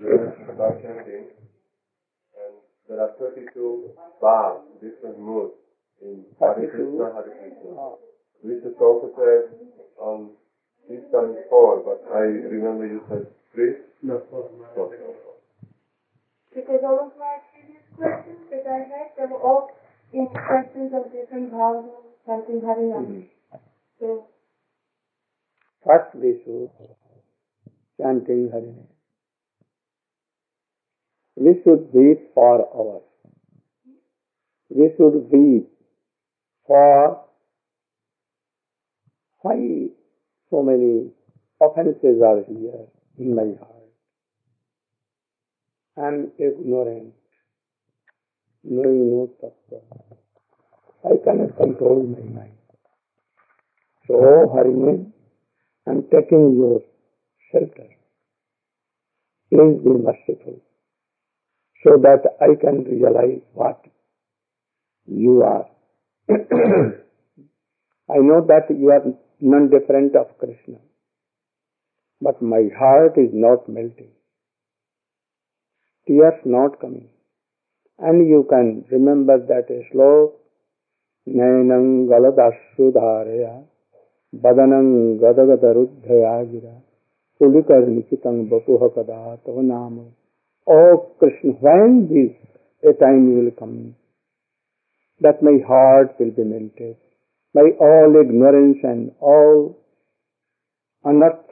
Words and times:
about 0.00 0.80
chanting, 0.82 1.28
and 2.32 2.52
there 2.88 3.00
are 3.00 3.12
32 3.18 3.90
bars, 4.20 4.60
different 4.80 5.18
moods 5.18 5.54
in 6.00 6.24
Hare 6.40 6.54
32. 6.54 6.70
Krishna, 6.70 7.04
Hare 7.12 7.32
Krishna. 7.36 7.72
Mr. 8.40 8.72
Prabhupada 8.80 9.12
said 9.16 9.76
on 10.00 10.30
this 10.88 11.04
time 11.12 11.36
four, 11.50 11.84
but 11.84 12.00
I 12.14 12.20
remember 12.48 12.86
you 12.86 13.02
said 13.08 13.26
three. 13.54 13.74
No, 14.02 14.22
four. 14.30 14.48
Four. 14.74 14.90
Because 16.54 16.80
all 16.82 17.06
of 17.06 17.12
my 17.18 17.36
previous 17.52 17.84
questions 17.96 18.40
that 18.50 18.64
I 18.66 18.78
had, 18.88 19.12
they 19.16 19.26
were 19.30 19.38
all 19.38 19.70
in 20.12 20.26
questions 20.28 20.92
of 20.96 21.12
different 21.12 21.52
bhavas, 21.52 21.84
something 22.26 22.62
having 22.66 22.90
Mm-hmm. 22.90 23.20
So, 24.00 24.24
first 25.84 26.14
we 26.14 26.40
should 26.44 26.70
chanting 28.00 28.48
Hari 28.50 28.72
name. 28.72 28.99
We 31.40 31.54
should 31.64 31.88
weep 31.94 32.34
for 32.34 32.68
ours. 32.76 33.02
We 34.68 34.90
should 34.94 35.30
weep 35.32 35.70
for 36.66 37.24
why 39.40 39.86
so 40.50 40.62
many 40.62 41.08
offenses 41.58 42.20
are 42.20 42.44
here 42.46 42.84
in 43.16 43.34
my 43.34 43.56
heart. 43.58 43.88
I 45.96 46.08
am 46.08 46.32
ignorant, 46.38 47.14
knowing 48.62 49.10
no. 49.10 49.30
I 51.06 51.16
cannot 51.24 51.56
control 51.56 52.02
my 52.02 52.40
mind. 52.40 52.58
So, 54.06 54.14
Harinam, 54.54 55.12
I 55.86 55.90
am 55.92 56.02
taking 56.12 56.54
your 56.56 56.82
shelter. 57.50 57.88
Please 59.48 59.78
be 59.82 59.90
merciful 59.90 60.60
so 61.84 61.96
that 61.96 62.22
I 62.40 62.54
can 62.60 62.84
realize 62.84 63.40
what 63.54 63.84
you 65.06 65.42
are. 65.42 65.66
I 68.10 68.18
know 68.18 68.44
that 68.46 68.66
you 68.70 68.90
are 68.90 69.02
none 69.40 69.70
different 69.70 70.14
of 70.16 70.36
Krishna, 70.38 70.78
but 72.20 72.42
my 72.42 72.68
heart 72.78 73.16
is 73.16 73.30
not 73.32 73.68
melting. 73.68 74.10
Tears 76.06 76.40
not 76.44 76.80
coming. 76.80 77.08
And 77.98 78.28
you 78.28 78.46
can 78.48 78.84
remember 78.90 79.38
that 79.38 79.68
galadashudharaya, 82.08 83.64
Badanam 84.34 85.18
gadagadaruddhaya 85.18 86.44
gira, 86.50 86.82
Pulikar 87.40 87.84
nikitam 87.86 88.48
bapuha 88.48 88.94
kada 88.94 89.38
tava 89.44 89.62
Oh 90.72 91.16
Krishna, 91.18 91.50
when 91.60 92.06
this 92.08 92.36
a 92.88 92.92
time 92.98 93.24
will 93.34 93.50
come 93.58 93.96
that 95.20 95.42
my 95.42 95.58
heart 95.66 96.14
will 96.20 96.30
be 96.30 96.44
melted, 96.44 96.96
my 97.54 97.70
all 97.80 98.14
ignorance 98.22 98.78
and 98.84 99.10
all 99.20 99.76
unearth 101.02 101.50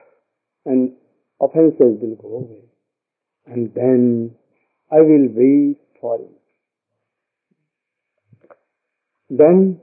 and 0.65 0.93
offenses 1.41 1.99
will 2.01 2.17
go 2.23 2.29
away. 2.45 2.63
And 3.47 3.75
then 3.75 4.37
I 4.93 5.01
will 5.01 5.29
wait 5.35 5.79
for 6.01 6.19
you. 6.19 6.35
Then 9.31 9.81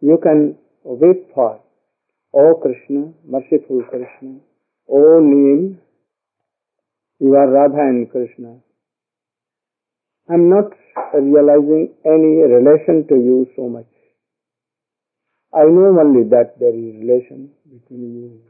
you 0.00 0.18
can 0.22 0.58
wait 0.84 1.28
for, 1.34 1.60
O 2.32 2.54
Krishna, 2.62 3.12
merciful 3.26 3.82
Krishna, 3.90 4.38
O 4.88 5.20
name, 5.20 5.80
you 7.18 7.34
are 7.34 7.50
Radha 7.50 7.80
and 7.80 8.10
Krishna. 8.10 8.60
I 10.28 10.34
am 10.34 10.48
not 10.50 10.72
realizing 11.14 11.94
any 12.04 12.42
relation 12.52 13.06
to 13.08 13.14
you 13.14 13.46
so 13.54 13.68
much. 13.68 13.86
I 15.54 15.62
know 15.64 15.98
only 16.00 16.28
that 16.30 16.58
there 16.58 16.74
is 16.74 16.96
relation 17.00 17.50
between 17.64 18.14
you, 18.16 18.40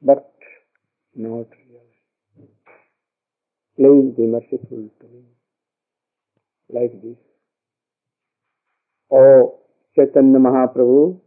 but 0.00 0.32
not 1.16 1.48
real. 1.68 1.82
Please 3.76 4.14
be 4.16 4.26
merciful 4.26 4.88
to 5.00 5.06
me, 5.12 5.24
like 6.70 6.92
this. 7.02 7.18
O 9.10 9.58
Chaitanya 9.96 10.38
Mahaprabhu, 10.38 11.18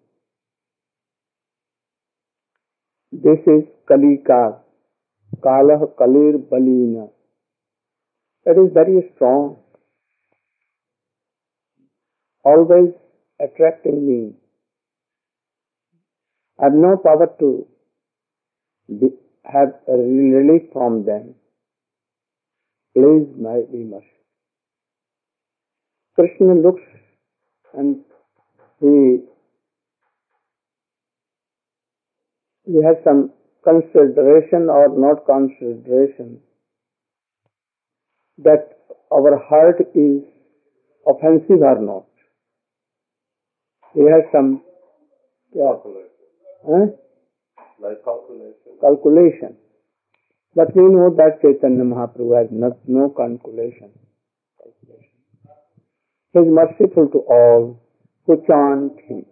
this 3.12 3.40
is 3.46 3.64
Kali 3.88 4.24
Kal, 4.26 4.64
Kalah 5.44 5.86
Kalir 6.00 6.38
Balina. 6.50 7.10
It 8.50 8.58
is 8.58 8.72
very 8.74 9.12
strong, 9.14 9.58
always 12.46 12.94
attracting 13.42 14.08
me. 14.08 14.36
I 16.58 16.64
have 16.66 16.74
no 16.74 16.96
power 16.96 17.28
to 17.40 17.68
be, 18.88 19.10
have 19.44 19.74
relief 19.90 20.62
from 20.72 21.04
them. 21.04 21.36
Please 22.96 23.28
my 23.38 23.60
be. 23.70 24.06
Krishna 26.16 26.54
looks 26.54 26.88
and 27.74 28.06
he 28.80 29.26
he 32.64 32.82
has 32.82 32.96
some 33.04 33.32
consideration 33.66 34.70
or 34.70 34.88
not 34.98 35.26
consideration 35.26 36.40
that 38.40 38.78
our 39.12 39.38
heart 39.38 39.80
is 39.96 40.22
offensive 41.08 41.62
or 41.62 41.80
not. 41.82 42.06
He 43.94 44.02
has 44.02 44.24
some 44.32 44.62
yeah, 45.56 45.74
Calculation. 45.74 46.12
huh? 46.68 46.86
Like 47.80 48.04
calculation. 48.04 48.72
calculation. 48.82 49.58
But 50.56 50.76
we 50.76 50.84
know 50.84 51.14
that 51.16 51.42
Chaitanya 51.42 51.84
Mahaprabhu 51.84 52.38
has 52.38 52.48
not, 52.52 52.78
no 52.88 53.10
calculation. 53.10 53.92
calculation. 54.58 55.14
He 56.34 56.40
is 56.40 56.48
merciful 56.50 57.08
to 57.10 57.20
all 57.30 57.80
who 58.26 58.44
chant 58.46 59.00
him. 59.08 59.26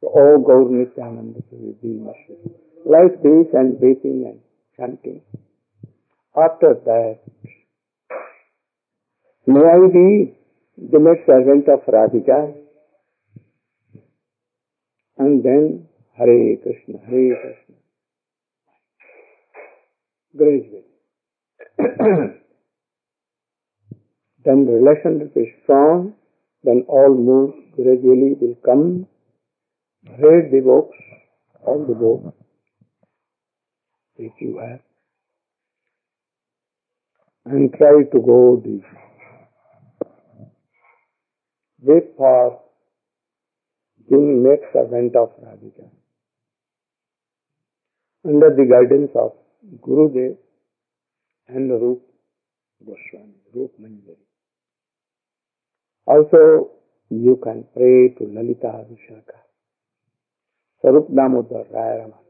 So, 0.00 0.08
O 0.14 0.38
Gaur 0.38 0.70
Nityananda, 0.70 1.40
will 1.50 1.74
be 1.82 1.98
merciful. 1.98 2.54
Like 2.86 3.22
this 3.22 3.46
and 3.52 3.78
weeping 3.80 4.24
and 4.30 4.40
chanting. 4.76 5.22
After 6.36 6.74
that, 6.86 7.18
may 9.48 9.60
I 9.60 9.78
be 9.92 10.34
the 10.76 10.98
next 11.00 11.26
servant 11.26 11.68
of 11.68 11.80
Radhika? 11.86 12.54
And 15.16 15.42
then 15.42 15.88
Hare 16.16 16.56
Krishna, 16.62 16.98
Hare 17.08 17.36
Krishna. 17.42 17.74
Gradually. 20.36 20.84
then 24.44 24.66
the 24.66 24.72
relationship 24.72 25.32
is 25.34 25.48
strong, 25.62 26.14
then 26.62 26.84
all 26.86 27.14
moves 27.14 27.56
gradually 27.74 28.34
will 28.40 28.56
come. 28.64 29.06
Read 30.04 30.50
the 30.52 30.60
books, 30.60 30.96
all 31.64 31.84
the 31.86 31.94
books, 31.94 32.36
which 34.16 34.32
you 34.40 34.58
have, 34.58 34.80
and 37.46 37.72
try 37.72 38.02
to 38.12 38.20
go 38.20 38.60
deep. 38.62 38.84
Wait 41.80 42.04
for 42.16 42.60
being 44.10 44.42
made 44.42 44.60
servant 44.72 45.14
of 45.14 45.30
Radhika. 45.40 45.88
Under 48.24 48.50
the 48.50 48.64
guidance 48.64 49.10
of 49.14 49.32
Gurudev 49.80 50.36
and 51.46 51.70
Rup 51.70 52.00
Goswami, 52.84 53.34
Rup 53.54 53.72
Manjari. 53.80 54.16
Also, 56.06 56.70
you 57.10 57.38
can 57.42 57.64
pray 57.74 58.08
to 58.18 58.24
Lalita 58.24 58.84
Vishaka, 58.90 59.38
Sarup 60.82 61.14
Damodar 61.14 61.64
Rayaraman. 61.72 62.24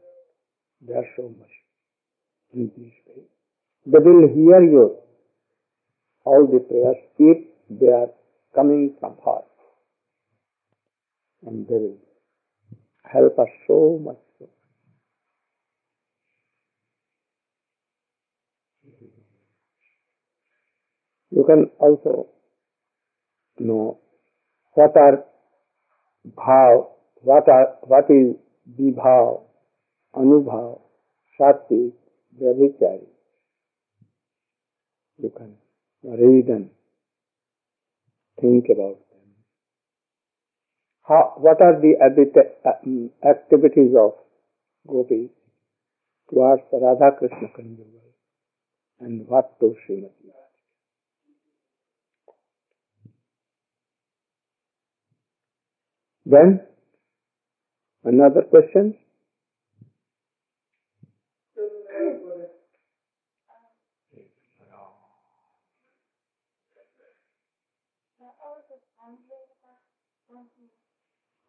They 0.81 0.93
are 0.93 1.07
so 1.15 1.23
much 1.23 1.49
in 2.53 2.71
this 2.77 2.93
way. 3.07 3.23
They 3.85 3.99
will 3.99 4.27
hear 4.27 4.61
your 4.63 4.95
all 6.23 6.45
the 6.45 6.59
prayers 6.59 6.97
if 7.17 7.47
they 7.69 7.87
are 7.87 8.09
coming 8.53 8.95
from 8.99 9.15
heart. 9.23 9.45
And 11.45 11.67
they 11.67 11.75
will 11.75 11.97
help 13.03 13.39
us 13.39 13.47
so 13.67 13.99
much. 14.03 14.17
So. 14.37 14.49
You 21.31 21.43
can 21.45 21.69
also 21.79 22.27
know 23.59 23.99
what 24.73 24.95
are 24.97 25.23
bhav, 26.27 26.87
what 27.21 27.47
are 27.47 27.77
what 27.81 28.05
is 28.09 28.35
vibhav, 28.79 29.43
anubhav, 30.15 30.81
sattvic, 31.39 31.93
vyabhichari. 32.41 33.07
You 35.21 35.31
can 35.35 35.55
read 36.03 36.47
and 36.47 36.69
think 38.41 38.65
about 38.71 38.97
them. 39.11 39.29
How, 41.03 41.33
what 41.37 41.61
are 41.61 41.79
the 41.79 41.95
uh, 42.01 42.69
mm, 42.87 43.09
activities 43.27 43.93
of 43.97 44.13
gopis 44.87 45.29
towards 46.29 46.63
Radha 46.71 47.17
Krishna 47.17 47.49
conjugal 47.55 48.13
and 48.99 49.27
what 49.27 49.59
to 49.59 49.75
Srimati? 49.87 50.29
Then, 56.25 56.61
another 58.03 58.43
question? 58.43 58.95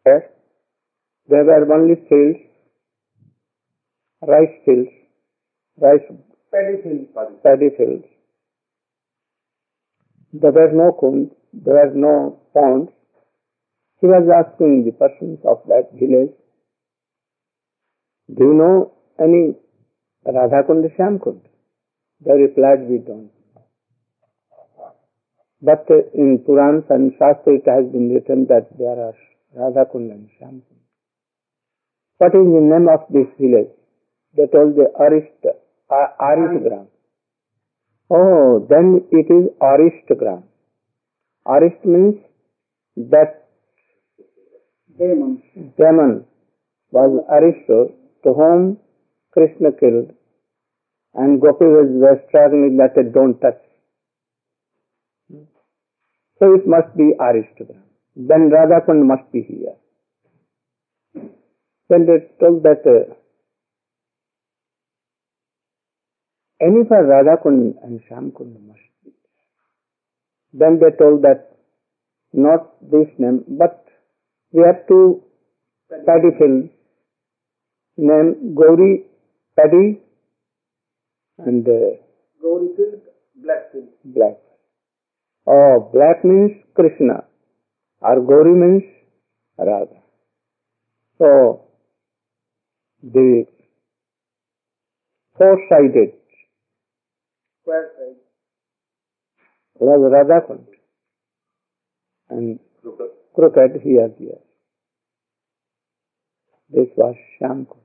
Yes, 0.05 0.23
there 1.27 1.43
were 1.43 1.73
only 1.73 1.95
fields, 2.09 2.39
rice 4.21 4.55
fields, 4.65 4.89
rice 5.77 6.01
Paddy 6.51 6.81
field, 6.83 7.07
paddy. 7.43 7.69
fields. 7.77 8.03
There 10.33 10.51
were 10.51 10.71
no 10.73 10.91
kunds, 10.99 11.31
there 11.53 11.75
were 11.75 11.93
no 11.95 12.39
ponds. 12.53 12.91
He 14.01 14.07
was 14.07 14.27
asking 14.27 14.83
the 14.83 14.91
persons 14.91 15.39
of 15.45 15.61
that 15.67 15.91
village, 15.93 16.33
do 18.35 18.43
you 18.43 18.53
know 18.53 18.93
any 19.17 19.55
Radha 20.25 20.63
Kund, 20.67 20.83
Shyam 20.97 21.23
Kund? 21.23 21.41
They 22.25 22.33
replied, 22.33 22.89
we 22.89 22.97
don't. 22.97 23.31
But 25.61 25.87
in 26.13 26.39
Purans 26.39 26.89
and 26.89 27.13
Shastra 27.13 27.53
it 27.53 27.67
has 27.67 27.89
been 27.91 28.13
written 28.13 28.47
that 28.47 28.67
there 28.77 28.99
are 28.99 29.13
Radha 29.53 29.85
Kund 29.91 30.11
and 30.11 30.61
What 32.17 32.35
is 32.35 32.45
the 32.45 32.61
name 32.61 32.87
of 32.87 33.01
this 33.09 33.27
village? 33.39 33.71
They 34.35 34.47
told 34.47 34.75
the 34.75 34.87
Arist, 34.97 35.45
uh, 35.89 36.07
Aristgram. 36.21 36.87
Oh, 38.09 38.65
then 38.69 39.05
it 39.11 39.27
is 39.29 39.49
Aristgram. 39.61 40.43
Arist 41.45 41.83
means 41.83 42.15
that 42.95 43.47
demon. 44.97 45.41
demon 45.77 46.25
was 46.91 47.25
Aristo 47.29 47.93
to 48.23 48.33
whom 48.33 48.77
Krishna 49.33 49.71
killed 49.71 50.13
and 51.13 51.41
Gopi 51.41 51.65
was 51.65 51.89
was 51.89 52.19
struggling 52.29 52.77
that 52.77 52.95
they 52.95 53.03
don't 53.03 53.39
touch. 53.39 53.61
So 56.39 56.53
it 56.55 56.65
must 56.65 56.95
be 56.95 57.13
Aristogram. 57.19 57.80
Then 58.15 58.49
Radhakund 58.51 59.05
must 59.05 59.31
be 59.31 59.41
here. 59.41 59.75
Then 61.89 62.05
they 62.05 62.27
told 62.39 62.63
that 62.63 62.83
uh, 62.85 63.13
any 66.61 66.83
for 66.87 67.03
Radhakund 67.03 67.75
and 67.83 68.01
Shamkund 68.09 68.67
must 68.67 68.79
be. 69.03 69.11
Then 70.53 70.79
they 70.79 70.95
told 70.97 71.21
that 71.23 71.57
not 72.33 72.79
this 72.81 73.07
name, 73.17 73.43
but 73.47 73.85
we 74.51 74.63
have 74.65 74.87
two 74.87 75.23
paddy 75.89 76.31
fields 76.37 76.69
named 77.97 78.55
Gauri 78.55 79.05
Paddy 79.57 79.99
and 81.39 81.67
uh, 81.67 81.95
Gauri 82.41 82.69
field, 82.75 83.01
black 83.35 83.71
field. 83.71 83.89
black. 84.03 84.37
Oh, 85.47 85.89
black 85.93 86.23
means 86.23 86.51
Krishna 86.75 87.23
or 88.01 88.21
Gauri 88.21 88.53
means 88.53 88.83
Radha. 89.57 90.01
So, 91.17 91.67
the 93.03 93.45
four-sided 95.37 96.13
Square 97.61 97.91
side. 97.97 98.15
was 99.79 100.11
Radha 100.11 100.47
Kund 100.47 100.67
and 102.29 102.59
Crooked. 102.81 103.11
crooked 103.35 103.81
here, 103.83 104.09
here. 104.17 104.39
This 106.69 106.87
was 106.95 107.15
Shyam 107.39 107.67
Kund. 107.67 107.81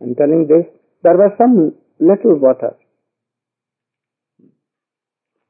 And 0.00 0.16
telling 0.16 0.46
this, 0.46 0.66
there 1.02 1.16
was 1.16 1.32
some 1.38 1.74
little 1.98 2.38
water. 2.38 2.76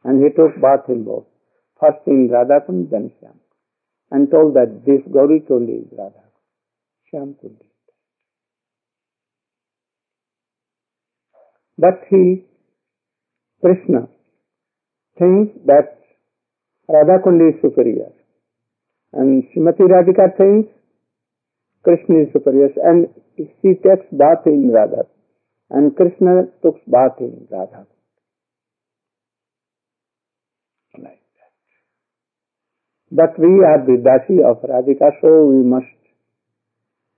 And 0.04 0.22
he 0.22 0.30
took 0.30 0.60
bath 0.60 0.88
in 0.88 1.04
both. 1.04 1.26
First 1.84 2.06
in 2.06 2.28
Radha 2.30 2.64
Kund, 2.66 2.88
then 2.90 3.10
Shyam 3.20 3.36
And 4.10 4.30
told 4.30 4.54
that 4.54 4.86
this 4.86 5.02
Gauri 5.12 5.40
Kund 5.46 5.68
is 5.68 5.86
Radha. 5.92 6.24
Shyam 7.12 7.38
Kund 7.38 7.56
is. 7.60 7.66
But 11.76 12.00
he, 12.08 12.44
Krishna, 13.60 14.08
thinks 15.18 15.52
that 15.66 15.98
Radha 16.88 17.18
Kund 17.22 17.42
is 17.42 17.60
superior. 17.60 18.12
And 19.12 19.44
Srimati 19.50 19.84
Radhika 19.94 20.36
thinks 20.38 20.70
Krishna 21.82 22.22
is 22.22 22.32
superior. 22.32 22.70
And 22.82 23.08
she 23.36 23.74
takes 23.74 24.06
bath 24.10 24.46
in 24.46 24.70
Radha. 24.72 25.04
And 25.68 25.94
Krishna 25.94 26.44
took 26.62 26.76
bath 26.86 27.20
in 27.20 27.46
Radha. 27.50 27.86
But 33.14 33.38
we 33.38 33.62
are 33.62 33.78
the 33.86 34.02
Dasi 34.02 34.42
of 34.42 34.60
Radhika, 34.68 35.12
so 35.20 35.46
we 35.46 35.62
must 35.62 35.86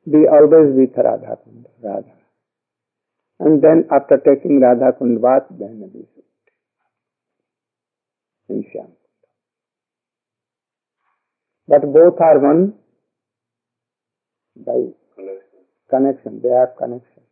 be 0.04 0.26
always 0.30 0.76
with 0.76 0.94
Radha 0.94 1.38
Kund, 1.42 1.64
Radha. 1.82 2.12
And 3.40 3.62
then 3.62 3.88
after 3.90 4.18
taking 4.18 4.60
Radha 4.60 4.92
Kund 4.98 5.22
bath, 5.22 5.46
then 5.50 5.90
we 5.94 6.04
should 6.12 6.24
in 8.48 8.62
Shyam. 8.64 8.90
But 11.66 11.80
both 11.80 12.20
are 12.20 12.38
one 12.40 12.74
by 14.54 14.92
connection. 15.88 16.40
They 16.42 16.50
have 16.50 16.76
connection. 16.76 17.22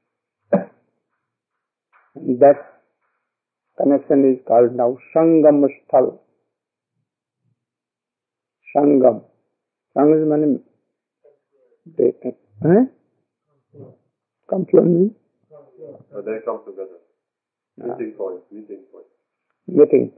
That 2.16 2.64
connection 3.76 4.32
is 4.32 4.40
called 4.48 4.74
now 4.74 4.96
Sangam 5.14 5.64
Sthal. 5.68 6.18
Sangam. 8.74 9.18
Sangam 9.96 10.14
से 10.14 10.24
मैंने 10.24 10.46
meeting 17.78 18.12
point 18.12 18.42
meeting 18.52 18.82
point 18.92 19.08
meeting 19.68 20.08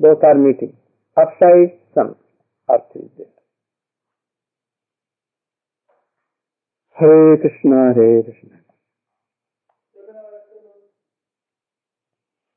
place 0.00 0.24
or 0.24 0.36
meeting 0.36 0.72
upside 1.16 1.78
some 1.94 2.14
earth 2.68 2.96
Hare 6.96 7.36
Krishna 7.36 7.82
Hare 7.90 8.22
Krishna 8.22 8.56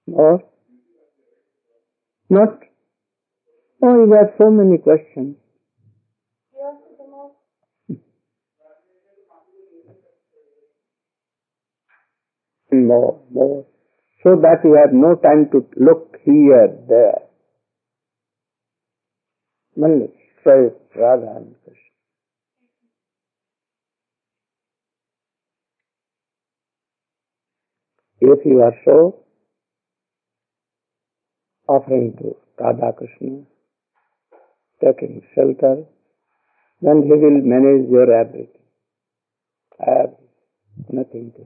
और 0.08 0.38
not? 2.32 2.60
Oh, 3.84 4.06
you 4.06 4.14
have 4.14 4.34
so 4.38 4.50
many 4.50 4.78
questions. 4.78 5.36
Yes, 6.54 6.76
the 6.98 7.06
More, 12.72 13.22
more. 13.32 13.66
So 14.24 14.36
that 14.42 14.64
you 14.64 14.78
have 14.82 14.94
no 14.94 15.16
time 15.16 15.50
to 15.52 15.66
look 15.78 16.18
here, 16.24 16.78
there. 16.88 17.22
Only 19.84 20.14
straight 20.40 20.74
Radha 20.96 21.34
and 21.38 21.56
Krishna. 21.64 21.82
If 28.22 28.46
you 28.46 28.62
are 28.62 28.76
so 28.86 29.26
offering 31.75 32.16
to 32.20 32.36
Radha 32.60 32.94
Krishna, 32.98 33.44
taking 34.84 35.22
shelter, 35.34 35.86
then 36.82 37.04
he 37.04 37.13
will 37.24 37.42
manage 37.54 37.90
your 37.90 38.12
everything. 38.12 38.62
Have 39.80 40.16
Nothing 40.90 41.32
to 41.36 41.46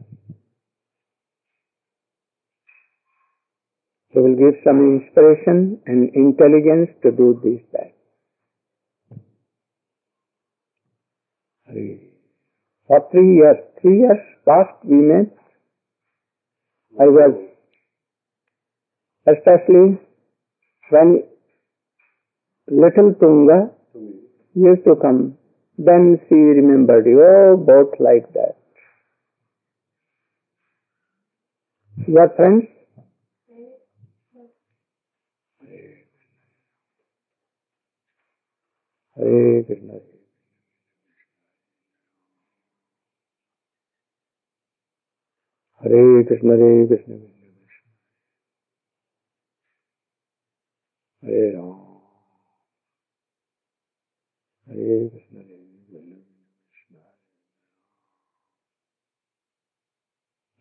He 4.10 4.20
will 4.20 4.36
give 4.36 4.62
some 4.64 4.80
inspiration 4.80 5.82
and 5.86 6.10
intelligence 6.16 6.90
to 7.04 7.12
do 7.12 7.40
this, 7.44 7.62
that. 7.74 7.92
For 12.88 13.08
three 13.12 13.36
years, 13.36 13.58
three 13.82 13.98
years 14.00 14.20
past 14.48 14.86
we 14.86 14.96
met 14.96 15.36
I 16.98 17.08
was, 17.08 17.34
especially 19.28 20.00
when 20.90 21.24
little 22.68 23.14
Tunga 23.20 23.72
used 24.54 24.84
to 24.86 24.96
come, 25.02 25.38
then 25.78 26.20
she 26.28 26.36
remembered 26.36 27.06
you, 27.06 27.22
oh, 27.22 27.58
both 27.58 28.00
like 28.00 28.32
that. 28.34 28.56
Your 32.08 32.30
friends? 32.36 32.66
Hare 39.18 39.64
Krishna. 39.64 39.94
Hare 45.82 46.24
Krishna, 46.26 46.58
Hare 46.58 46.88
Krishna. 46.88 47.35
Hare 51.26 51.52
Krishna, 55.10 55.42
Krishna 55.42 55.42
Hare 55.42 56.20
Krishna, 56.70 57.02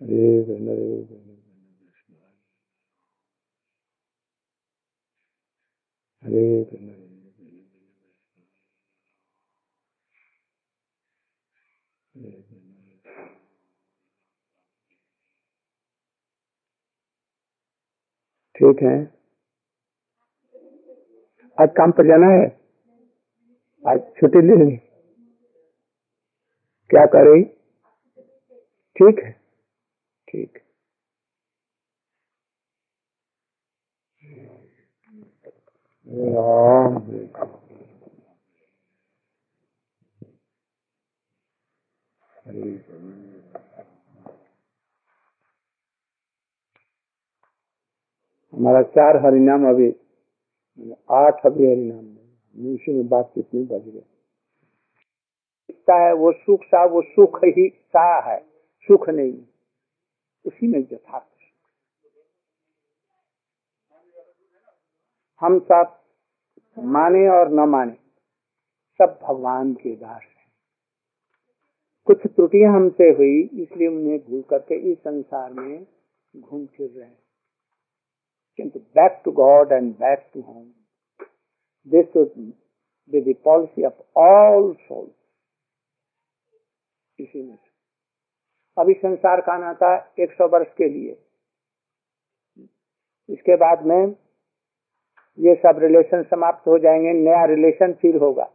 Hare 0.01 0.45
Krishna, 0.45 0.75
Krishna 0.75 1.35
Hare 6.23 6.65
Krishna, 6.65 6.65
Hare 6.65 6.65
Krishna, 6.65 6.93
Hare 12.15 12.43
Krishna. 12.43 12.75
ठीक 18.57 18.83
है 18.83 19.24
आज 21.59 21.69
काम 21.77 21.91
पर 21.93 22.07
जाना 22.07 22.27
है। 22.27 22.45
आज 23.85 24.01
छुट्टी 24.19 24.41
ले 24.41 24.57
ली 24.65 24.77
क्या 26.91 27.05
कर? 27.07 27.27
रही 27.29 27.43
ठीक 28.97 29.19
है। 29.25 29.31
ठीक 30.29 30.59
हमारा 48.53 48.83
चार 48.97 49.17
हरिनाम 49.25 49.69
अभी 49.69 49.91
आठ 51.11 51.47
अभी 51.47 51.67
हरिनाम 51.67 52.05
नहीं 52.05 52.75
इसी 52.75 52.93
में 52.93 53.09
बातचीत 53.09 53.49
नहीं 53.55 53.67
बज 53.67 53.89
गई 53.89 54.03
है 55.91 56.13
वो 56.15 56.33
सुख 56.33 56.65
सा, 56.65 56.85
वो 56.85 57.03
सुख 57.03 57.41
ही 57.45 57.69
सा 57.69 58.33
है। 58.33 58.41
सुख 58.81 59.09
नहीं। 59.09 59.43
उसी 60.47 60.67
में 60.67 60.79
यथार्थ 60.79 61.25
हम 65.41 65.59
सब 65.59 66.01
माने 66.79 67.29
और 67.29 67.49
न 67.53 67.61
माने, 67.61 67.93
सब 68.99 69.19
भगवान 69.23 69.75
के 69.75 69.97
दास 69.97 70.23
हैं। 70.23 70.53
कुछ 72.05 72.27
त्रुटियाँ 72.27 72.75
हमसे 72.75 73.05
हुई, 73.05 73.43
इसलिए 73.63 73.89
उन्हें 73.89 74.19
भूल 74.19 74.43
करके 74.43 74.93
इस 74.93 74.99
संसार 74.99 75.53
में 75.53 75.87
घूम 76.37 76.67
फिर 76.67 76.91
रहे 76.91 77.09
हैं। 77.09 77.24
किंतु 78.57 78.79
back 78.79 79.23
to 79.25 79.33
God 79.33 79.73
and 79.73 79.95
back 79.95 80.31
to 80.35 80.41
home 80.41 80.65
this 81.89 82.07
the 83.15 83.35
policy 83.45 83.85
of 83.85 84.19
all 84.19 84.75
soul 84.75 85.11
इसी 87.19 87.43
में 87.43 87.59
अभी 88.79 88.95
संसार 88.95 89.41
का 89.41 89.59
नाता 89.59 90.15
एक 90.19 90.33
सौ 90.33 90.49
वर्ष 90.49 90.67
के 90.67 90.89
लिए। 90.89 91.19
इसके 93.29 93.57
बाद 93.57 93.87
में 93.87 94.17
ये 95.39 95.55
सब 95.55 95.79
रिलेशन 95.79 96.23
समाप्त 96.23 96.67
हो 96.67 96.79
जाएँगे, 96.79 97.13
नया 97.13 97.45
रिलेशन 97.45 97.93
फिर 97.93 98.17
होगा। 98.17 98.51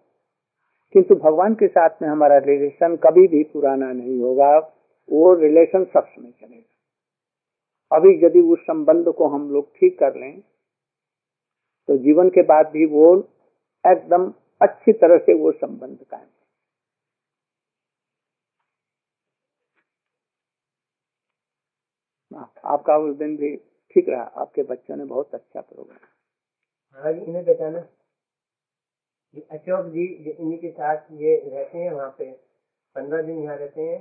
किंतु 0.94 1.16
भगवान 1.16 1.54
के 1.54 1.68
साथ 1.68 1.90
में 2.02 2.10
हमारा 2.10 2.38
रिलेशन 2.38 2.96
कभी 2.96 3.28
भी 3.28 3.44
पुराना 3.44 3.92
नहीं 3.92 4.20
होगा। 4.20 4.58
वो 5.12 5.34
रिलेशन 5.34 5.86
सब 5.86 6.06
समय 6.08 6.32
चलेगा। 6.32 6.69
अभी 7.92 8.14
यदि 8.26 8.42
उस 8.54 8.60
संबंध 8.62 9.08
को 9.18 9.28
हम 9.28 9.50
लोग 9.52 9.72
ठीक 9.78 9.98
कर 10.00 10.16
लें 10.20 10.40
तो 11.90 11.98
जीवन 11.98 12.30
के 12.30 12.42
बाद 12.48 12.68
भी 12.74 12.86
वो 12.88 13.06
एकदम 13.84 14.32
अच्छी 14.62 14.94
तरह 14.94 15.18
से 15.18 15.34
वो 15.40 15.52
संबंध 15.52 15.98
कायम 16.04 16.28
आपका 22.66 22.98
उस 22.98 23.16
दिन 23.18 23.36
भी 23.38 23.56
ठीक 23.96 24.10
रहा। 24.10 24.24
आपके 24.42 24.64
बच्चों 24.64 24.96
ने 24.96 25.06
बहुत 25.06 25.34
अच्छा 25.36 25.62
प्रोग्राम 25.62 25.98
महाराज 25.98 27.18
इन्हें 27.24 27.46
पहचाना 27.46 27.80
ये 29.34 29.42
अशोक 29.52 29.86
जी 29.94 30.06
इन्हीं 30.32 30.58
के 30.60 30.70
साथ 30.72 31.12
ये 31.22 31.36
रहते 31.46 31.78
हैं 31.78 31.92
वहाँ 31.92 32.10
पे। 32.18 32.32
पंद्रह 32.96 33.22
दिन 33.22 33.44
यहाँ 33.44 33.58
रहते 33.58 33.82
हैं। 33.82 34.00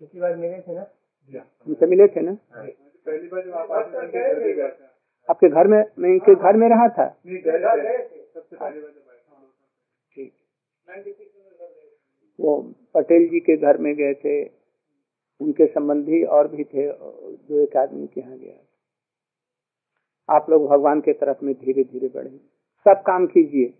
पिछली 0.00 0.20
बार 0.20 0.36
मिले 0.36 0.60
थे 0.60 0.74
ना? 0.74 0.86
उनसे 1.66 1.86
मिले 1.86 2.06
थे 2.16 2.20
ना? 2.20 2.36
हाँ। 2.54 2.66
पहली 3.06 3.28
बार 3.28 3.44
जब 3.44 3.52
आप 3.52 3.70
आए 3.72 4.06
थे, 4.08 4.68
था। 4.68 4.90
आपके 5.30 5.48
घर 5.48 5.66
में 5.66 6.08
इनके 6.08 6.34
घर 6.34 6.56
में 6.56 6.68
रहा 6.68 6.88
था। 6.88 7.08
ठीक। 10.14 10.32
वो 12.40 12.74
पटेल 12.94 13.28
जी 13.28 13.40
के 13.40 13.56
घर 13.56 13.78
में 13.78 13.94
गए 13.94 14.14
थे। 14.14 14.44
उनके 15.40 15.66
संबंधी 15.66 16.24
और 16.24 16.48
भी 16.48 16.64
थे 16.64 16.92
दो 17.36 17.62
एक 17.62 17.76
आदमी 17.76 18.06
के 18.06 18.20
यहाँ 18.20 18.38
गया 18.38 18.54
आप 20.36 20.50
लोग 20.50 20.68
भगवान 20.68 21.00
के 21.00 21.12
तरफ़ 21.12 21.44
में 21.44 21.54
धीरे 21.54 21.84
धीरे 21.84 22.08
बढ़े। 22.08 22.30
सब 22.84 23.02
काम 23.06 23.26
कीजिए। 23.26 23.74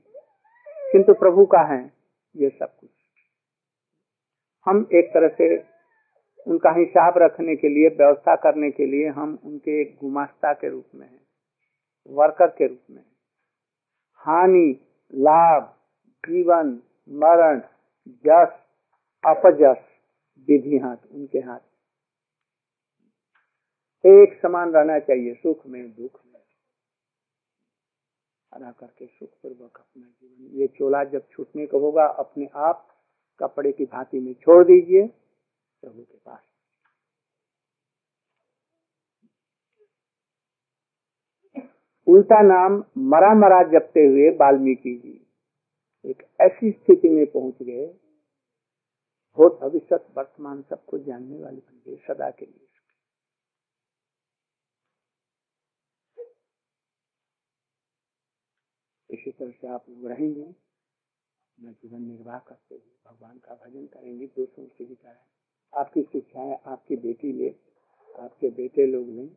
किंतु 0.92 1.14
प्रभु 1.14 1.46
का 1.46 1.74
है? 1.74 1.92
ये 2.36 2.48
सब 2.48 2.76
कुछ। 2.76 2.90
हम 4.66 4.88
एक 4.94 5.08
तरह 5.14 5.28
से 5.28 5.71
उनका 6.46 6.70
हिसाब 6.70 7.14
रखने 7.16 7.56
के 7.56 7.68
लिए, 7.68 7.88
व्यवस्था 7.88 8.36
करने 8.36 8.70
के 8.70 8.86
लिए 8.86 9.08
हम 9.08 9.38
उनके 9.44 9.80
एक 9.82 9.98
गुमास्ता 10.00 10.52
के 10.52 10.68
रूप 10.68 10.86
में 10.94 11.06
हैं, 11.06 11.20
वर्कर 12.06 12.46
के 12.46 12.66
रूप 12.66 12.80
में 12.90 13.04
हानि, 14.14 14.80
लाभ, 15.14 15.74
जीवन, 16.28 16.82
मरण, 17.08 17.60
जस, 18.08 18.58
अपजस, 19.26 19.82
विधि 20.48 20.78
हाथ, 20.78 20.96
उनके 21.12 21.38
हाथ। 21.38 21.60
एक 24.06 24.40
समान 24.42 24.72
रहना 24.72 24.98
चाहिए, 24.98 25.34
सुख 25.34 25.66
में, 25.66 25.94
दुख 25.94 26.20
में। 26.26 26.40
हरा 28.54 28.72
करके 28.72 29.06
सुख 29.06 29.28
पूर्वक 29.28 29.76
अपना 29.76 30.02
जीवन। 30.02 30.60
ये 30.60 30.66
चोला 30.66 31.04
जब 31.04 31.28
छूटने 31.30 31.66
को 31.66 31.78
होगा, 31.78 32.04
अपने 32.04 32.48
आप 32.54 32.88
कपड़े 33.38 33.72
की 33.72 33.84
भांति 33.84 34.20
में 34.20 34.34
छोड़ 34.34 34.64
दीजिए। 34.64 35.10
प्रभु 35.82 36.02
के 36.02 36.18
पास। 36.18 36.40
उल्टा 42.06 42.40
नाम 42.42 42.72
मरा 43.10 43.32
मरा 43.34 43.62
जपते 43.70 44.06
हुए 44.06 44.28
वाल्मीकि 44.36 44.94
जी। 44.98 45.18
एक 46.04 46.22
ऐसी 46.40 46.70
स्थिति 46.70 47.08
में 47.08 47.26
पहुँच 47.26 47.62
गए 47.62 47.86
भूत 49.38 49.58
भविष्य 49.60 49.96
वर्तमान 50.16 50.62
सबको 50.62 50.98
जानने 50.98 51.42
वाले 51.42 51.60
बन 51.60 51.80
गए 51.86 51.96
सदा 52.06 52.30
के 52.30 52.46
लिए। 52.46 52.68
इसी 59.10 59.30
तरह 59.30 59.50
से 59.50 59.68
आप 59.68 59.84
लोग 59.88 60.06
रहेंगे, 60.06 60.42
अपना 60.42 61.72
जीवन 61.72 62.02
निर्वाह 62.02 62.38
करते 62.38 62.74
हुए 62.74 62.96
भगवान 63.06 63.38
का 63.38 63.54
भजन 63.54 63.86
करेंगे, 63.86 64.26
दूसरों 64.26 64.66
से 64.66 64.84
भी 64.84 64.94
करें। 64.94 65.41
आपकी 65.74 66.02
शिक्षाएँ 66.02 66.58
आपकी 66.66 66.96
बेटी 66.96 67.32
ले 67.32 67.54
आपके 68.20 68.50
बेटे 68.50 68.86
लोग 68.86 69.08
लें 69.08 69.28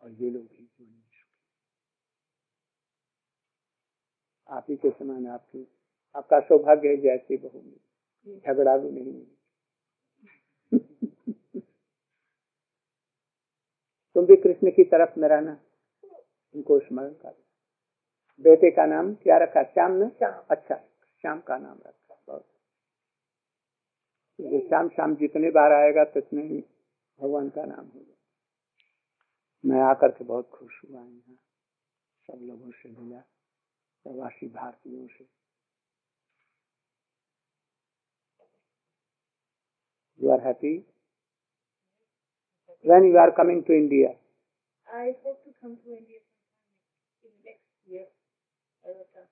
और 0.00 0.10
ये 0.12 0.30
लोग 0.30 0.42
भी 0.42 0.68
में 0.80 0.86
सुखी 0.88 1.24
आप 4.48 4.66
ही 4.70 4.76
के 4.76 4.90
समान 4.90 5.26
आपकी 5.26 5.66
आपका 6.16 6.40
सौभाग्य 6.40 6.88
है 6.88 6.96
जैसी 6.96 7.36
बहू 7.36 7.62
मिली 7.62 8.38
झगड़ा 8.38 8.76
भी 8.78 8.90
नहीं 8.90 9.12
मिली 9.12 9.36
तुम 14.16 14.26
भी 14.26 14.36
कृष्ण 14.36 14.70
की 14.70 14.84
तरफ़ 14.84 15.20
में 15.20 15.28
रहना। 15.28 15.60
उनको 16.54 16.78
स्मरण 16.78 17.08
कर। 17.08 17.34
बेटे 18.44 18.70
का 18.70 18.86
नाम 18.86 19.14
क्या 19.14 19.38
रखा? 19.38 19.62
श्याम 19.62 19.92
ने? 19.92 20.26
अच्छा 20.50 20.76
श्याम 21.20 21.40
का 21.40 21.58
नाम 21.58 21.78
रखा। 21.86 22.01
बहुत 24.38 24.52
ये 24.52 24.60
श्याम 24.68 24.88
श्याम 24.88 25.14
जितने 25.16 25.50
बार 25.50 25.72
आएगा 25.72 26.04
तितने 26.14 26.42
ही 26.42 26.58
भगवान 27.20 27.48
का 27.56 27.64
नाम 27.64 27.86
होगा 27.86 28.14
मैं 29.64 29.80
आकर 29.90 30.10
के 30.10 30.24
बहुत 30.24 30.50
खुश 30.54 30.80
हुआ 30.84 31.00
यहाँ 31.00 31.36
सब 32.28 32.42
लोगों 32.42 32.70
से 32.70 32.88
मिला 32.88 33.20
प्रवासी 34.06 34.48
भारतीयों 34.48 35.06
से 35.08 35.28
You 40.20 40.30
are 40.30 40.40
happy? 40.40 40.84
When 42.84 43.04
you 43.04 43.16
are 43.18 43.32
coming 43.32 43.64
to 43.64 43.72
India? 43.72 44.10
I 44.86 45.14
hope 45.24 45.42
to 45.42 45.50
come 45.60 45.76
to 45.76 45.90
India 45.90 46.22
in 47.24 47.32
next 47.44 47.74
year. 47.84 48.06
I 48.84 48.88
will 48.88 49.08
come. 49.10 49.26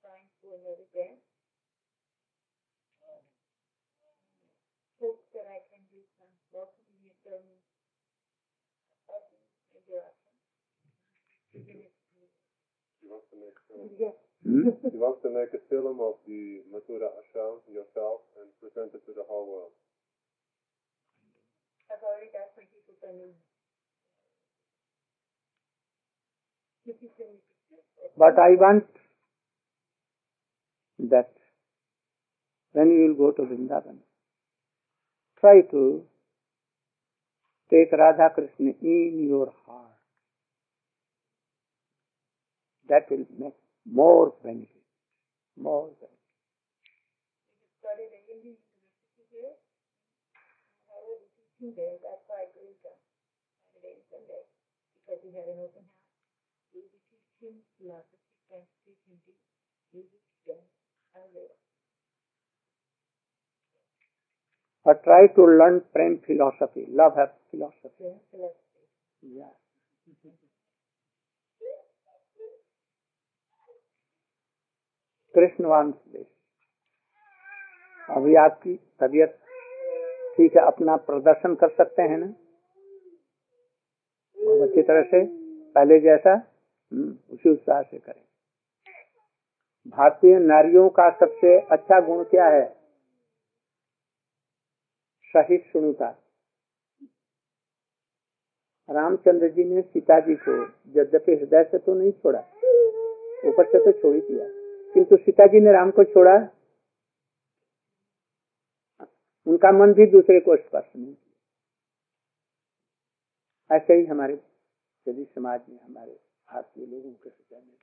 Trying 0.00 0.28
to 0.40 0.48
another 0.56 0.88
day. 0.94 1.10
Hmm? 14.44 14.70
He 14.90 14.96
wants 14.96 15.22
to 15.22 15.30
make 15.30 15.50
a 15.54 15.62
film 15.68 15.98
of 16.00 16.14
the 16.26 16.62
Mathura 16.70 17.10
Ashram 17.20 17.58
yourself 17.70 18.22
and 18.38 18.48
present 18.60 18.94
it 18.94 19.02
to 19.06 19.12
the 19.14 19.26
whole 19.28 19.46
world. 19.46 19.74
I've 21.90 22.02
already 22.02 22.30
got 22.32 22.54
some 22.54 22.64
people 22.70 22.94
sending. 23.02 23.34
If 26.86 26.96
you 27.02 27.10
send 27.18 27.34
me 27.34 27.40
pictures. 27.70 28.14
But 28.16 28.38
I 28.38 28.54
want 28.56 28.86
that 31.10 31.30
when 32.72 32.90
you 32.90 33.14
will 33.14 33.32
go 33.32 33.36
to 33.36 33.48
Vrindavan, 33.48 33.98
try 35.40 35.62
to 35.70 36.02
take 37.70 37.92
Radha 37.92 38.30
Krishna 38.34 38.72
in 38.82 39.26
your 39.28 39.52
heart. 39.66 39.86
That 42.88 43.10
will 43.10 43.26
make 43.38 43.54
more 43.90 44.34
benefit. 44.42 44.84
More 45.56 45.88
benefit. 46.00 46.18
started 47.88 48.12
a 48.12 48.20
Indian 48.28 48.58
university 48.60 49.24
here. 49.32 49.54
I 50.92 50.98
was 51.08 51.24
teaching 51.32 51.72
there. 51.72 51.96
That's 52.04 52.20
why 52.28 52.44
I 52.44 52.52
go 52.52 52.60
to 52.68 52.74
Saturday 52.84 53.96
and 53.96 54.04
Sunday 54.12 54.44
because 55.00 55.24
we 55.24 55.32
had 55.32 55.48
an 55.48 55.56
open 55.62 55.88
house. 55.88 56.04
We 56.76 56.84
would 56.84 57.00
teach 57.08 57.32
him 57.40 57.64
philosophy, 57.80 58.28
Sanskrit, 58.52 59.00
Hindi, 59.08 59.34
music, 59.96 60.20
dance, 60.44 60.68
Ayurveda. 61.16 61.56
But 64.84 65.00
try 65.04 65.32
to 65.32 65.42
learn 65.48 65.80
Prem 65.96 66.20
philosophy, 66.28 66.84
love 66.92 67.16
philosophy. 67.48 68.04
Yeah, 68.04 68.20
philosophy. 68.28 68.84
Yeah. 69.22 70.47
Krishna 75.34 75.64
वंश 75.64 75.94
देश 76.12 76.26
अभी 78.08 78.34
आपकी 78.34 78.74
तबीयत 79.00 79.38
ठीक 80.36 80.56
है 80.56 80.62
अपना 80.66 80.96
प्रदर्शन 80.96 81.54
कर 81.54 81.68
सकते 81.68 82.02
हैं 82.02 82.18
ना? 82.18 82.26
अच्छी 84.64 84.82
तरह 84.82 85.02
से 85.02 85.24
पहले 85.74 85.98
जैसा 86.00 86.32
हम्म, 86.32 87.18
उसी 87.32 87.50
उत्साह 87.50 87.82
से 87.82 87.98
करें। 87.98 88.22
भारतीय 89.86 90.38
नारियों 90.38 90.88
का 90.88 91.10
सबसे 91.10 91.58
अच्छा 91.72 92.00
गुण 92.00 92.24
क्या 92.24 92.46
है? 92.46 92.64
सहिष्णुता। 95.34 96.08
रामचंद्र 98.88 99.48
जी 99.48 99.64
ने 99.64 99.82
सीता 99.82 100.18
जी 100.20 100.34
को 100.34 100.62
यद्यपि 101.00 101.34
हृदय 101.34 101.64
से 101.64 101.78
तो 101.78 101.94
नहीं 101.94 102.12
छोड़ा 102.12 102.40
ऊपर 103.48 103.64
से 103.64 103.78
तो 103.84 103.92
छोड़ 103.92 104.14
ही 104.14 104.20
दिया। 104.20 104.57
किंतु 104.94 105.16
सीता 105.16 105.46
जी 105.46 105.60
ने 105.60 105.72
राम 105.72 105.90
को 105.90 106.04
छोड़ा। 106.06 106.36
उनका 109.46 109.70
मन 109.72 109.92
भी 109.94 110.06
दूसरे 110.10 110.40
को 110.40 110.56
स्पर्श 110.56 110.86
नहीं 110.96 111.06
किया। 111.06 111.36
ऐसे 113.70 113.94
ही 113.94 114.04
हमारे 114.06 114.34
यदि 115.06 115.24
समाज 115.24 115.60
में 115.68 115.78
हमारे 115.78 116.12
भारतीय 116.48 116.86
लोगों 116.86 117.10
के 117.12 117.28
हृदय 117.28 117.56
में 117.56 117.76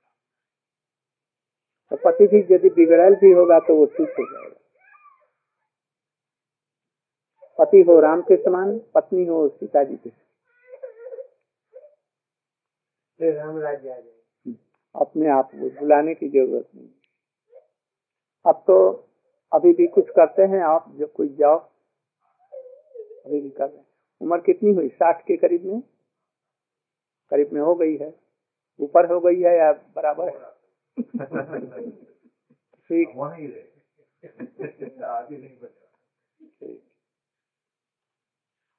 तो 1.92 1.96
पति 2.04 2.26
भी 2.26 2.38
यदि 2.54 2.68
बिगड़ल 2.76 3.14
भी 3.16 3.32
होगा 3.32 3.58
तो 3.66 3.74
वो 3.76 3.84
ठीक 3.88 4.14
हो 4.18 4.24
जाएगा। 4.24 4.60
पति 7.58 7.80
हो 7.88 7.98
राम 8.00 8.20
के 8.22 8.36
समान 8.36 8.78
पत्नी 8.94 9.24
हो 9.26 9.36
सीता 9.50 9.82
जी 9.84 9.96
के 9.96 10.10
समान। 10.10 10.24
राम 13.36 13.58
राज्य 13.58 13.88
आ 13.88 13.94
जाएगा 13.94 14.54
अपने 14.94 15.28
आप 15.30 15.50
को 15.52 15.68
बुलाने 15.80 16.14
की 16.14 16.28
ज़रूरत 16.28 16.68
नहीं। 16.74 16.88
अब 18.46 18.64
तो 18.66 19.08
अभी 19.52 19.72
भी 19.72 19.86
कुछ 19.86 20.10
करते 20.10 20.42
हैं, 20.42 20.62
आप 20.62 20.84
जो 20.88 21.06
कोई 21.06 21.28
जाओ, 21.28 21.70
अभी 23.26 23.40
भी 23.40 23.50
कर 23.50 23.68
रहे 23.68 23.76
हैं। 23.76 23.86
उम्र 24.20 24.40
कितनी 24.40 24.72
हुई? 24.72 24.88
साठ 24.88 25.26
के 25.26 25.36
करीब 25.36 25.64
में? 25.64 25.82
करीब 27.30 27.50
में 27.52 27.60
हो 27.60 27.74
गई 27.74 27.96
है। 27.96 28.14
ऊपर 28.80 29.12
हो 29.12 29.20
गई 29.20 29.42
है 29.42 29.58
या 29.58 29.72
बराबर? 29.72 30.28
है 30.28 30.56
ठीक। 32.68 33.08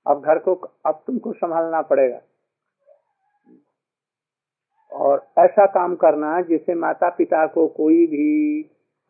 अब 0.08 0.22
घर 0.22 0.40
को, 0.40 0.72
अब 0.86 1.04
तुमको 1.08 1.34
संभालना 1.34 1.82
पड़ेगा। 1.82 2.22
और 4.92 5.28
ऐसा 5.38 5.66
काम 5.66 5.96
करना 5.96 6.42
जिससे 6.42 6.74
माता 6.74 7.10
पिता 7.10 7.48
को 7.48 7.68
कोई 7.68 8.08
भी 8.08 8.62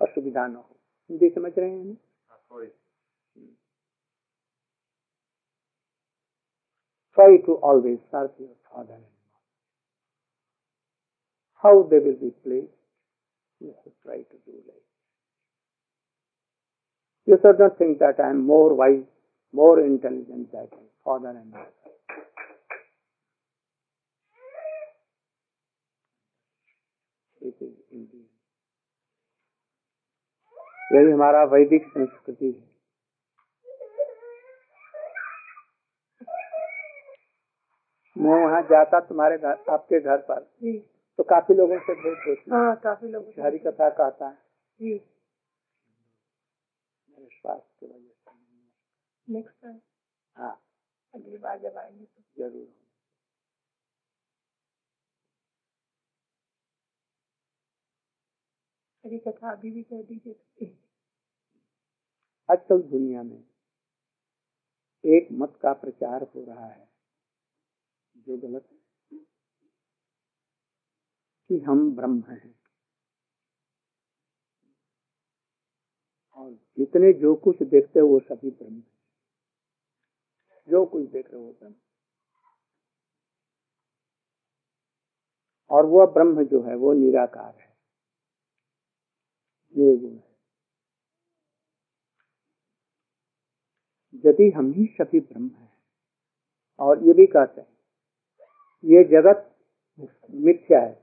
असुविधा 0.07 0.47
न 0.47 0.55
हो 0.57 0.77
हिंदी 1.11 1.29
समझ 1.31 1.53
रहे 1.59 1.71
हैं 1.71 1.85
ना 1.85 2.37
थोड़ी 2.51 2.69
try 7.17 7.37
to 7.47 7.55
always 7.71 7.99
serve 8.11 8.31
your 8.39 8.55
father 8.69 8.95
and 8.95 9.03
mother. 9.03 9.51
How 11.63 11.83
they 11.91 11.99
will 11.99 12.17
be 12.21 12.31
pleased, 12.45 12.73
you 13.61 13.75
should 13.83 13.93
try 14.03 14.17
to 14.17 14.37
do 14.47 14.53
like. 14.67 14.87
You 17.27 17.39
should 17.41 17.59
not 17.59 17.79
think 17.79 17.99
that 17.99 18.19
I 18.19 18.31
am 18.31 18.45
more 18.47 18.75
wise, 18.75 19.05
more 19.53 19.81
intelligent 19.81 20.51
than 20.53 20.69
my 20.73 20.89
father 21.05 21.29
and 21.29 21.51
mother. 21.51 21.69
It 27.43 27.57
is 27.61 27.76
indeed. 30.92 31.04
यही 31.04 31.12
हमारा 31.12 31.44
वैदिक 31.44 31.88
संस्कृति 31.88 32.46
है। 32.46 32.68
मैं 38.18 38.46
वहाँ 38.46 38.62
जाता 38.62 39.00
तुम्हारे 39.00 39.38
घर 39.38 39.64
आपके 39.70 40.00
घर 40.00 40.18
पर। 40.18 40.40
तो 41.18 41.24
काफ़ी 41.24 41.56
लोगों 41.56 41.80
से 41.80 41.94
भेंट 41.94 42.28
होती 42.28 42.52
हाँ। 42.52 42.76
काफ़ी 42.76 43.08
लोगों 43.08 43.46
हरी 43.46 43.58
कथा 43.58 43.90
कहता 43.90 44.28
है। 44.28 44.38
मेरे 44.82 45.02
स्वास्थ्य 47.26 47.88
की 47.88 47.94
वजह 47.94 47.98
से। 47.98 49.34
नेक्स्ट 49.34 49.56
टाइम 49.64 49.80
हाँ। 50.38 50.62
अगली 51.16 51.38
बार 51.38 51.60
जब 51.60 51.78
आएँगे 51.78 52.06
तो। 52.06 52.22
ज़रूर। 52.40 52.87
हरी 59.08 59.18
कथा 59.18 59.52
अभी 59.52 59.72
भी 59.72 59.84
कह 59.84 60.02
दीजिए 60.02 60.78
आजकल 62.52 62.82
दुनिया 62.82 63.24
में 63.24 63.44
एक 65.06 65.28
मत 65.32 65.60
का 65.62 65.74
प्रचार 65.74 66.24
हो 66.24 66.44
रहा 66.46 66.66
है, 66.66 66.90
जो 68.18 68.38
गलत 68.38 68.68
है, 68.72 68.78
कि 71.50 71.60
हम 71.60 71.96
ब्रह्म 71.96 72.24
हैं। 72.30 72.56
और 76.34 76.52
जितने 76.78 77.14
जो 77.14 77.36
कुछ 77.36 77.64
देखते 77.64 78.00
हो, 78.00 78.08
वो 78.08 78.20
सभी 78.20 78.52
ब्रह्म 78.52 78.76
है। 78.76 78.98
जो 80.70 80.86
कुछ 80.86 81.10
देख 81.10 81.32
रहे 81.32 81.42
हो 81.42 81.52
ब्रह्म 81.52 81.76
और 85.70 85.86
वह 85.86 86.06
ब्रह्म 86.06 86.44
जो 86.44 86.62
है, 86.64 86.76
वो 86.76 86.94
निराकार 86.94 87.56
है। 87.60 87.67
निर्गुण 89.78 90.12
है। 90.12 90.26
यदि 94.26 94.50
हम 94.52 94.72
ही 94.74 94.86
सभी 94.92 95.20
ब्रह्म 95.20 95.50
है, 95.50 95.70
और 96.80 97.04
ये 97.04 97.14
भी 97.14 97.26
कहते 97.28 97.62
हैं, 97.62 97.68
ये 98.84 99.04
जगत 99.04 99.56
मिथ्या 100.32 100.80
है, 100.80 101.02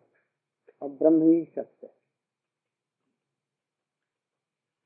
और 0.82 0.88
ब्रह्म 0.90 1.22
ही 1.22 1.44
सत्य 1.44 1.86
है। 1.86 1.92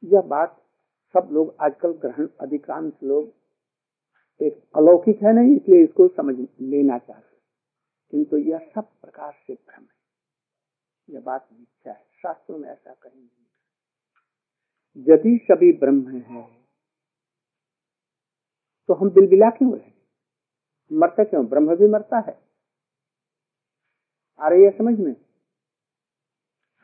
यह 0.03 0.20
बात 0.29 0.62
सब 1.14 1.29
लोग, 1.33 1.57
आजकल 1.61 1.92
ग्रहण 1.98 2.29
अधिकांश 2.40 2.92
लोग 3.03 3.33
एक 4.40 4.62
अलौकिक 4.77 5.22
है 5.22 5.33
नहीं, 5.33 5.57
इसलिए 5.57 5.85
इसको 5.85 6.09
समझ 6.09 6.35
लेना 6.61 6.98
चाहते 6.98 7.37
किंतु 8.12 8.37
यह 8.38 8.70
सब 8.74 8.90
प्रकार 9.01 9.33
से 9.46 9.55
भ्रम 9.55 9.83
है। 9.83 11.14
यह 11.14 11.20
बात 11.20 11.48
मिथ्या 11.53 11.92
है। 11.92 12.07
शास्त्रों 12.22 12.59
में 12.59 12.68
ऐसा 12.68 12.94
कहीं 12.94 13.20
नहीं 13.20 13.48
यदि 14.96 15.38
सभी 15.53 15.72
ब्रह्म 15.72 16.11
है। 16.11 16.48
तो 18.88 18.94
हम 18.94 19.11
बिलबिला 19.11 19.51
क्यों 19.51 19.79
रहे 19.79 19.92
मरते 20.92 21.24
क्यों? 21.24 21.46
ब्रह्म 21.46 21.77
भी 21.77 21.87
मरता 21.87 22.18
है। 22.18 22.38
आ 24.40 24.48
रही 24.48 24.62
है 24.62 24.70
समझ 24.70 24.98
में? 25.01 25.14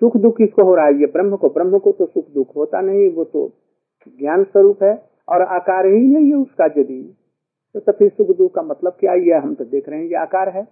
सुख 0.00 0.16
दुख 0.16 0.36
किसको 0.36 0.64
हो 0.64 0.74
रहा 0.74 0.86
है? 0.86 0.92
ये 0.92 1.06
ब्रह्म 1.06 1.36
को। 1.36 1.48
ब्रह्म 1.48 1.78
को 1.78 1.92
तो 1.92 2.06
सुख 2.06 2.30
दुख 2.30 2.56
होता 2.56 2.80
नहीं 2.80 3.08
वो 3.08 3.24
तो 3.24 3.52
ज्ञान 4.08 4.44
स्वरूप 4.44 4.82
है 4.82 5.10
और 5.28 5.42
आकार 5.42 5.86
ही 5.86 6.00
नहीं 6.00 6.26
है 6.26 6.34
उसका 6.34 6.64
यदि। 6.64 7.16
तो, 7.74 7.80
तो 7.80 7.92
फिर 7.92 8.10
सुख 8.10 8.36
दुख 8.36 8.54
का 8.54 8.62
मतलब 8.62 8.92
क्या? 8.92 9.14
ये 9.14 9.38
हम 9.38 9.54
तो 9.54 9.64
देख 9.64 9.88
रहे 9.88 9.98
हैं 9.98 10.06
ये 10.06 10.14
आकार 10.14 10.48
है। 10.48 10.64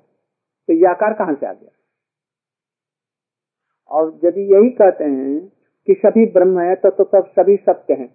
तो 0.69 0.73
ये 0.73 0.87
आकार 0.87 1.13
कहाँ 1.13 1.35
से 1.35 1.47
आ 1.47 1.53
गया? 1.53 1.71
और 3.89 4.21
यदि 4.25 4.41
यही 4.41 4.71
कहते 4.71 5.05
हैं 5.05 5.62
कि 5.89 5.95
सभी 5.95 6.27
ब्रह्म 6.27 6.61
है 6.61 6.75
तो 6.75 6.91
तो 6.91 7.05
सब 7.05 7.31
सभी 7.31 7.57
सत्य 7.57 7.95
है। 7.95 8.09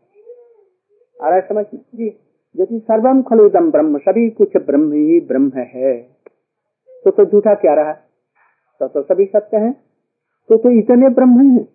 आ 1.19 1.30
रहा 1.30 1.36
है 1.36 1.47
समझ 1.47 1.65
में? 1.73 1.82
जी 1.95 2.08
यदि 2.56 2.80
सर्वम 2.80 3.21
खलुदम 3.21 3.71
ब्रह्म 3.71 3.97
सभी 3.97 4.30
कुछ 4.30 4.58
ब्रह्म 4.58 4.91
ही 4.91 5.19
ब्रह्म 5.21 5.51
है। 5.67 5.95
तो 7.06 7.12
तो 7.12 7.25
झूठा 7.25 7.53
क्या 7.53 7.73
रहा? 7.73 7.93
तो 8.82 8.88
तो 8.88 9.01
सभी 9.03 9.25
सत्य 9.25 9.58
है। 9.58 9.71
तो 10.49 10.58
तो 10.58 10.69
इतने 10.69 11.10
ब्रह्म 11.10 11.39
हैं 11.39 11.58
हो। 11.58 11.67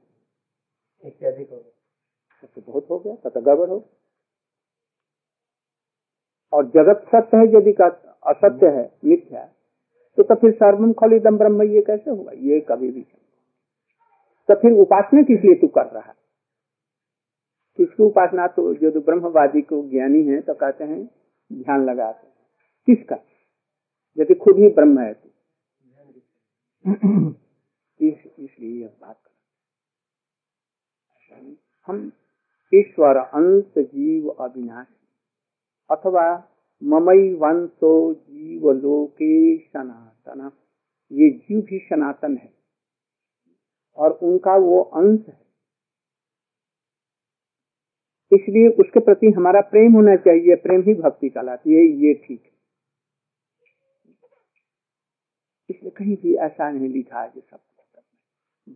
गया 1.03 1.31
तो 1.31 2.61
बहुत 2.61 2.87
हो 2.91 2.99
गया 2.99 3.29
तो 3.29 3.41
गड़बड़ 3.41 3.69
हो 3.69 3.85
और 6.53 6.67
जगत 6.67 7.05
सत्य 7.07 7.37
है 7.37 7.47
यदि 7.57 7.73
का 7.73 7.87
असत्य 8.27 8.67
है 8.69 8.91
मिथ्या 9.05 9.49
तो, 10.19 10.23
तो 10.23 10.35
फिर 10.35 10.53
सर्वम 10.53 10.93
खलिदम 10.93 11.39
ब्रह्म 11.39 11.63
ये 11.63 11.83
कैसे 11.83 12.11
होगा 12.11 12.33
ये 12.33 12.61
कभी 12.61 12.91
भी 12.91 13.01
तो 14.53 14.61
फिर 14.61 14.73
उपासना 14.73 15.23
किस 15.23 15.41
लिए 15.45 15.55
तू 15.55 15.67
कर 15.67 15.87
रहा 15.87 16.09
है? 16.09 16.15
किसकी 17.77 18.03
उपासना? 18.03 18.47
तो 18.47 18.75
जो 18.75 19.01
ब्रह्मवादी 19.01 19.61
को 19.63 19.91
ज्ञानी 19.91 20.23
है 20.23 20.41
तो 20.41 20.55
कहते 20.55 20.85
हैं 20.85 21.05
ध्यान 21.53 21.85
लगाते 21.85 22.27
हैं। 22.27 22.35
किसका? 22.87 23.17
यदि 24.19 24.35
खुद 24.35 24.59
ही 24.59 24.69
ब्रह्म 24.69 25.01
है 25.01 25.15
तो। 25.15 25.29
इस, 28.01 28.27
इसलिए 28.39 28.83
यह 28.83 28.91
बात 29.01 29.19
कर 29.25 29.31
हम 31.87 32.13
ईश्वर 32.75 33.17
अंश 33.17 33.65
जीव 33.79 34.29
अविनाशी 34.29 35.07
अथवा 35.91 36.49
ममई 36.83 37.33
वंशो 37.35 38.15
जीव 38.15 38.71
लोके 38.71 39.59
सनातन 39.59 40.51
ये 41.13 41.31
जीव 41.31 41.61
भी 41.61 41.79
सनातन 41.79 42.37
है। 42.37 42.62
और 43.99 44.11
उनका 44.23 44.57
वो 44.57 44.81
अंश 44.83 45.21
है। 45.29 45.41
इसलिए 48.33 48.69
उसके 48.81 49.01
प्रति 49.01 49.31
हमारा 49.37 49.61
प्रेम 49.71 49.93
होना 49.93 50.17
चाहिए, 50.19 50.55
प्रेम 50.57 50.83
ही 50.83 50.95
भक्ति 50.95 51.29
कहलाती 51.29 51.75
है, 51.75 51.83
ये 51.83 52.15
ठीक 52.17 52.41
है। 52.45 52.51
इसलिए 55.71 55.91
कहीं 55.91 56.17
भी 56.17 56.35
ऐसा 56.37 56.71
नहीं 56.71 56.89
लिखा 56.89 57.21
है 57.21 57.31
सब 57.31 57.59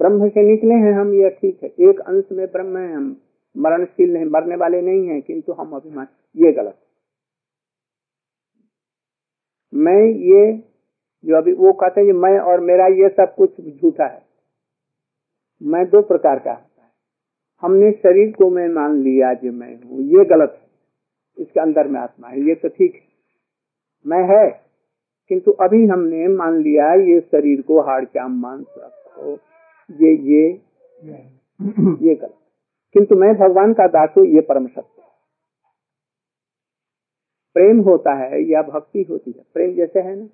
ब्रह्म 0.01 0.29
से 0.29 0.43
निकले 0.43 0.75
हैं 0.75 0.93
हम, 0.93 1.13
ये 1.15 1.31
ठीक 1.31 1.63
है। 1.63 1.69
एक 1.91 2.01
अंश 2.01 2.25
में 2.33 2.47
ब्रह्म 2.47 2.79
है 2.79 2.93
हम। 2.95 3.17
मरणशील 3.57 4.13
नहीं, 4.13 4.25
मरने 4.25 4.57
वाले 4.57 4.81
नहीं 4.83 5.09
है, 5.09 5.21
किंतु 5.21 5.53
हम 5.53 5.73
अभिमान, 5.77 6.07
ये 6.37 6.53
गलत 6.53 6.79
मैं 9.73 10.03
ये 10.03 10.53
जो 11.25 11.37
अभी 11.37 11.53
वो 11.53 11.73
कहते 11.73 12.01
हैं 12.01 12.13
मैं 12.15 12.39
और 12.41 12.61
मेरा 12.61 12.87
ये 12.87 13.09
सब 13.09 13.35
कुछ 13.35 13.61
झूठा 13.61 14.07
है। 14.07 14.26
मैं 15.61 15.85
दो 15.91 16.01
प्रकार 16.03 16.39
का 16.39 16.51
होता 16.51 16.83
है। 16.83 16.91
हमने 17.63 17.91
शरीर 17.95 18.33
को 18.33 18.51
मैं 18.51 18.69
मान 18.71 19.01
लिया 19.03 19.33
जो 19.35 19.53
मैं 19.53 19.75
हूँ, 19.75 20.03
ये 20.09 20.25
गलत 20.27 20.53
है। 20.53 20.65
इसके 21.39 21.61
अंदर 21.61 21.89
में 21.89 22.01
आत्मा 22.01 22.29
है, 22.29 22.41
ये 22.41 22.55
तो 22.55 22.69
ठीक 22.69 22.95
है। 22.95 23.07
मैं 24.07 24.23
है, 24.27 24.49
किंतु 25.31 25.53
अभी 25.61 25.87
हमने 25.87 26.27
मान 26.35 26.59
लिया 26.63 26.93
ये 27.05 27.21
शरीर 27.23 27.63
को 27.63 27.81
हाड़ 27.83 28.05
चाम 28.05 28.41
मांस 28.41 28.67
रखो 28.79 29.33
ये 29.91 30.13
ये 30.25 30.45
ये 31.61 32.15
गलत 32.15 32.35
किंतु 32.95 33.15
मैं 33.17 33.35
भगवान 33.35 33.73
का 33.73 33.87
दास 33.89 34.15
हूँ, 34.19 34.27
ये 34.27 34.41
परम 34.41 34.67
सत्य 34.67 34.95
प्रेम 37.57 37.79
होता 37.81 38.13
है 38.15 38.41
या 38.43 38.63
भक्ति 38.63 39.03
होती 39.03 39.31
है? 39.31 39.43
प्रेम 39.55 39.75
जैसे 39.75 40.01
है 40.01 40.15
ना? 40.17 40.27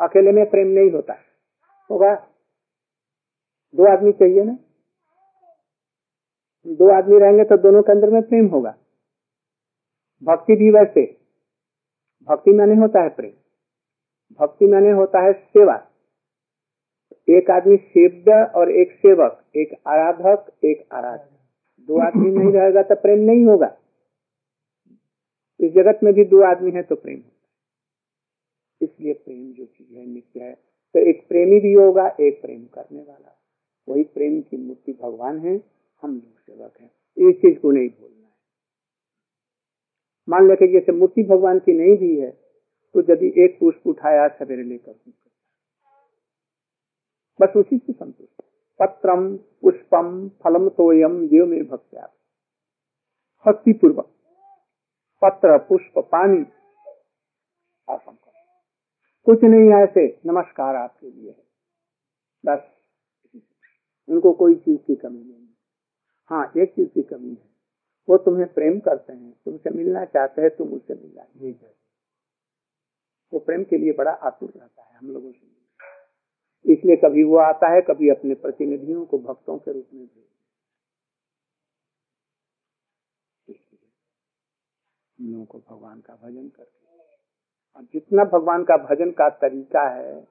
अकेले 0.00 0.32
में 0.32 0.44
प्रेम 0.50 0.68
नहीं 0.68 0.90
होता। 0.90 1.14
होगा। 1.90 2.12
दो 3.74 3.86
आदमी 3.92 4.12
चाहिए 4.12 4.42
ना? 4.44 4.56
दो 6.66 6.90
आदमी 6.90 7.18
रहेंगे 7.18 7.44
तो 7.44 7.56
दोनों 7.56 7.82
के 7.82 7.92
अंदर 7.92 8.10
में 8.10 8.22
प्रेम 8.22 8.46
होगा। 8.46 8.74
भक्ति 10.22 10.56
भी 10.56 10.70
वैसे। 10.70 11.04
भक्ति 12.28 12.50
में 12.50 12.66
नहीं 12.66 12.78
होता 12.78 13.02
है 13.02 13.08
प्रेम। 13.08 13.32
भक्ति 14.40 14.66
में 14.66 14.80
नहीं 14.80 14.92
होता 14.92 15.20
है 15.20 15.32
सेवा। 15.32 15.76
एक 17.28 17.50
आदमी 17.50 17.76
सेव्य 17.76 18.42
और 18.56 18.70
एक 18.70 18.92
सेवक, 18.92 19.42
एक 19.56 19.74
आराधक 19.86 20.50
एक 20.64 20.88
आराधक 20.92 21.30
दो 21.88 22.00
आदमी 22.00 22.30
नहीं 22.30 22.52
रहेगा 22.52 22.82
तो 22.82 22.94
प्रेम 22.94 23.18
नहीं 23.20 23.44
होगा। 23.44 23.76
इस 25.60 25.72
जगत 25.72 26.00
में 26.02 26.12
भी 26.14 26.24
दो 26.24 26.42
आदमी 26.42 26.70
है 26.70 26.82
तो 26.82 26.96
प्रेम 26.96 27.16
होगा 27.16 28.84
इसलिए 28.84 29.12
प्रेम 29.14 29.52
जो 29.52 29.64
चीज़ 29.64 29.96
है 29.96 30.06
नित्य 30.06 30.40
है। 30.40 30.52
तो 30.54 31.00
एक 31.00 31.26
प्रेमी 31.28 31.60
भी 31.60 31.72
होगा, 31.72 32.08
एक 32.20 32.40
प्रेम 32.42 32.64
करने 32.64 33.00
वाला 33.00 33.37
वही 33.88 34.04
प्रेम 34.04 34.40
की 34.40 34.56
मूर्ति 34.56 34.92
भगवान 34.92 35.38
है, 35.38 35.60
हम 36.02 36.14
लोग 36.14 36.38
सेवक 36.38 36.80
है। 36.80 36.90
इस 37.18 37.36
चीज़ 37.36 37.58
को 37.58 37.70
नहीं 37.70 37.88
भूलना 37.88 38.26
है। 38.26 38.34
मान 40.28 40.48
लेके 40.48 40.72
जैसे 40.72 40.92
मूर्ति 40.92 41.22
भगवान 41.22 41.58
की 41.58 41.72
नहीं 41.72 41.96
भी 41.96 42.20
है 42.20 42.30
तो 42.94 43.12
यदि 43.12 43.44
एक 43.44 43.58
पुष्प 43.60 43.86
उठाया 43.86 44.28
सवेरे 44.28 44.62
लेकर 44.62 44.94
बस 47.40 47.48
उसी 47.56 47.78
से 47.78 47.92
संतुष्ट 47.92 48.42
पत्रम, 48.78 49.36
पुष्पम, 49.36 50.28
फलम 50.28 50.68
तोयम, 50.68 51.28
देव 51.28 51.46
में 51.46 51.66
भक्त्या। 51.66 52.10
भक्ति 53.46 53.72
पूर्वक 53.72 54.10
पत्र, 55.24 55.58
पुष्प, 55.58 55.98
पानी। 55.98 56.44
कुछ 59.24 59.42
नहीं 59.42 59.82
ऐसे। 59.84 60.20
नमस्कार 60.26 60.76
आपके 60.76 61.10
लिए। 61.10 61.30
है 61.30 61.44
बस। 62.46 62.77
उनको 64.08 64.32
कोई 64.32 64.54
चीज़ 64.54 64.78
की 64.78 64.94
कमी 64.94 65.18
नहीं 65.18 65.32
है। 65.32 65.54
हाँ 66.30 66.52
एक 66.56 66.74
चीज़ 66.74 66.88
की 66.88 67.02
कमी 67.02 67.30
है। 67.30 67.48
वो 68.08 68.16
तुम्हें 68.16 68.52
प्रेम 68.52 68.78
करते 68.80 69.12
हैं 69.12 69.32
तुमसे 69.44 69.70
मिलना 69.70 70.04
चाहते 70.04 70.42
हैं 70.42 70.50
तुम 70.56 70.68
उससे 70.68 70.94
मिलना 70.94 71.22
नहीं 71.22 71.52
चाहते। 71.54 71.76
वो 73.32 73.38
प्रेम 73.38 73.64
के 73.64 73.78
लिए 73.78 73.92
बड़ा 73.92 74.12
आतुर 74.12 74.52
रहता 74.56 74.82
है 74.82 74.96
हम 74.96 75.10
लोगों 75.10 75.32
से। 75.32 76.72
इसलिए 76.72 76.96
कभी 76.96 77.22
वो 77.24 77.36
आता 77.36 77.68
है 77.68 77.80
कभी 77.80 78.08
अपने 78.10 78.34
प्रतिनिधियों 78.34 79.04
को 79.06 79.18
भक्तों 79.18 79.58
के 79.58 79.72
रूप 79.72 79.86
में 79.94 80.06
भेज 80.06 80.24
हम 85.18 85.32
लोगों 85.32 85.44
को 85.44 85.58
भगवान 85.58 86.00
का 86.00 86.14
भजन 86.14 86.48
करके। 86.48 86.86
और 87.76 87.82
जितना 87.82 88.24
भगवान 88.24 88.64
का 88.64 88.76
भजन 88.76 89.10
का 89.10 89.28
तरीका 89.28 89.88
है 89.88 90.26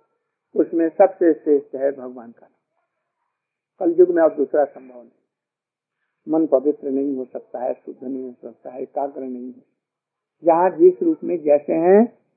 उसमें 0.55 0.89
सबसे 0.89 1.33
श्रेष्ठ 1.33 1.75
है 1.75 1.91
भगवान 1.91 2.31
का 2.31 2.47
कल 3.79 3.95
युग 3.99 4.09
में 4.09 4.23
और 4.23 4.35
दूसरा 4.35 4.65
संभव 4.65 5.01
नहीं। 5.01 5.11
मन 6.29 6.47
पवित्र 6.47 6.89
नहीं 6.89 7.15
हो 7.15 7.25
सकता 7.25 7.59
है, 7.59 7.73
शुद्ध 7.73 8.03
नहीं 8.03 8.23
हो 8.23 8.33
सकता 8.41 8.69
है, 8.69 8.81
एकाग्र 8.81 9.21
नहीं 9.21 9.53
हो। 9.53 9.61
यहाँ 10.43 10.69
जिस 10.69 11.03
रूप 11.03 11.17
में 11.23 11.41
जैसे 11.41 11.73
हैं 11.73 12.27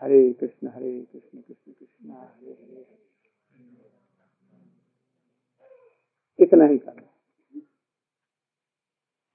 हरे 0.00 0.32
कृष्ण 0.32 0.68
हरे 0.68 1.06
कृष्ण 1.12 1.40
कृष्ण 1.40 1.72
कृष्ण 1.72 2.10
हरे 2.10 2.50
हरे। 2.50 2.86
इतना 6.38 6.64
ही 6.64 6.78
करना। 6.78 7.08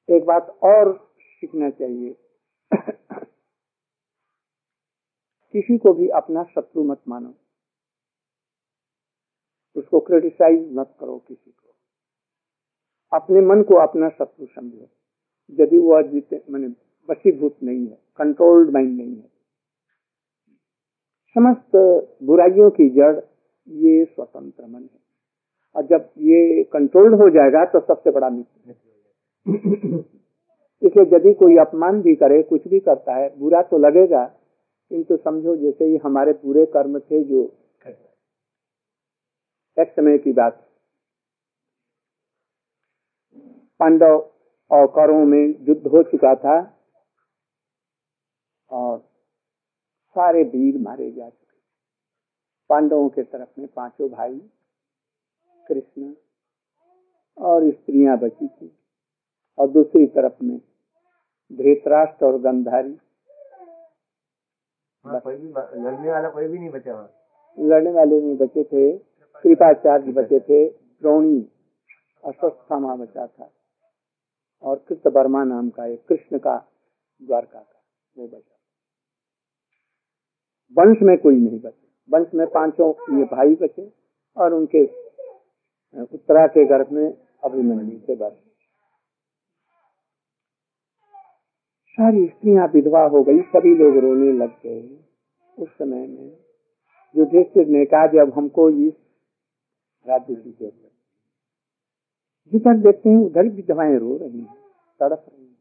एक 0.10 0.26
बात 0.26 0.60
और 0.64 1.14
सीखना 1.20 1.70
चाहिए। 1.70 2.18
किसी 5.52 5.78
को 5.78 5.94
भी 5.94 6.08
अपना 6.08 6.44
शत्रु 6.44 6.84
मत 6.84 7.02
मानो। 7.08 7.34
क्रिटिसाइज 10.08 10.68
मत 10.74 10.94
करो 11.00 11.18
किसी 11.18 11.52
को। 11.52 13.18
अपने 13.18 13.42
मन 13.42 13.62
को 13.64 13.76
अपना 13.78 14.10
शत्रु 14.10 14.46
समझो। 14.46 14.88
यदि 15.60 15.78
वो 15.78 16.02
जीते, 16.04 16.42
मैंने 16.50 16.68
वशीभूत 17.10 17.56
नहीं 17.64 17.88
है 17.88 17.98
कंट्रोल्ड 18.18 18.70
माइंड 18.74 18.96
नहीं 18.98 19.16
है। 19.16 19.30
समस्त 21.36 21.76
बुराइयों 22.24 22.70
की 22.70 22.90
जड़ 22.90 23.16
ये 23.68 24.06
स्वतंत्र 24.06 24.66
मन 24.66 24.82
है। 24.82 25.00
और 25.76 25.86
जब 25.86 26.10
ये 26.18 26.64
कंट्रोल्ड 26.64 27.16
हो 27.16 27.30
जाएगा 27.30 27.64
तो 27.66 27.80
सबसे 27.80 28.12
बड़ा 28.12 28.30
मित्र 28.30 28.76
इसलिए 30.82 31.06
यदि 31.14 31.34
कोई 31.34 31.56
अपमान 31.58 32.02
भी 32.02 32.16
करे, 32.16 32.42
कुछ 32.44 32.68
भी 32.68 32.80
करता 32.80 33.16
है, 33.16 33.30
बुरा 33.40 33.62
तो 33.62 33.78
लगेगा, 33.78 34.24
किंतु 34.92 35.18
समझो 35.18 35.56
जैसे 35.56 35.86
ही 35.86 35.98
हमारे 35.98 36.34
पूरे 36.34 36.66
कर्म 36.66 37.00
थे 37.00 37.24
जो 37.24 37.44
एक 39.78 39.92
समय 39.92 40.18
की 40.18 40.32
बात 40.34 40.64
पांडव 43.80 44.16
और 44.72 44.88
कौरवों 44.88 45.26
में 45.26 45.68
युद्ध 45.68 45.88
हो 45.88 46.02
चुका 46.04 46.34
था 46.36 46.56
और 48.72 48.98
सारे 50.16 50.44
वीर 50.44 50.78
मारे 50.82 51.12
जा 51.12 51.30
चुके 51.30 51.56
पांडवों 52.70 53.10
के 53.10 53.24
तरफ़ 53.24 53.60
में 53.60 53.68
पाँचों 53.76 54.10
भाई 54.10 54.40
कृष्ण 55.70 56.14
और 57.38 57.70
स्त्रियाँ 57.72 58.18
बची 58.18 58.48
थी 58.48 58.72
और 59.58 59.68
दूसरी 59.72 60.06
तरफ़ 60.16 60.44
में 60.44 60.58
धृतराष्ट्र 61.52 62.26
और 62.26 62.38
गंधारी। 62.42 62.98
कोई 65.06 65.36
भी 65.36 65.48
लड़ने 65.48 66.10
वाला 66.10 66.30
कोई 66.30 66.48
भी 66.48 66.60
नहीं 66.60 66.70
बचा 66.70 67.02
लड़ने 67.58 67.92
वाले 67.92 68.20
नहीं 68.22 68.38
बचे 68.38 68.64
थे। 68.64 69.17
कृपाचार्य 69.44 70.12
बचे 70.12 70.40
थे, 70.40 70.70
द्रोणी 70.70 71.52
अश्वस्थामा 72.26 72.96
बचा 72.96 73.28
था। 73.28 73.52
और 74.62 74.86
कृत 74.90 75.08
वर्मा 75.08 75.44
नाम 75.44 75.70
का 75.70 75.86
एक 75.86 76.06
कृष्ण 76.08 76.38
का 76.38 76.56
द्वारका 77.22 77.60
का 77.60 77.84
वो 78.18 78.28
बचा। 78.28 78.54
वंश 80.78 80.98
में 81.02 81.18
कोई 81.18 81.36
नहीं 81.36 81.60
बचे। 81.60 81.88
वंश 82.10 82.28
में 82.36 82.48
पाँचों 82.48 83.18
ये 83.18 83.24
भाई 83.24 83.56
बचे 83.56 83.94
और 84.38 84.54
उनके, 84.54 84.84
उत्तरा 86.04 86.48
के 86.48 86.66
गर्भ 86.66 86.92
में 86.92 87.18
अभिमन्यु 87.44 88.00
से 88.00 88.16
बस। 88.16 88.32
सारी 91.90 92.28
स्त्रियाँ 92.28 92.68
विधवा 92.68 93.04
हो 93.08 93.24
गई, 93.24 93.42
सभी 93.42 93.76
लोग 93.76 93.98
रोने 93.98 94.32
लग 94.32 94.50
गए। 94.50 95.00
उस 95.60 95.70
समय 95.70 96.08
में 96.08 96.38
युधिष्ठिर 97.16 97.68
ने 97.68 97.86
कहा 97.86 98.08
जब 98.08 98.34
हमको 98.36 98.70
इस 98.70 98.94
राज्य 100.08 100.36
की 100.36 100.52
ज़रूरत 100.52 100.92
जिधर 102.54 102.78
देखते 102.82 103.10
हैं, 103.10 103.18
उधर 103.18 103.48
विधवाएँ 103.50 103.98
रो 104.00 104.18
रही 104.18 104.40
हैं, 104.40 104.56
तड़प 105.02 105.26
रही 105.30 105.46
हैं। 105.46 105.56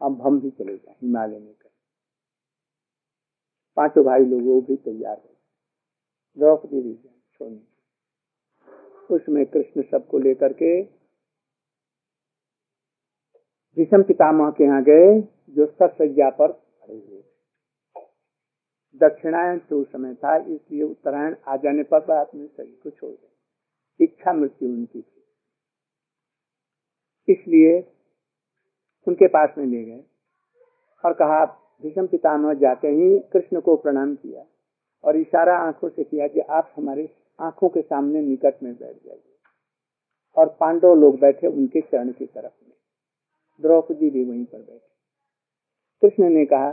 अब 0.00 0.20
हम 0.22 0.40
भी 0.40 0.50
चले 0.50 0.76
जाए, 0.76 0.94
हिमालय 0.94 1.38
में 1.38 1.52
करें 1.52 1.70
पाँचों 3.76 4.04
भाई 4.04 4.24
लोग 4.24 4.42
वो 4.44 4.60
भी 4.60 4.76
तैयार 4.78 5.16
हो 5.16 5.34
द्रौपदी 6.36 6.80
भी 6.80 6.94
छोड़ने 6.94 7.60
उसमें 9.10 9.44
कृष्ण 9.46 9.82
सबको 9.82 10.18
लेकर 10.18 10.52
के 10.52 10.80
विषम 13.76 14.02
पितामह 14.02 14.50
के 14.50 14.64
यहाँ 14.64 14.82
गए, 14.84 15.20
जो 15.50 15.66
सर 15.68 15.88
सज्जा 15.90 16.28
पर 16.30 16.52
खड़े 16.52 16.94
हुए 16.94 17.23
दक्षिणायन 19.00 19.58
तो 19.60 19.80
उस 19.80 19.86
समय 19.92 20.14
था, 20.14 20.36
इसलिए 20.36 20.82
उत्तरायण 20.82 21.34
आ 21.48 21.56
जाने 21.56 21.82
पर 21.82 22.00
बाद 22.00 22.30
में 22.34 22.46
शरीर 22.46 22.78
को 22.82 22.90
छोड़ 22.90 23.10
गए 23.10 24.04
इच्छा 24.04 24.32
मृत्यु 24.32 24.68
उनकी 24.68 25.00
थी। 25.00 25.22
इसलिए 27.28 27.78
उनके 29.06 29.26
पास 29.28 29.54
में 29.58 29.66
ले 29.66 29.84
गए 29.84 30.04
और 31.04 31.12
कहा, 31.12 31.44
भीषम 31.82 32.06
पितामह 32.06 32.54
जाते 32.54 32.88
ही 32.88 33.18
कृष्ण 33.32 33.60
को 33.60 33.76
प्रणाम 33.76 34.14
किया 34.14 34.44
और 35.04 35.16
इशारा 35.16 35.56
आँखों 35.58 35.88
से 35.88 36.04
किया 36.04 36.28
कि 36.28 36.40
आप 36.40 36.72
हमारे 36.76 37.08
आँखों 37.38 37.68
के 37.68 37.80
सामने 37.82 38.20
निकट 38.20 38.62
में 38.62 38.72
बैठ 38.74 38.96
जाइए 38.96 39.22
और 40.36 40.56
पांडव 40.60 40.94
लोग 40.94 41.18
बैठे 41.20 41.46
उनके 41.46 41.80
चरण 41.80 42.12
की 42.12 42.26
तरफ़ 42.26 42.52
में। 42.64 42.72
द्रौपदी 43.60 44.10
भी 44.10 44.24
वहीं 44.24 44.44
पर 44.44 44.58
बैठे। 44.58 44.88
कृष्ण 46.02 46.28
ने 46.28 46.44
कहा 46.44 46.70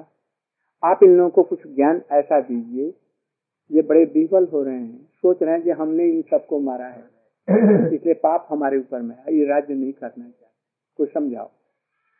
आप 0.83 0.99
इन 1.03 1.17
लोगों 1.17 1.29
को 1.29 1.43
कुछ 1.43 1.67
ज्ञान 1.67 2.01
ऐसा 2.11 2.39
दीजिए 2.39 2.93
ये 3.71 3.81
बड़े 3.81 4.03
विफल 4.05 4.47
हो 4.53 4.63
रहे 4.63 4.75
हैं। 4.75 5.05
सोच 5.05 5.43
रहे 5.43 5.53
हैं 5.53 5.63
कि 5.63 5.71
हमने 5.71 6.05
इन 6.05 6.21
सबको 6.21 6.59
मारा 6.59 6.85
है। 6.85 7.03
इसलिए 7.95 8.13
पाप 8.13 8.47
हमारे 8.49 8.77
ऊपर 8.77 9.01
में 9.01 9.15
है। 9.15 9.35
ये 9.35 9.45
राज्य 9.45 9.73
नहीं 9.73 9.93
करना 9.93 10.23
चाहिए 10.23 10.49
कुछ 10.97 11.13
समझाओ। 11.13 11.49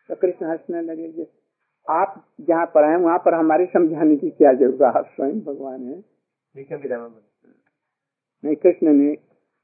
तो 0.09 0.15
कृष्ण 0.15 0.45
हंसने 0.45 0.81
लगे 0.81 1.11
कि 1.11 1.27
आप 1.89 2.25
जहाँ 2.41 2.65
पर 2.65 2.83
आए 2.83 2.95
वहाँ 2.95 3.17
पर 3.17 3.33
हमारे 3.33 3.65
समझाने 3.65 4.15
की 4.15 4.29
क्या 4.29 4.53
ज़रूरत 4.53 4.81
आप 4.81 5.05
स्वयं 5.05 5.39
भगवान 5.39 5.83
है। 5.83 6.03
नहीं 8.45 8.55
कृष्ण 8.55 8.93
ने 8.93 9.15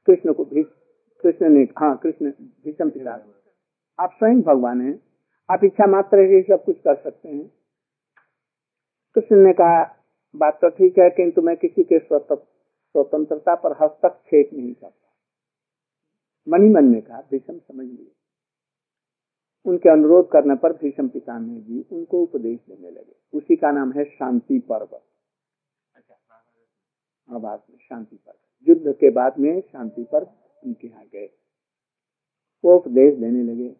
कृष्ण 0.06 0.32
को 0.32 0.44
कृष्ण 1.22 1.48
ने 1.48 1.68
हाँ 1.78 1.96
कृष्ण 2.02 2.30
भीषम 2.64 2.90
पिता 2.90 3.12
आप 4.00 4.10
स्वयं 4.12 4.40
भगवान 4.42 4.80
है। 4.80 5.00
आप 5.50 5.64
इच्छा 5.64 5.86
मात्र 5.86 6.18
ही 6.18 6.42
सब 6.42 6.64
कुछ 6.64 6.78
कर 6.78 6.94
सकते 6.94 7.28
हैं। 7.28 7.57
कृष्ण 9.16 9.36
ने 9.36 9.52
कहा, 9.52 9.82
बात 10.34 10.58
तो 10.60 10.68
ठीक 10.68 10.98
है, 10.98 11.08
किंतु 11.10 11.42
मैं 11.42 11.56
किसी 11.56 11.82
के 11.84 11.98
स्वतंत्रता 11.98 13.54
पर 13.54 13.72
हस्तक्षेप 13.80 14.50
नहीं 14.52 14.74
करता। 14.74 15.06
मनी 16.46 16.68
मन 16.68 16.84
ने 16.84 17.00
कहा, 17.00 17.20
भीषम, 17.30 17.58
समझ 17.58 17.86
लिए 17.86 18.12
उनके 19.66 19.88
अनुरोध 19.88 20.30
करने 20.30 20.54
पर 20.56 20.72
भीषम 20.72 21.08
पिता 21.08 21.38
ने 21.38 21.60
भी 21.60 21.84
उनको 21.92 22.22
उपदेश 22.22 22.58
देने 22.68 22.90
लगे। 22.90 23.14
उसी 23.34 23.56
का 23.56 23.70
नाम 23.72 23.92
है 23.92 24.04
शांति 24.04 24.58
पर्व। 24.68 25.00
बाद 27.28 27.62
में 27.70 27.78
शांति 27.78 28.16
पर्व। 28.16 28.70
युद्ध 28.70 28.92
के 28.92 29.10
बाद 29.10 29.38
में 29.38 29.60
शांति 29.62 30.04
पर्व 30.12 30.26
उनके 30.62 30.88
यहाँ 30.88 31.04
गए। 31.12 31.28
वो 32.64 32.76
उपदेश 32.76 33.14
देने 33.14 33.42
लगे। 33.42 33.74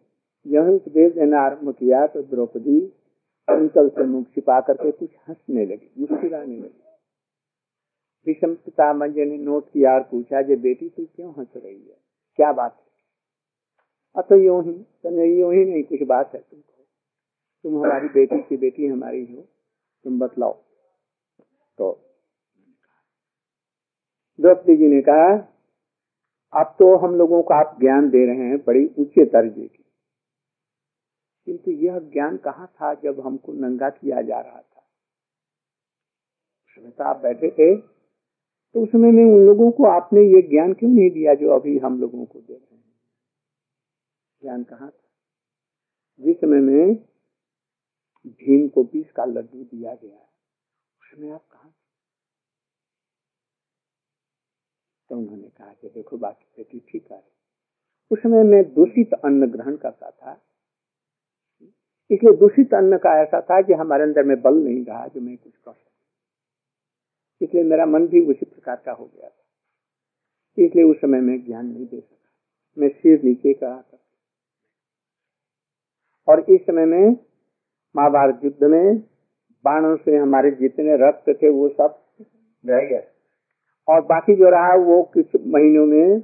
यह 0.45 0.67
उपदेश 0.69 1.13
देना 1.13 1.39
आरंभ 1.39 1.73
किया 1.75 2.05
तो 2.07 2.21
द्रौपदी 2.23 2.79
अंकल 3.49 3.89
से 3.89 4.03
मुख 4.03 4.27
छिपा 4.35 4.59
करके 4.61 4.91
कुछ 4.91 5.09
हंसने 5.29 5.65
लगी, 5.65 5.89
मुस्कुराने 5.97 6.57
लगी। 6.57 6.83
भीषम 8.25 8.53
पितामह 8.55 9.07
ने 9.07 9.37
नोट 9.37 9.69
किया 9.69 9.93
और 9.93 10.03
पूछा, 10.03 10.41
जे 10.41 10.55
बेटी, 10.55 10.89
तू 10.89 11.05
क्यों 11.05 11.31
हंस 11.31 11.53
रही 11.55 11.79
है? 11.79 11.97
क्या 12.35 12.51
बात 12.51 12.77
है? 12.79 12.87
अतो 14.15 14.35
यूँ 14.35 14.63
ही 14.63 14.73
तो 14.73 15.09
नहीं, 15.09 15.37
यूँ 15.37 15.53
ही 15.53 15.65
नहीं, 15.65 15.83
कुछ 15.83 16.01
बात 16.07 16.35
है 16.35 16.41
तुमको। 16.41 16.83
तुम 17.63 17.85
हमारी 17.85 18.07
बेटी 18.07 18.41
की 18.41 18.57
बेटी 18.57 18.87
हमारी 18.87 19.25
हो, 19.25 19.41
तुम 20.05 20.19
बतलाओ। 20.19 20.53
तो 21.77 21.91
द्रौपदी 24.39 24.75
जी 24.77 24.87
ने 24.87 25.01
कहा, 25.01 25.31
अब 26.53 26.75
तो 26.79 26.95
हम 26.95 27.15
लोगों 27.15 27.43
को 27.43 27.53
आप 27.53 27.77
ज्ञान 27.79 28.09
दे 28.09 28.25
रहे 28.25 28.47
हैं, 28.47 28.57
बड़ी 28.57 28.85
ऊँचे 28.99 29.25
दर्जे 29.25 29.67
की। 29.67 29.78
किंतु 31.49 31.71
यह 31.71 31.97
ज्ञान 31.99 32.37
कहाँ 32.37 32.67
था 32.67 32.93
जब 32.93 33.19
हमको 33.19 33.53
नंगा 33.53 33.89
किया 33.89 34.21
जा 34.21 34.39
रहा 34.39 34.61
था? 34.61 34.81
उसमें 36.63 36.91
तो 36.91 37.03
आप 37.03 37.17
बैठे 37.17 37.49
थे 37.49 37.75
तो 38.75 38.83
उसमें 38.83 39.11
में 39.11 39.23
उन 39.25 39.45
लोगों 39.45 39.71
को 39.71 39.85
आपने 39.85 40.21
ये 40.21 40.41
ज्ञान 40.41 40.73
क्यों 40.73 40.89
नहीं 40.89 41.09
दिया 41.09 41.33
जो 41.35 41.49
अभी 41.49 41.77
हम 41.77 41.99
लोगों 42.01 42.25
को 42.25 42.39
दे 42.39 42.53
रहे 42.53 42.75
हैं? 42.75 42.83
ज्ञान 44.41 44.63
कहाँ 44.63 44.89
था? 44.89 45.07
जिस 46.19 46.37
समय 46.37 46.59
में 46.59 46.95
भीम 48.25 48.67
को 48.67 48.83
बीस 48.83 49.11
का 49.11 49.25
लड्डू 49.25 49.63
दिया 49.63 49.95
गया 49.95 50.19
उसमें 51.01 51.31
आप 51.31 51.45
कहा 51.51 51.73
तो 55.09 55.17
उन्होंने 55.17 55.49
कहा 55.49 55.73
कि 55.73 55.89
देखो 55.89 56.17
बाकी 56.17 56.45
बेटी 56.57 56.79
ठीक 56.79 57.11
है 57.11 57.23
उस 58.11 58.19
समय 58.19 58.43
मैं 58.43 58.63
दूषित 58.73 59.13
अन्न 59.13 59.51
ग्रहण 59.51 59.77
करता 59.77 60.11
था 60.11 60.41
इसलिए 62.11 62.33
दूषित 62.33 62.73
अन्न 62.73 62.97
का 62.97 63.21
ऐसा 63.21 63.41
था 63.41 63.61
कि 63.61 63.73
हमारे 63.73 64.03
अंदर 64.03 64.23
में 64.23 64.41
बल 64.41 64.53
नहीं 64.53 64.85
रहा 64.85 65.07
जो 65.07 65.21
मैं 65.21 65.37
कुछ 65.37 65.53
कर 65.55 65.71
सकता 65.71 65.85
इसलिए 67.41 67.63
मेरा 67.63 67.85
मन 67.85 68.07
भी 68.07 68.21
उसी 68.21 68.45
प्रकार 68.45 68.81
का 68.85 68.91
हो 68.91 69.05
गया 69.05 69.29
था। 69.29 70.63
इसलिए 70.63 70.83
उस 70.83 70.97
समय 70.97 71.21
में 71.21 71.45
ज्ञान 71.45 71.65
नहीं 71.65 71.85
दे 71.85 71.99
सका। 71.99 72.81
मैं 72.81 72.89
सिर 72.89 73.21
नीचे 73.23 73.53
कहा 73.53 73.81
था। 73.81 73.97
और 76.27 76.45
इस 76.49 76.61
समय 76.61 76.85
में 76.85 77.15
महाभारत 77.95 78.41
युद्ध 78.43 78.63
में 78.63 78.97
बाणों 79.65 79.95
से 79.95 80.17
हमारे 80.17 80.51
जितने 80.51 80.95
रक्त 81.07 81.29
थे, 81.29 81.49
वो 81.49 81.69
सब 81.69 81.99
रह 82.65 82.85
गया 82.85 83.01
और 83.87 84.01
बाकी 84.01 84.35
जो 84.35 84.49
रहा, 84.49 84.75
वो 84.75 85.03
कुछ 85.03 85.25
महीनों 85.35 85.85
में 85.85 86.21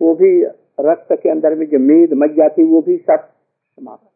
वो 0.00 0.14
भी 0.14 0.44
रक्त 0.80 1.12
के 1.12 1.30
अंदर 1.30 1.54
में 1.54 1.66
जो 1.66 1.78
मेद 1.78 2.12
मज्जा 2.12 2.48
थी, 2.48 2.64
वो 2.64 2.82
भी 2.82 2.96
सब 2.96 3.28
समाप्त 3.78 4.07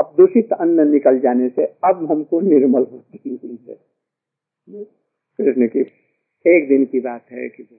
अब 0.00 0.14
दूषित 0.16 0.52
अन्न 0.52 0.88
निकल 0.88 1.18
जाने 1.20 1.48
से 1.48 1.64
अब 1.64 2.10
हमको 2.10 2.40
निर्मल 2.40 2.82
होती 2.82 3.38
हुई 3.42 3.58
है। 3.68 3.74
कृष्ण 5.38 5.66
की 5.68 5.80
एक 6.46 6.68
दिन 6.68 6.84
की 6.84 7.00
बात 7.00 7.26
है 7.32 7.48
कि 7.48 7.62
वो 7.62 7.78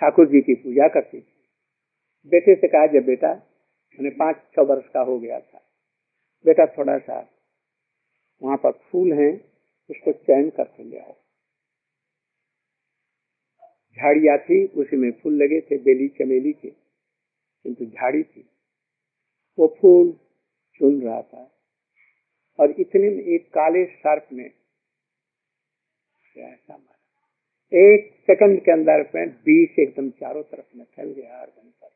ठाकुर 0.00 0.26
जी 0.26 0.40
की 0.40 0.54
पूजा 0.54 0.88
करती 0.88 1.20
थी। 1.20 1.32
बेटे 2.26 2.54
से 2.54 2.68
कहा, 2.68 2.86
जब 2.86 3.04
बेटा, 3.06 3.28
मैंने 3.28 4.10
पाँच 4.10 4.36
छह 4.36 4.62
वर्ष 4.62 4.84
का 4.94 5.00
हो 5.00 5.18
गया 5.18 5.40
था। 5.40 5.58
बेटा 6.46 6.66
थोड़ा 6.66 6.98
सा 6.98 7.28
वहाँ 8.42 8.56
पर 8.56 8.70
फूल 8.70 9.12
हैं, 9.12 9.32
उसको 9.90 10.12
चयन 10.12 10.50
करके 10.50 10.84
ले 10.84 10.98
आओ। 10.98 11.14
झाड़िया 13.98 14.36
थी 14.38 14.66
उसी 14.66 14.96
में 14.96 15.10
फूल 15.12 15.34
लगे 15.34 15.60
थे, 15.60 15.78
बेली 15.78 16.08
चमेली 16.08 16.52
के, 16.52 16.70
किंतु 17.64 17.84
झाड़ी 17.84 18.22
थी। 18.22 18.48
वो 19.58 19.76
फूल 19.80 20.12
चुन 20.74 21.02
रहा 21.02 21.22
था। 21.22 21.52
और 22.60 22.70
इतने 22.70 23.10
में 23.10 23.24
एक 23.24 23.48
काले 23.48 23.84
सर्प 23.84 24.28
ने 24.32 24.50
ऐसा 26.36 26.76
मारा। 26.76 26.98
एक 27.78 28.14
सेकंड 28.26 28.64
के 28.64 28.72
अंदर 28.72 29.10
में 29.14 29.28
बीस 29.28 29.78
एकदम 29.78 30.10
चारों 30.10 30.42
तरफ़ 30.42 30.76
में 30.76 30.84
फैल 30.84 31.12
गया 31.12 31.38
अर्धन 31.38 31.68
पर 31.68 31.88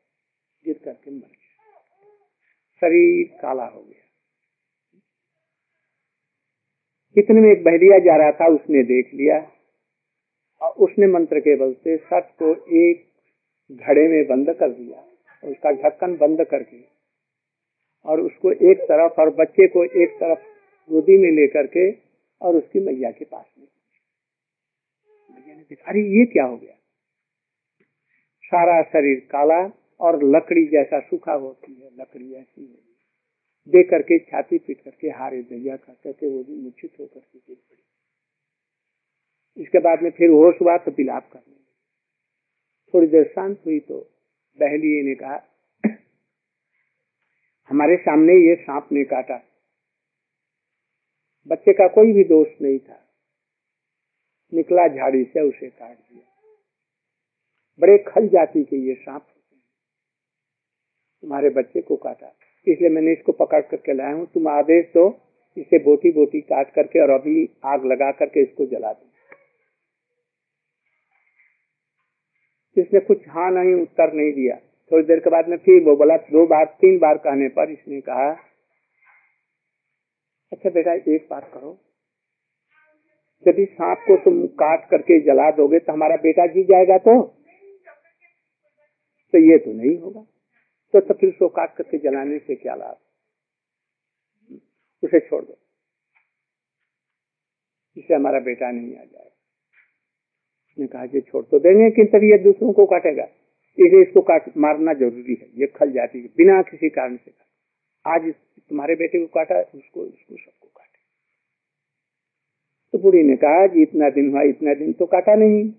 गिर 0.65 0.79
करके 0.85 1.11
मर 1.11 1.17
गया। 1.17 1.65
शरीर 2.81 3.39
काला 3.41 3.65
हो 3.65 3.83
गया। 3.83 4.03
इतने 7.17 7.41
में 7.41 7.51
एक 7.51 7.63
बहरिया 7.63 7.99
जा 7.99 8.15
रहा 8.17 8.31
था, 8.31 8.47
उसने 8.47 8.83
देख 8.83 9.13
लिया। 9.13 9.51
और 10.61 10.71
उसने 10.71 11.07
मंत्र 11.07 11.39
के 11.39 11.55
बल 11.55 11.73
से 11.73 11.97
सट 11.97 12.31
को 12.41 12.65
एक 12.75 13.07
घड़े 13.71 14.07
में 14.07 14.27
बंद 14.27 14.53
कर 14.53 14.69
दिया 14.69 15.01
उसका 15.43 15.71
ढक्कन 15.71 16.17
बंद 16.17 16.45
करके 16.45 16.96
और 18.07 18.21
उसको 18.21 18.51
एक 18.51 18.77
तरफ़ 18.77 19.21
और 19.21 19.29
बच्चे 19.29 19.67
को 19.67 19.83
एक 19.83 20.09
तरफ़ 20.09 20.39
गोदी 20.91 21.17
में 21.17 21.31
लेकर 21.31 21.67
के 21.67 21.91
और 22.41 22.55
उसकी 22.55 22.79
मैया 22.79 23.11
के 23.11 23.25
पास 23.25 23.45
में। 23.59 23.67
ने 25.47 25.63
देखा, 25.63 25.91
अरे, 25.91 25.99
ये 25.99 26.25
क्या 26.25 26.45
हो 26.45 26.57
गया? 26.57 26.73
सारा 28.43 28.83
शरीर 28.83 29.19
काला 29.19 29.71
और 29.99 30.23
लकड़ी 30.23 30.67
जैसा 30.67 30.99
सूखा 30.99 31.33
होती 31.33 31.73
है, 31.73 31.89
लकड़ी 31.99 32.33
ऐसी 32.33 32.61
है। 32.61 32.87
दे 33.67 33.83
करके, 33.83 34.19
छाती 34.19 34.57
पीट 34.57 34.81
करके, 34.81 35.07
हारे 35.07 35.41
दैया 35.41 35.75
कर 35.75 35.93
करके 36.03 36.27
वो 36.27 36.43
भी 36.43 36.55
मूर्छित 36.55 36.91
होकर 36.99 37.19
के 37.19 37.39
गिर 37.39 37.55
पड़ी। 37.55 37.83
इसके 39.63 39.79
बाद 39.79 40.01
में 40.01 40.11
फिर 40.11 40.29
होश 40.29 40.55
हुआ 40.61 40.77
तो 40.77 40.91
बिलाप 40.91 41.29
करने 41.33 41.57
थोड़ी 42.93 43.07
देर 43.07 43.23
शांत 43.27 43.61
हुई 43.65 43.79
तो 43.79 43.99
बहली 44.59 45.03
ने 45.03 45.15
कहा 45.15 45.56
हमारे 47.69 47.95
सामने 47.97 48.33
ये 48.33 48.55
सांप 48.55 48.87
ने 48.91 49.03
काटा। 49.03 49.37
बच्चे 51.49 51.73
का 51.73 51.87
कोई 51.87 52.13
भी 52.13 52.23
दोष 52.23 52.47
नहीं 52.61 52.79
था। 52.79 53.03
निकला 54.53 54.87
झाड़ी 54.87 55.23
से 55.23 55.41
उसे 55.41 55.69
काट 55.69 55.97
दिया। 55.97 56.23
बड़े 57.79 57.97
खल 57.97 58.27
जाति 58.27 58.63
के 58.63 58.77
ये 58.87 58.95
सांप 58.95 59.25
तुम्हारे 61.23 61.49
बच्चे 61.49 61.81
को 61.81 61.95
काटा। 61.95 62.33
इसलिए 62.67 62.89
मैंने 62.89 63.11
इसको 63.11 63.31
पकड़ 63.31 63.61
करके 63.61 63.93
लाया 63.93 64.13
हूँ। 64.13 64.25
तुम 64.25 64.47
आदेश 64.47 64.85
दो, 64.85 65.05
इसे 65.57 65.79
बोटी 65.83 66.11
बोटी 66.11 66.41
काट 66.41 66.73
करके 66.73 66.99
और 66.99 67.09
अभी 67.09 67.49
आग 67.65 67.85
लगा 67.85 68.11
करके 68.11 68.43
इसको 68.43 68.65
जला 68.65 68.93
दो। 68.93 69.05
इसने 72.77 72.99
कुछ 72.99 73.27
हाँ 73.29 73.49
नहीं, 73.51 73.73
उत्तर 73.81 74.13
नहीं 74.13 74.31
दिया। 74.31 74.55
थोड़ी 74.91 75.03
देर 75.03 75.19
के 75.19 75.29
बाद 75.29 75.47
में 75.47 75.57
फिर 75.57 75.83
वो 75.83 75.95
बोला 75.95 76.17
दो 76.17 76.45
बार 76.47 76.65
तीन 76.65 76.97
बार 76.99 77.17
कहने 77.17 77.47
पर 77.49 77.71
इसने 77.71 78.01
कहा 78.01 78.29
अच्छा 80.51 80.69
बेटा 80.69 80.93
एक 80.93 81.27
बात 81.31 81.51
करो। 81.53 81.71
यदि 83.47 83.65
सांप 83.65 83.97
को 83.97 84.15
तुम 84.17 84.45
काट 84.47 84.89
करके 84.89 85.19
जला 85.19 85.51
दोगे 85.51 85.79
तो 85.79 85.93
हमारा 85.93 86.15
बेटा 86.15 86.45
जी 86.47 86.63
जाएगा 86.63 86.97
तो? 86.97 87.21
तो 89.33 89.37
ये 89.37 89.57
तो 89.57 89.73
नहीं 89.73 89.97
होगा। 89.97 90.21
तो, 90.93 90.99
तो 90.99 91.13
फिर 91.13 91.29
उसको 91.29 91.47
काट 91.47 91.75
करके 91.75 91.97
जलाने 91.97 92.39
से 92.39 92.55
क्या 92.55 92.75
लाभ? 92.75 92.97
उसे 95.03 95.19
छोड़ 95.19 95.43
दो। 95.45 95.57
इससे 97.97 98.13
हमारा 98.13 98.39
बेटा 98.39 98.71
नहीं 98.71 98.95
आ 98.95 99.03
जाएगा। 99.03 99.35
उसने 100.69 100.87
कहा 100.87 101.05
कि 101.05 101.21
छोड़ 101.21 101.45
तो 101.45 101.59
देंगे 101.59 101.89
किन 101.89 102.05
तभी 102.05 102.31
ये 102.31 102.37
दूसरों 102.37 102.73
को 102.73 102.85
काटेगा। 102.85 103.27
इसलिए 103.77 104.01
इसको 104.01 104.21
काट, 104.21 104.57
मारना 104.57 104.93
ज़रूरी 104.93 105.33
है, 105.41 105.47
ये 105.59 105.67
खल 105.67 105.91
जाती 105.91 106.21
है, 106.21 106.27
बिना 106.27 106.61
किसी 106.61 106.89
कारण 106.89 107.15
से 107.15 107.31
आज 108.05 108.21
तुम्हारे 108.69 108.95
बेटे 108.95 109.19
को 109.19 109.25
काटा, 109.25 109.59
उसको 109.59 110.01
उसको 110.01 110.35
सबको 110.35 110.67
काटे। 110.67 110.99
तो 112.93 112.99
बूढ़ी 112.99 113.23
ने 113.23 113.35
कहा 113.35 113.67
कि 113.67 113.81
इतना 113.81 114.09
दिन 114.09 114.29
हुआ, 114.29 114.41
इतना 114.41 114.73
दिन 114.73 114.93
तो 114.93 115.05
काटा 115.05 115.35
नहीं। 115.35 115.73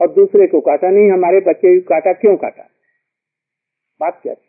और 0.00 0.12
दूसरे 0.14 0.46
को 0.46 0.60
काटा 0.60 0.90
नहीं, 0.90 1.10
हमारे 1.10 1.40
बच्चे 1.40 1.80
को 1.80 1.88
काटा, 1.88 2.12
क्यों 2.12 2.36
काटा? 2.36 2.68
बात 4.00 4.20
क्या 4.22 4.34
थी? 4.34 4.48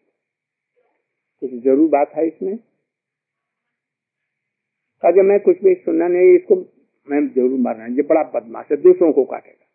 कुछ 1.42 1.64
ज़रूर 1.64 1.90
बात 1.90 2.12
है 2.16 2.28
इसमें। 2.28 2.58
कहा 5.04 5.24
मैं 5.24 5.40
कुछ 5.40 5.64
भी 5.64 5.74
सुनना 5.76 6.08
नहीं, 6.08 6.36
इसको 6.36 6.56
मैं 7.08 7.28
ज़रूर 7.28 7.60
मारना 7.60 7.86
ये 7.86 8.02
बड़ा 8.02 8.24
बदमाश 8.24 8.66
है, 8.72 8.78
दूसरों 8.78 9.12
को 9.14 9.26
काटेगा। 9.26 9.66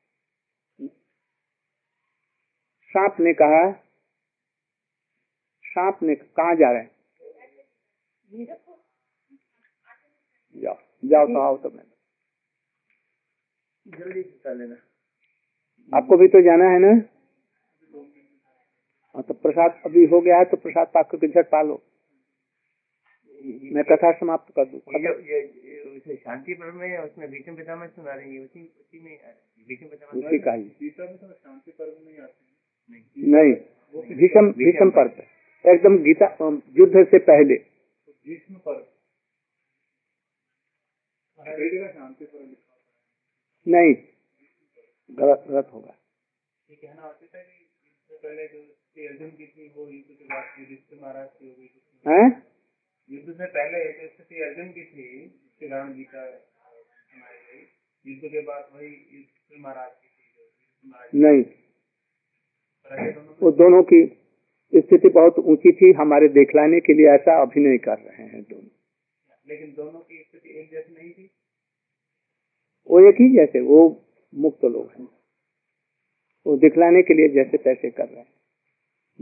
सांप 2.97 3.17
ने 3.21 3.33
कहा 3.33 3.73
सांप 5.65 5.99
ने 6.03 6.15
कहा 6.15 6.55
जा 6.55 6.71
रहे 6.73 6.83
हैं। 6.83 6.91
जाओ 10.57 10.77
जाओ 11.05 11.27
तो 11.27 11.41
आओ 11.41 11.57
तो 11.57 11.71
मैं। 11.71 11.85
जल्दी 13.87 14.23
लेना। 14.47 14.77
आपको 15.93 16.17
भी 16.17 16.29
तो 16.29 16.41
जाना 16.41 16.65
है 16.65 16.79
ना? 16.79 16.93
हाँ 19.15 19.23
तो 19.23 19.35
प्रसाद 19.35 19.83
अभी 19.87 20.05
हो 20.07 20.21
गया 20.21 20.39
है 20.39 20.45
तो 20.45 20.57
प्रसाद 20.57 20.87
पाक 20.87 21.11
करके 21.11 21.29
झट 21.29 21.51
पा 21.51 21.63
लो। 21.63 21.83
मैं 23.73 23.85
कथा 23.85 24.13
समाप्त 24.13 24.53
कर 24.59 24.65
दूँ। 24.65 24.81
शांति 26.17 26.55
पर 26.55 26.71
में 26.73 26.99
उसमें 26.99 27.31
भीष्म 27.31 27.57
पितामह 27.57 27.87
सुना 27.87 28.15
रही 28.15 28.37
है? 28.37 28.45
उसी 28.45 28.65
उसी 28.81 29.01
में 29.01 29.19
भीष्म 29.69 29.87
पितामह 29.87 30.27
उसी 30.27 30.39
का 30.39 30.53
ही। 30.53 30.63
में 30.63 31.33
शांति 31.33 31.71
पर्व 31.71 32.07
में 32.07 32.19
आते 32.19 32.46
नहीं 32.91 33.53
भीषम 34.17 34.53
भीषम 34.53 34.91
पर्व। 34.91 35.23
एकदम 35.71 35.99
गीता 35.99 36.27
युद्ध 36.79 37.07
से 37.11 37.19
पहले। 37.19 37.55
नहीं 43.67 43.95
गलत 45.11 45.45
गलत 45.49 45.71
होगा। 45.73 45.95
ये 46.71 46.77
कहना 46.77 47.03
होता 47.03 47.27
था 47.27 47.43
कि 47.43 48.17
पहले 48.23 48.47
जो 48.49 48.63
श्री 48.63 49.07
अर्जुन 49.07 49.31
की 49.31 49.47
थी 49.47 49.73
वो 49.77 49.89
युद्ध 49.91 50.15
के 50.19 50.25
बाद 50.25 50.61
युधिष्ठिर 50.61 50.99
महाराज 51.03 51.29
की 51.43 51.49
हो 51.49 51.55
युद्ध 53.11 53.39
से 53.39 53.47
पहले 53.47 54.09
स्थिति 54.09 54.43
अर्जुन 54.43 54.69
की 54.69 54.85
थी 54.85 55.29
श्री 55.59 55.69
राम 55.69 55.93
जी 55.95 56.05
का 56.05 56.25
युद्ध 58.07 58.29
के 58.33 58.41
बाद 58.41 58.71
वही 58.73 59.27
महाराज 59.59 59.93
की 59.95 60.09
थी 60.09 61.21
नहीं 61.21 61.66
वो 63.43 63.51
दोनों 63.51 63.83
की 63.83 64.07
स्थिति 64.75 65.09
बहुत 65.09 65.39
ऊँची 65.39 65.73
थी। 65.73 65.93
हमारे 65.93 66.29
दिखलाने 66.29 66.81
के 66.81 66.95
लिए 66.95 67.07
ऐसा 67.07 67.43
अभिनय 67.43 67.79
कर 67.79 67.99
रहे 67.99 68.27
हैं 68.27 68.43
दोनों। 68.43 68.69
लेकिन 69.49 69.75
दोनों 69.75 70.01
की 70.01 70.23
स्थिति 70.31 70.61
एक 70.61 70.71
जैसी 70.71 70.95
नहीं 70.95 71.13
थी? 71.13 71.31
वो 72.91 73.09
एक 73.09 73.15
ही 73.15 73.37
जैसे 73.37 73.61
वो 73.61 74.05
मुक्त 74.35 74.65
लोग 74.65 74.91
हैं। 74.91 75.09
वो 76.47 76.57
दिखलाने 76.57 77.03
के 77.03 77.15
लिए 77.15 77.29
जैसे 77.29 77.57
तैसे 77.57 77.91
कर 77.91 78.09
रहे 78.09 78.19
हैं। 78.19 78.33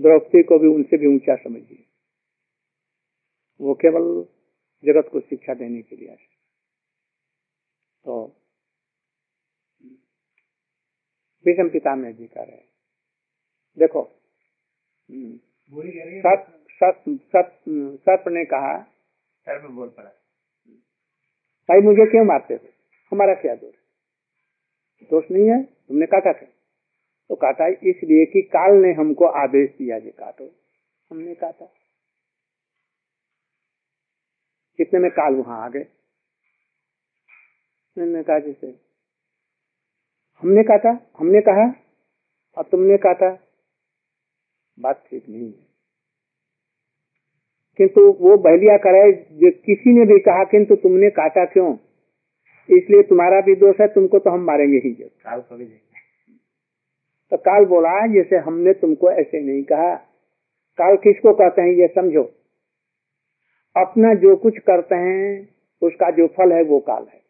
द्रौपदी 0.00 0.42
को 0.42 0.58
भी 0.58 0.68
उनसे 0.68 0.96
भी 0.96 1.06
ऊँचा 1.06 1.36
समझिए। 1.36 1.84
वो 3.60 3.74
केवल 3.74 4.26
जगत 4.84 5.08
को 5.12 5.20
शिक्षा 5.20 5.54
देने 5.54 5.82
के 5.82 5.96
लिए 5.96 6.08
आए। 6.08 6.26
तो 8.04 8.36
विषम 11.46 11.68
पिता 11.68 11.94
में 11.94 12.16
जी 12.16 12.26
कर 12.26 12.46
रहे 12.46 12.56
हैं 12.56 12.73
देखो। 13.78 14.02
सत 16.22 16.46
सत 16.70 17.02
सत 17.08 17.52
सर्प 18.00 18.28
ने 18.28 18.44
कहा 18.44 18.76
सर 19.46 19.62
में 19.62 19.74
बोल 19.76 19.88
पड़ा। 19.88 20.10
भाई 21.68 21.80
मुझे 21.80 22.10
क्यों 22.10 22.24
मारते 22.24 22.54
हो? 22.54 22.68
हमारा 23.12 23.34
क्या 23.34 23.54
दोष 23.54 23.74
दोष 25.10 25.24
नहीं 25.30 25.48
है? 25.48 25.62
तुमने 25.62 26.06
काटा 26.06 26.32
था 26.32 26.46
तो 27.30 27.34
काटा 27.34 27.66
इसलिए 27.66 28.24
कि 28.24 28.42
काल 28.48 28.74
ने 28.76 28.92
हमको 28.92 29.26
आदेश 29.42 29.70
दिया 29.70 29.98
जे 29.98 30.10
काटो। 30.10 30.44
हमने 31.10 31.34
काटा। 31.34 31.66
कितने 34.78 35.00
में 35.00 35.10
काल 35.10 35.34
वहाँ 35.34 35.64
आ 35.64 35.68
गए? 35.68 35.86
मैंने 37.96 38.22
कहा 38.22 38.38
जैसे 38.38 38.66
हमने 40.42 40.62
काटा? 40.62 40.90
हमने 41.18 41.40
कहा? 41.40 41.66
और 42.56 42.64
तुमने 42.64 42.96
काटा? 42.98 43.30
बात 44.78 45.04
ठीक 45.10 45.28
नहीं 45.28 45.46
है। 45.46 45.62
किंतु 47.78 48.00
वो 48.20 48.36
बहलिया 48.36 48.76
करे 48.76 49.12
जो 49.32 49.50
किसी 49.50 49.92
ने 49.92 50.04
भी 50.06 50.18
कहा 50.18 50.44
किंतु 50.44 50.76
तुमने 50.76 51.10
काटा 51.10 51.44
क्यों? 51.44 51.72
इसलिए 52.68 53.02
तुम्हारा 53.02 53.40
भी 53.40 53.54
दोष 53.54 53.80
है 53.80 53.86
तुमको 53.86 54.18
तो 54.18 54.30
हम 54.30 54.40
मारेंगे 54.40 54.78
ही 54.78 54.92
जब। 54.94 55.08
काल 55.24 55.40
को 55.40 55.56
भी 55.56 55.64
तो 57.32 57.36
काल 57.36 57.64
बोला 57.64 58.06
जैसे 58.06 58.36
हमने 58.36 58.72
तुमको 58.72 59.10
ऐसे 59.10 59.40
नहीं 59.40 59.62
कहा। 59.62 59.94
काल 60.78 60.96
किसको 60.96 61.32
कहते 61.32 61.62
हैं 61.62 61.68
ये 61.68 61.88
समझो। 61.88 62.22
अपना 63.76 64.14
जो 64.14 64.36
कुछ 64.36 64.58
करते 64.58 64.94
हैं 64.94 65.48
उसका 65.82 66.10
जो 66.10 66.26
फल 66.26 66.52
है 66.52 66.62
वो 66.62 66.78
काल 66.80 67.06
है। 67.14 67.22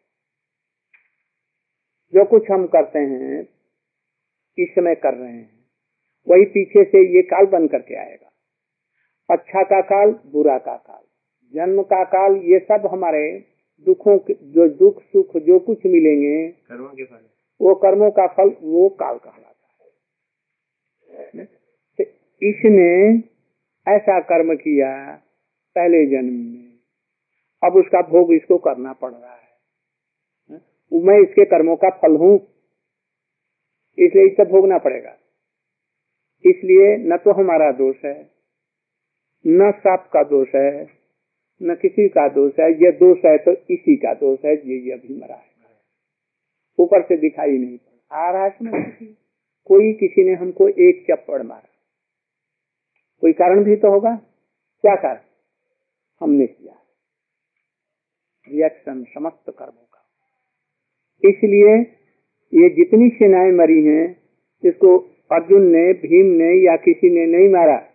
जो 2.13 2.25
कुछ 2.25 2.51
हम 2.51 2.67
करते 2.67 2.99
हैं 2.99 3.41
इस 4.57 4.69
समय 4.69 4.95
कर 4.95 5.13
रहे 5.13 5.31
हैं। 5.31 5.54
वही 6.27 6.45
पीछे 6.47 6.83
से 6.83 6.99
ये 7.15 7.21
काल 7.23 7.45
बन 7.47 7.67
करके 7.67 7.95
आएगा। 7.95 8.29
अच्छा 9.29 9.63
का 9.63 9.81
काल 9.83 10.11
बुरा 10.31 10.57
का 10.59 10.75
काल। 10.77 11.03
जन्म 11.53 11.81
का 11.83 12.03
काल 12.05 12.35
ये 12.45 12.59
सब 12.61 12.87
हमारे 12.91 13.21
दुखों 13.87 14.17
के 14.19 14.33
जो 14.53 14.67
दुख 14.75 15.01
सुख 15.03 15.37
जो 15.39 15.59
कुछ 15.59 15.85
मिलेंगे 15.85 16.47
कर्मों 16.47 16.89
के 16.89 17.03
फल। 17.03 17.23
वो 17.61 17.73
कर्मों 17.75 18.09
का 18.11 18.25
फल 18.29 18.49
वो 18.63 18.87
काल 18.99 19.17
कहलाता 19.17 19.65
है। 21.09 21.45
तो 21.99 22.03
इसने 22.41 22.89
ऐसा 23.87 24.19
कर्म 24.29 24.53
किया 24.55 24.91
पहले 25.75 26.05
जन्म 26.07 26.33
में। 26.33 26.71
अब 27.63 27.75
उसका 27.75 28.01
भोग 28.09 28.33
इसको 28.33 28.57
करना 28.59 28.93
पड़ 28.93 29.11
रहा 29.11 29.33
है। 29.33 29.43
मैं 30.91 31.19
इसके 31.19 31.45
कर्मों 31.45 31.75
का 31.75 31.89
फल 31.97 32.15
हूँ 32.15 32.33
इसलिए 33.97 34.25
इसे 34.25 34.45
भोगना 34.45 34.77
पड़ेगा। 34.77 35.15
इसलिए 36.45 36.95
न 36.97 37.17
तो 37.17 37.31
हमारा 37.31 37.71
दोष 37.71 37.95
है, 38.05 38.29
न 39.47 39.71
साप 39.71 40.09
का 40.13 40.23
दोष 40.23 40.47
है, 40.55 40.87
न 41.61 41.75
किसी 41.75 42.07
का 42.09 42.27
दोष 42.27 42.53
है। 42.59 42.71
ये 42.71 42.91
दोष 42.91 43.17
है 43.25 43.37
तो 43.37 43.51
इसी 43.51 43.95
का 43.95 44.13
दोष 44.13 44.39
है, 44.45 44.53
ये 44.53 44.91
अभी 44.91 45.21
मरा 45.21 45.35
है। 45.35 45.53
ऊपर 46.79 47.01
से 47.01 47.17
दिखाई 47.17 47.57
नहीं 47.57 47.77
पड़ा। 47.77 48.27
आरास 48.27 48.53
में 48.61 48.73
कोई 49.65 49.93
किसी 49.93 50.23
ने 50.23 50.33
हमको 50.33 50.67
एक 50.67 51.05
चप्पड़ 51.11 51.41
मारा। 51.43 51.69
कोई 53.21 53.33
कारण 53.33 53.63
भी 53.63 53.75
तो 53.75 53.91
होगा? 53.91 54.15
क्या 54.83 54.95
कारण? 54.95 55.19
हमने 56.21 56.47
किया। 56.47 56.73
रिएक्शन 58.47 59.03
समस्त 59.03 59.49
कर्मों 59.49 59.85
का। 59.93 60.01
इसलिए 61.29 61.75
ये 62.53 62.69
जितनी 62.69 63.09
सेनाएँ 63.09 63.51
मरी 63.51 63.83
हैं 63.83 64.05
जिसको 64.63 65.14
अर्जुन 65.31 65.61
ने 65.61 65.93
भीम 65.93 66.25
ने 66.25 66.65
या 66.65 66.75
किसी 66.75 67.09
ने 67.09 67.37
नहीं 67.37 67.49
मारा। 67.49 67.85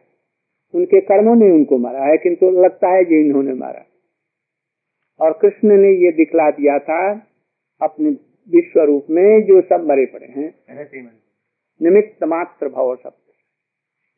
उनके 0.74 1.00
कर्मों 1.00 1.36
ने 1.36 1.50
उनको 1.50 1.78
मारा 1.78 2.04
है 2.04 2.16
किंतु 2.16 2.50
लगता 2.50 2.88
है 2.88 3.04
कि 3.04 3.20
इन्होंने 3.20 3.54
मारा। 3.54 3.86
और 5.20 5.38
कृष्ण 5.42 5.76
ने 5.76 5.88
ये 5.88 6.12
दिखला 6.12 6.50
दिया 6.50 6.78
था 6.78 7.26
अपने 7.82 8.10
विश्व 8.50 8.80
रूप 8.80 9.06
में 9.10 9.42
जो 9.42 9.60
सब 9.60 9.86
मरे 9.88 10.06
पड़े 10.06 10.26
हैं। 10.26 10.54
निमित्त 11.82 12.24
मात्र 12.24 12.68
भाव 12.68 12.96
सब। 12.96 13.12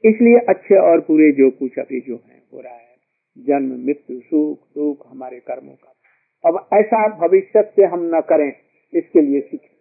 इसलिए 0.04 0.38
अच्छे 0.48 0.74
और 0.74 1.00
बुरे 1.00 1.32
जो 1.32 1.50
कुछ 1.50 1.78
अभी 1.78 2.00
जो 2.00 2.14
है 2.14 2.42
हो 2.52 2.60
रहा 2.60 2.72
है। 2.72 2.92
जन्म 3.38 3.86
मृत्यु 3.86 4.20
सुख 4.20 4.58
दुख 4.58 5.06
हमारे 5.08 5.38
कर्मों 5.38 5.72
का। 5.72 5.92
अब 6.48 6.68
ऐसा 6.74 7.26
भविष्य 7.26 7.62
से 7.62 7.84
हम 7.84 8.16
न 8.16 8.20
करें 8.20 8.52
इसके 8.94 9.20
लिए 9.20 9.40
सीखें। 9.40 9.76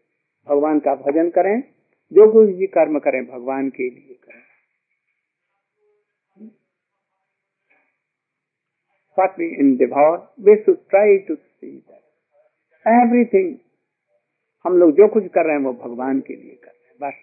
भगवान 0.50 0.80
का 0.80 0.96
भजन 0.96 1.30
करें। 1.30 1.64
जो 2.12 2.32
कुछ 2.32 2.56
भी 2.56 2.68
कर्म 2.68 3.00
करें, 3.00 3.26
भगवान 3.26 3.70
के 3.70 3.90
लिए 3.90 4.14
करें। 4.14 4.42
What 9.20 9.30
we 9.30 9.56
हम 14.64 14.78
लोग 14.78 14.92
जो 14.92 15.08
कुछ 15.08 15.28
कर 15.28 15.46
रहे 15.46 15.56
हैं, 15.56 15.64
वो 15.64 15.74
भगवान 15.74 16.20
के 16.20 16.36
लिए 16.36 16.56
कर 16.56 16.72
रहे 16.72 16.90
हैं, 16.90 16.98
बस। 17.02 17.14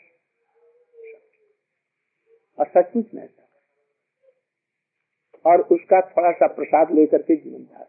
और 2.58 2.66
सचमुच 2.66 3.06
में 3.14 3.22
ऐसा 3.22 3.48
और 5.50 5.62
उसका 5.62 6.00
थोड़ा 6.00 6.32
सा 6.32 6.46
प्रसाद 6.46 6.90
लेकर 6.90 7.22
के 7.22 7.36
जीवन 7.36 7.58
धार 7.58 7.88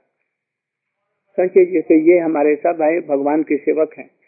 सोचिए 1.31 1.65
जैसे 1.65 2.13
ये 2.13 2.19
हमारे 2.19 2.55
सब 2.55 2.69
भाई 2.69 2.99
भगवान 2.99 3.43
के 3.43 3.57
सेवक 3.57 3.91
हैं। 3.97 4.18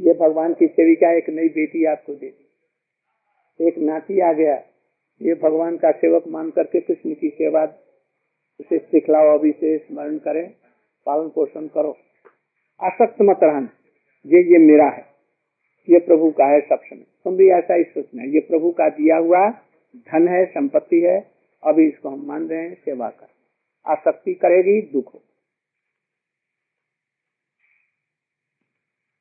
ये 0.00 0.14
भगवान 0.14 0.54
की 0.54 0.66
सेविका 0.66 1.16
एक 1.16 1.28
नई 1.28 1.48
बेटी 1.48 1.84
आपको 1.84 2.14
दे 2.14 2.26
दी। 2.26 3.66
एक 3.68 3.78
नाती 3.78 4.20
आ 4.20 4.32
गया। 4.32 4.54
ये 5.22 5.34
भगवान 5.34 5.76
का 5.76 5.90
सेवक 5.90 6.28
मान 6.28 6.50
करके 6.50 6.80
कृष्ण 6.80 7.14
की 7.14 7.28
सेवा 7.28 7.64
उसे 8.60 8.78
सिखलाओ, 8.78 9.38
अभी 9.38 9.52
से 9.52 9.78
स्मरण 9.78 10.18
करें, 10.18 10.54
पालन 11.06 11.28
पोषण 11.28 11.66
करो। 11.66 11.96
आसक्त 12.82 13.16
मत 13.22 13.38
रहना। 13.42 13.68
ये 14.26 14.52
ये 14.52 14.58
मेरा 14.58 14.88
है। 14.88 15.06
ये 15.90 15.98
प्रभु 15.98 16.30
का 16.30 16.44
है 16.44 16.60
सब 16.60 16.78
समय। 16.84 17.04
तुम 17.24 17.36
भी 17.36 17.48
ऐसा 17.48 17.74
ही 17.74 17.84
सोचना। 17.84 18.22
ये 18.22 18.40
प्रभु 18.40 18.70
का 18.70 18.88
दिया 18.88 19.16
हुआ 19.16 19.50
धन 19.96 20.28
है, 20.28 20.46
संपत्ति 20.46 21.00
है, 21.00 21.30
अभी 21.62 21.88
इसको 21.88 22.08
हम 22.08 22.26
मान 22.26 22.48
रहे 22.48 22.62
हैं, 22.62 22.74
सेवा 22.74 23.08
कर। 23.08 23.26
आसक्ति 23.86 24.34
करेगी, 24.34 24.80
दुख 24.80 25.14
हो 25.14 25.22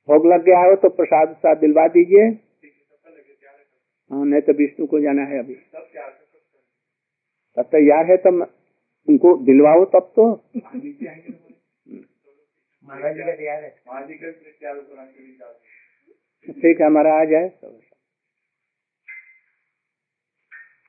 भोग 0.08 0.26
लग 0.28 0.43
गया 0.43 0.60
हो 0.60 0.76
तो 0.76 0.89
प्रसाद 0.89 1.36
साथ 1.36 1.55
दिलवा 1.55 1.88
दीजिए। 1.88 2.28
हाँ 4.12 4.26
नहीं 4.26 4.41
तो 4.41 4.53
विष्णु 4.53 4.86
को 4.88 4.99
जाना 4.99 5.22
है 5.22 5.39
अभी। 5.39 5.53
तब 7.58 7.64
तैयार 7.66 8.05
है 8.05 8.18
तब 8.18 8.41
उनको 9.08 9.34
दिलवाओ 9.45 9.84
तब 9.86 10.12
तो। 10.16 10.26
ठीक 16.47 16.80
है, 16.82 16.86
हमारा 16.86 17.14
आ 17.14 17.24
जाए। 17.26 17.47
तो 17.49 17.68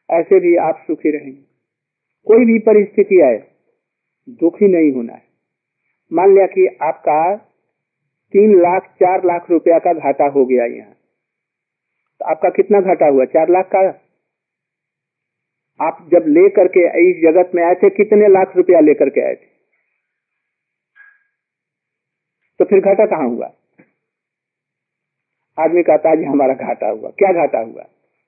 ऐसे 0.09 0.41
भी 0.41 0.55
आप 0.57 0.85
सुखी 0.87 1.11
रहेंगे। 1.11 1.43
कोई 2.27 2.45
भी 2.45 2.59
परिस्थिति 2.59 3.21
आए, 3.21 3.39
दुखी 4.41 4.69
नहीं 4.69 4.93
होना 4.93 5.13
है। 5.13 5.23
मान 6.13 6.35
लिया 6.35 6.47
कि 6.47 6.67
आपका 6.83 7.19
तीन 8.33 8.59
लाख, 8.61 8.87
चार 8.87 9.25
लाख 9.25 9.51
रुपया 9.51 9.79
का 9.79 9.93
घाटा 9.93 10.27
हो 10.27 10.47
गया 10.47 10.65
यहाँ। 10.65 10.93
तो 12.21 12.25
आपका 12.25 12.49
कितना 12.49 12.81
घाटा 12.81 13.07
हुआ? 13.07 13.25
चार 13.25 13.49
लाख 13.49 13.71
का? 13.75 14.01
आप 15.81 16.09
जब 16.13 16.25
ले 16.27 16.49
करके 16.49 17.11
इस 17.11 17.17
जगत 17.17 17.51
में 17.55 17.65
आए 17.65 17.75
थे, 17.75 17.91
कितने 17.91 18.29
लाख 18.29 18.57
रुपया 18.57 18.81
लेकर 18.81 19.09
के 19.09 19.21
आए 19.21 19.35
थे? 19.35 19.47
तो 22.59 22.65
फिर 22.65 22.81
घाटा 22.81 23.07
कहाँ 23.07 23.29
हुआ? 23.29 23.47
आदमी 25.59 25.83
कहता 25.83 26.11
है 26.11 26.25
हमारा 26.25 26.55
घाटा 26.55 26.89
हुआ। 26.89 27.11
क्या 27.11 27.33
घाटा 27.33 27.59
हुआ? 27.59 27.83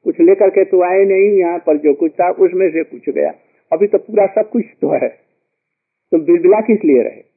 कुछ 0.05 0.21
लेकर 0.21 0.51
के 0.51 0.65
तो 0.65 0.83
आए 0.83 1.05
नहीं 1.05 1.39
यहाँ 1.39 1.59
पर, 1.59 1.77
जो 1.77 1.95
कुछ 1.95 2.13
था 2.13 2.31
उसमें 2.31 2.71
से 2.71 2.85
कुछ 2.85 3.11
गया। 3.11 3.31
अभी 3.73 3.87
तो 3.87 3.99
पूरा 3.99 4.27
सब 4.27 4.51
कुछ 4.51 4.65
तो 4.81 4.91
है। 4.91 5.09
तो 6.13 6.19
बिलबिला 6.19 6.61
किस 6.61 6.85
लिए 6.85 7.03
रहे? 7.03 7.30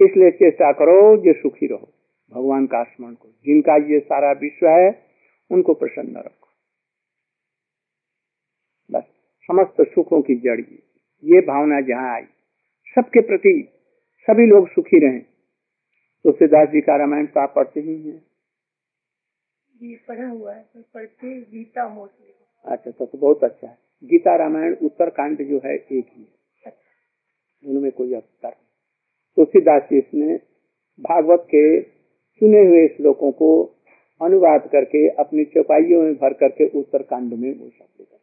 इसलिए 0.00 0.30
चेष्टा 0.30 0.72
करो 0.72 1.16
जो 1.16 1.32
सुखी 1.32 1.66
रहो। 1.66 1.92
भगवान 2.32 2.66
का 2.66 2.82
स्मरण 2.84 3.14
करो। 3.14 3.32
जिनका 3.46 3.76
ये 3.76 4.00
सारा 4.00 4.32
विश्व 4.32 4.68
है 4.68 5.06
उनको 5.50 5.74
प्रसन्न 5.74 6.16
रखो। 6.16 6.48
बस 8.90 9.04
समस्त 9.42 9.76
सुखों 9.80 10.22
की 10.22 10.34
जड़ 10.34 10.60
ये। 10.60 11.40
भावना 11.40 11.80
जहाँ 11.80 12.14
आई 12.14 12.22
सबके 12.94 13.20
प्रति 13.20 13.68
सभी 14.20 14.46
लोग 14.46 14.68
सुखी 14.68 14.98
रहें। 14.98 15.20
तुलसीदास 16.24 16.68
जी 16.68 16.80
का 16.80 16.96
रामायण 16.96 17.26
तो 17.26 17.40
आप 17.40 17.52
पढ़ते 17.56 17.80
ही 17.80 18.08
हैं। 18.08 18.26
ये 19.82 19.96
पढ़ा 20.08 20.28
हुआ 20.28 20.54
है 20.54 20.62
पर 20.62 20.84
पढ़ते 20.94 21.40
गीता 21.40 21.88
मोस्टली। 21.88 22.32
अच्छा 22.64 22.90
तो, 22.90 23.06
तो 23.06 23.18
बहुत 23.18 23.44
अच्छा 23.44 23.66
है। 23.68 23.78
गीता 24.04 24.36
रामायण 24.36 24.74
उत्तरकांड 24.82 25.42
जो 25.42 25.60
है 25.64 25.74
एक 25.74 26.06
ही 26.12 26.26
है। 26.66 26.72
उनमें 27.64 27.92
कोई 27.92 28.14
अंतर 28.14 28.54
तुलसीदास 29.36 29.82
जी 29.82 29.98
इसने 29.98 30.36
भागवत 31.00 31.40
के 31.40 31.82
सुने 31.82 32.60
हुए 32.60 32.88
श्लोकों 32.88 33.32
को 33.32 33.64
अनुवाद 34.22 34.68
करके 34.72 35.08
अपनी 35.08 35.44
चौपाइयों 35.44 36.02
में 36.02 36.14
भर 36.14 36.32
करके 36.32 36.68
उत्तरकांड 36.78 37.32
में 37.32 37.58
वो 37.58 37.70
शब्द 37.70 38.04
करके 38.04 38.16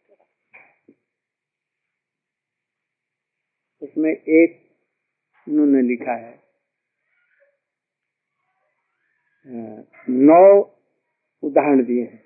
उसमें 3.86 4.11
एक 4.11 4.59
उन्होंने 5.49 5.82
लिखा 5.82 6.14
है 6.14 6.43
नौ 10.09 10.61
उदाहरण 11.43 11.86
दिए 11.86 12.03
हैं। 12.03 12.24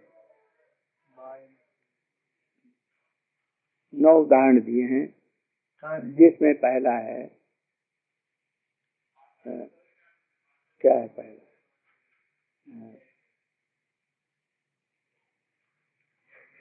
नौ 3.96 4.22
उदाहरण 4.22 4.60
दिए 4.62 4.84
हैं। 4.84 5.16
जिसमें 6.16 6.54
पहला 6.56 6.92
है 6.92 7.37
क्या 9.46 10.94
है 10.94 11.08
पहला? 11.08 11.44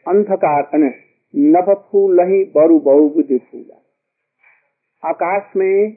अंधकार 0.06 0.68
नभ 1.34 1.70
फूल 1.90 2.20
ही 2.20 2.44
बरु 2.54 2.78
बहु 2.80 3.08
बुद्धि 3.08 3.38
फूला। 3.38 3.76
आकाश 5.02 5.56
में 5.56 5.96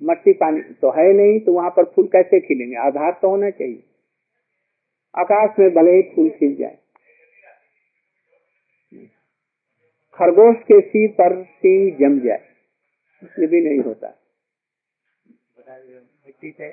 मट्टी 0.00 0.32
पानी 0.32 0.60
तो 0.74 0.90
है 0.90 1.12
नहीं 1.12 1.38
तो 1.40 1.52
वहाँ 1.52 1.70
पर 1.70 1.84
फूल 1.84 2.06
कैसे 2.06 2.40
खिलेंगे? 2.40 2.76
आधार 2.76 3.12
तो 3.22 3.28
होना 3.28 3.50
चाहिए। 3.50 3.82
आकाश 5.14 5.58
में 5.58 5.68
भले 5.70 5.90
ही 5.90 6.02
फूल 6.14 6.30
खिल 6.30 6.54
जाए। 6.56 6.78
खरगोश 10.18 10.56
के 10.62 10.80
सिर 10.80 11.10
पर 11.10 11.42
सींग 11.44 11.92
जम 11.98 12.18
जाए 12.20 12.42
ये 13.38 13.46
भी 13.46 13.60
नहीं 13.60 13.80
होता। 13.80 14.08
मिट्टी 15.72 16.50
से 16.50 16.70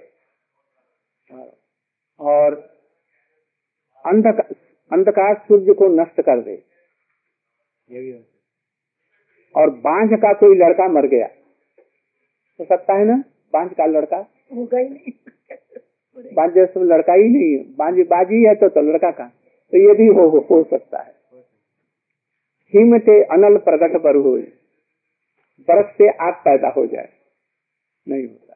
और 2.20 2.56
अंधकार 4.06 4.56
अंधकार 4.92 5.36
सूर्य 5.48 5.74
को 5.74 5.88
नष्ट 5.94 6.22
कर 6.22 6.42
दे। 6.42 6.54
ये 7.90 8.02
भी 8.02 8.12
और 9.56 9.70
बांझ 9.70 10.10
का 10.14 10.34
कोई 10.34 10.56
लड़का 10.56 10.88
मर 10.88 11.08
गया। 11.08 11.28
हो 12.60 12.66
सकता 12.66 12.94
है 12.94 13.06
ना? 13.06 13.24
बांझ 13.54 13.70
का 13.74 13.86
लड़का? 13.86 14.18
होगा 14.56 14.80
ही 14.80 14.90
नहीं। 14.90 15.12
बांझ 16.34 16.52
जैसे 16.54 16.84
लड़का 16.86 17.14
ही 17.14 17.30
नहीं 17.30 17.52
है 17.52 17.64
बांझ 17.76 17.96
बाजी 18.08 18.44
है 18.46 18.54
तो, 18.56 18.70
तो 18.70 18.82
लड़का 18.82 19.12
का 19.12 19.28
तो 19.28 19.78
ये 19.78 19.94
भी 19.96 20.08
हो, 20.08 20.28
हो, 20.30 20.40
हो 20.52 20.64
सकता 20.64 21.02
है। 21.02 21.14
हिम 22.74 22.98
से 23.00 23.24
अनल 23.34 23.58
प्रकट 23.58 23.98
पर 24.04 24.16
हो 24.18 24.32
बर्फ़ 25.70 25.92
से 25.94 26.10
आग 26.26 26.34
पैदा 26.44 26.70
हो 26.70 26.86
जाए। 26.88 27.10
नहीं 28.08 28.28
होता 28.28 28.54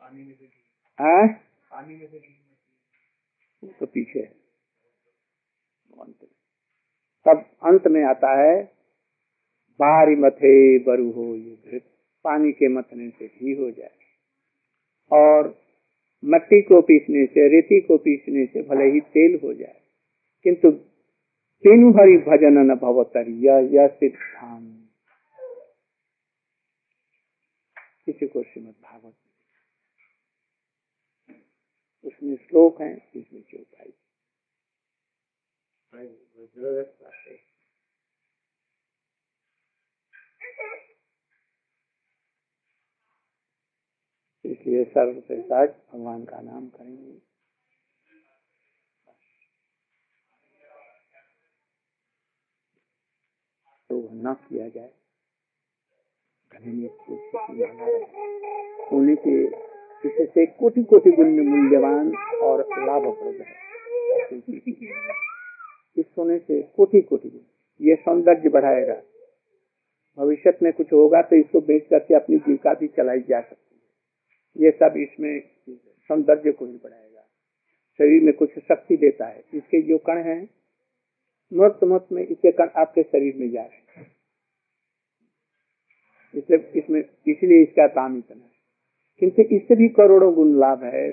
पानी 0.00 0.03
में 0.03 0.03
से 0.03 0.03
घी 0.03 0.03
हाँ? 0.14 1.28
पानी 1.70 1.96
में 1.96 2.06
से 2.06 2.18
तो 3.68 3.86
पीछे 3.86 4.20
है। 4.20 4.44
तब 7.26 7.44
अंत 7.62 7.86
में 7.86 8.04
आता 8.04 8.42
है 8.42 8.64
बारी 9.74 10.16
मथे 10.16 10.78
बरु 10.78 11.10
हो 11.10 11.36
ये 11.36 11.78
पानी 12.24 12.52
के 12.52 12.68
मथने 12.68 13.10
से 13.10 13.26
घी 13.26 13.54
हो 13.54 13.70
जाए। 13.70 13.98
और 15.12 15.62
मट्टी 16.24 16.62
को 16.62 16.82
पीसने 16.82 17.26
से 17.26 17.48
रेती 17.48 17.80
को 17.80 17.96
पीसने 17.98 18.46
से 18.46 18.62
भले 18.62 18.84
ही 18.84 19.00
तेल 19.00 19.40
हो 19.42 19.54
जाए 19.54 19.80
किंतु 20.44 20.70
तेनु 21.64 21.90
हरि 21.90 22.16
भजन 22.16 22.58
न 22.58 22.74
भवतर 22.74 23.28
यह 23.28 23.86
सिद्धांत। 23.86 24.80
किसी 28.06 28.26
को 28.26 28.42
श्रीमद 28.42 28.74
भागवत 28.82 29.14
उसमें 32.04 32.36
श्लोक 32.36 32.80
है 32.80 33.10
इसमें 33.16 33.42
चौपाई 33.42 33.92
इसलिए 44.44 44.84
सर्व 44.84 45.20
के 45.20 45.42
साथ 45.42 45.66
भगवान 45.66 46.24
का 46.24 46.40
नाम 46.40 46.68
करेंगे। 46.68 47.18
तो 53.90 54.08
न 54.12 54.34
किया 54.34 54.68
जाए। 54.68 54.92
सोने 58.88 59.16
के 59.16 59.73
इससे 60.04 60.46
कोटि 60.58 60.82
कोटि 60.82 61.10
गुण 61.10 61.30
मूल्यवान 61.46 62.12
और 62.42 62.60
लाभप्रद 62.78 63.40
है। 63.40 63.62
इस 65.96 66.06
सोने 66.06 66.38
से 66.38 66.60
कोटि 66.76 67.00
कोटि 67.00 67.28
गुण। 67.28 67.40
ये 67.80 67.94
सौंदर्य 67.94 68.48
बढ़ाएगा। 68.48 68.94
भविष्य 70.18 70.52
में 70.62 70.72
कुछ 70.72 70.92
होगा 70.92 71.20
तो 71.22 71.36
इसको 71.36 71.60
बेच 71.60 71.86
करके 71.90 72.14
अपनी 72.14 72.36
जीविका 72.36 72.74
भी 72.74 72.86
चलाई 72.88 73.20
जा 73.20 73.40
सकती 73.40 73.74
है। 73.74 74.64
ये 74.64 74.70
सब 74.70 74.96
इसमें 74.96 75.40
सौंदर्य 76.10 76.52
को 76.52 76.66
ही 76.66 76.72
बढ़ाएगा। 76.72 77.20
शरीर 78.00 78.22
में 78.22 78.32
कुछ 78.34 78.58
शक्ति 78.58 78.96
देता 78.96 79.26
है। 79.26 79.42
इसके 79.54 79.80
जो 79.82 79.98
कण 79.98 80.18
हैं 80.22 80.40
मूर्त 81.52 81.84
मूर्त 81.84 82.12
में 82.12 82.22
इसके 82.22 82.52
कण 82.52 82.68
आपके 82.76 83.02
शरीर 83.02 83.36
में 83.36 83.50
जा 83.50 83.62
रहे 83.62 84.00
हैं। 84.00 84.06
इसलिए 86.34 86.80
इसमें, 86.80 87.00
इसलिए 87.00 87.62
इसका 87.62 87.86
काम 87.86 88.18
इतना 88.18 88.44
है। 88.44 88.53
किंतु 89.22 89.42
इससे 89.42 89.76
भी 89.76 89.88
करोड़ों 89.88 90.34
गुण 90.34 90.54
लाभ 90.60 90.84
है। 90.84 91.10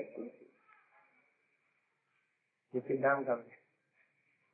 दाम 2.76 3.42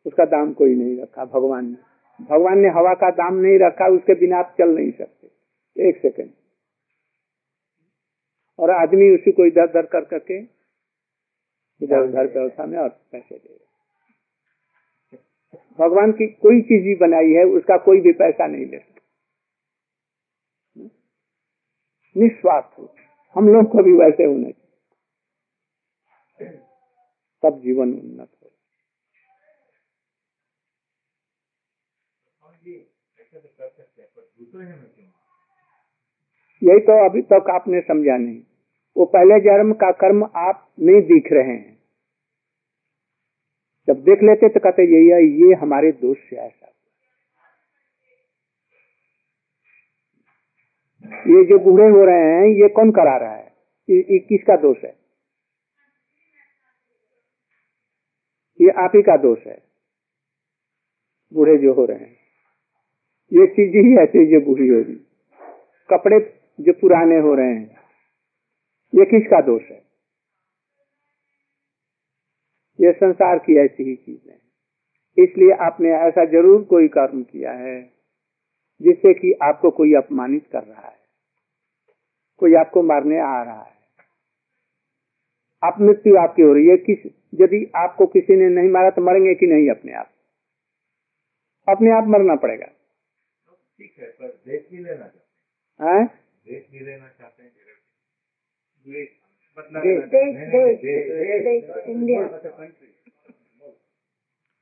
उसका 0.07 0.25
दाम 0.25 0.53
कोई 0.53 0.75
नहीं 0.75 1.03
रखा 1.03 1.25
भगवान 1.25 1.67
ने। 1.67 2.25
भगवान 2.25 2.59
ने 2.59 2.69
हवा 2.69 2.95
का 2.95 3.11
दाम 3.11 3.35
नहीं 3.35 3.59
रखा 3.59 3.89
उसके 3.89 4.15
बिना 4.15 4.39
आप 4.39 4.55
चल 4.59 4.69
नहीं 4.69 4.91
सकते। 4.93 5.31
एक 5.89 5.97
सेकंड। 6.03 6.31
और 8.59 8.71
आदमी 8.71 9.15
उसी 9.15 9.33
को 9.33 9.47
इधर 9.47 9.65
उधर 9.65 9.87
कर 9.87 10.05
करके 10.05 10.39
इधर 11.81 12.01
उधर 12.01 12.33
व्यवस्था 12.33 12.67
में 12.67 12.79
और 12.79 12.89
पैसे 13.13 13.39
दे 13.39 13.59
भगवान 15.79 16.13
की 16.13 16.27
कोई 16.27 16.61
चीज़ 16.61 16.85
भी 16.85 16.95
बनाई 16.95 17.31
है 17.31 17.45
उसका 17.45 17.77
कोई 17.77 18.01
भी 18.01 18.13
पैसा 18.13 18.47
नहीं 18.47 18.67
ले 18.67 18.79
सकता। 18.79 19.01
निस्वार्थ 22.17 22.79
हो। 22.79 22.95
हम 23.37 23.49
लोग 23.49 23.73
को 23.73 23.83
भी 23.83 23.95
वैसे 23.95 24.25
होने 24.25 24.53
चाहिए 24.53 24.69
तब 27.43 27.61
जीवन 27.61 27.95
उन्नत 27.95 28.29
हो। 28.43 28.51
यही 36.63 36.81
तो 36.81 37.09
अभी 37.09 37.23
तक 37.33 37.51
आपने 37.51 37.81
समझा 37.81 38.17
नहीं। 38.17 38.43
वो 38.97 39.05
पहले 39.07 39.41
जन्म 39.41 39.73
का 39.73 39.91
कर्म 40.01 40.25
आप 40.37 40.73
नहीं 40.81 41.03
दिख 41.03 41.33
रहे 41.33 41.49
हैं। 41.49 41.79
जब 43.89 44.03
देख 44.05 44.23
लेते 44.23 44.49
तो 44.49 44.61
कहते 44.61 44.85
यही 44.85 45.09
है 45.09 45.43
ये 45.43 45.55
हमारे 45.55 45.93
दोष 46.01 46.19
से 46.31 46.37
ऐसा 46.37 46.67
ये 51.09 51.45
जो 51.45 51.59
बूढ़े 51.59 51.89
हो 51.89 52.05
रहे 52.05 52.25
हैं 52.25 52.47
ये 52.63 52.69
कौन 52.69 52.91
करा 52.91 53.17
रहा 53.17 53.35
है? 53.35 53.47
ये, 53.89 54.19
किसका 54.19 54.57
दोष 54.57 54.77
है? 54.85 54.97
ये 58.61 58.71
आप 58.85 58.93
ही 58.97 59.03
का 59.03 59.17
दोष 59.17 59.47
है। 59.47 59.59
बूढ़े 61.33 61.57
जो 61.59 61.73
हो 61.75 61.85
रहे 61.85 61.99
हैं। 61.99 62.17
ये 63.33 63.47
चीज़ 63.47 63.77
ही 63.77 63.97
ऐसी 64.03 64.25
जो 64.27 64.41
बूढ़ी 64.47 64.69
होगी। 64.69 64.95
कपड़े 65.91 66.21
जो 66.61 66.73
पुराने 66.73 67.19
हो 67.19 67.35
रहे 67.35 67.55
हैं 67.55 67.77
ये 68.93 69.05
किसका 69.05 69.41
दोष 69.41 69.63
है? 69.63 69.83
ये 72.79 72.93
संसार 72.93 73.39
की 73.39 73.59
ऐसी 73.59 73.85
ही 73.85 73.95
चीज़ 73.97 74.31
है। 74.31 74.39
इसलिए 75.19 75.53
आपने 75.67 75.93
ऐसा 75.99 76.25
ज़रूर 76.25 76.63
कोई 76.65 76.89
कर्म 76.89 77.23
किया 77.23 77.53
है 77.53 77.81
जिससे 78.81 79.15
कि 79.15 79.33
आपको 79.43 79.71
कोई 79.71 79.95
अपमानित 79.95 80.47
कर 80.53 80.63
रहा 80.63 80.89
है। 80.89 80.98
कोई 82.39 82.55
आपको 82.55 82.83
मारने 82.83 83.19
आ 83.21 83.43
रहा 83.43 83.63
है। 83.63 83.73
आप 85.65 85.81
मृत्यु 85.81 86.17
आपकी 86.17 86.43
हो 86.43 86.53
रही 86.53 86.67
है। 86.67 86.77
किस 86.77 87.13
यदि 87.35 87.73
आपको 87.77 88.07
किसी 88.07 88.37
ने 88.37 88.49
नहीं 88.49 88.71
मारा 88.71 88.91
तो 88.91 89.03
मरेंगे 89.03 89.35
कि 89.35 89.47
नहीं 89.47 89.71
अपने 89.71 89.93
आप? 89.93 90.11
अपने 91.69 91.91
आप 91.91 92.05
मरना 92.07 92.35
पड़ेगा। 92.35 92.67
ठीक 92.67 93.95
है 93.99 94.07
पर 94.11 94.27
देश 94.27 94.69
भी 94.71 94.79
लेना 94.79 95.07
चाहते 95.07 95.83
हैं। 95.83 95.95
हैं? 95.95 96.07
देश 96.49 96.67
भी 96.73 96.81
लेना 96.81 97.09
चाहते 97.09 97.43
हैं 97.43 97.51
हैं। 97.51 97.69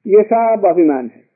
ये 0.06 0.22
सब 0.22 0.62
अभिमान 0.66 1.10
है। 1.14 1.26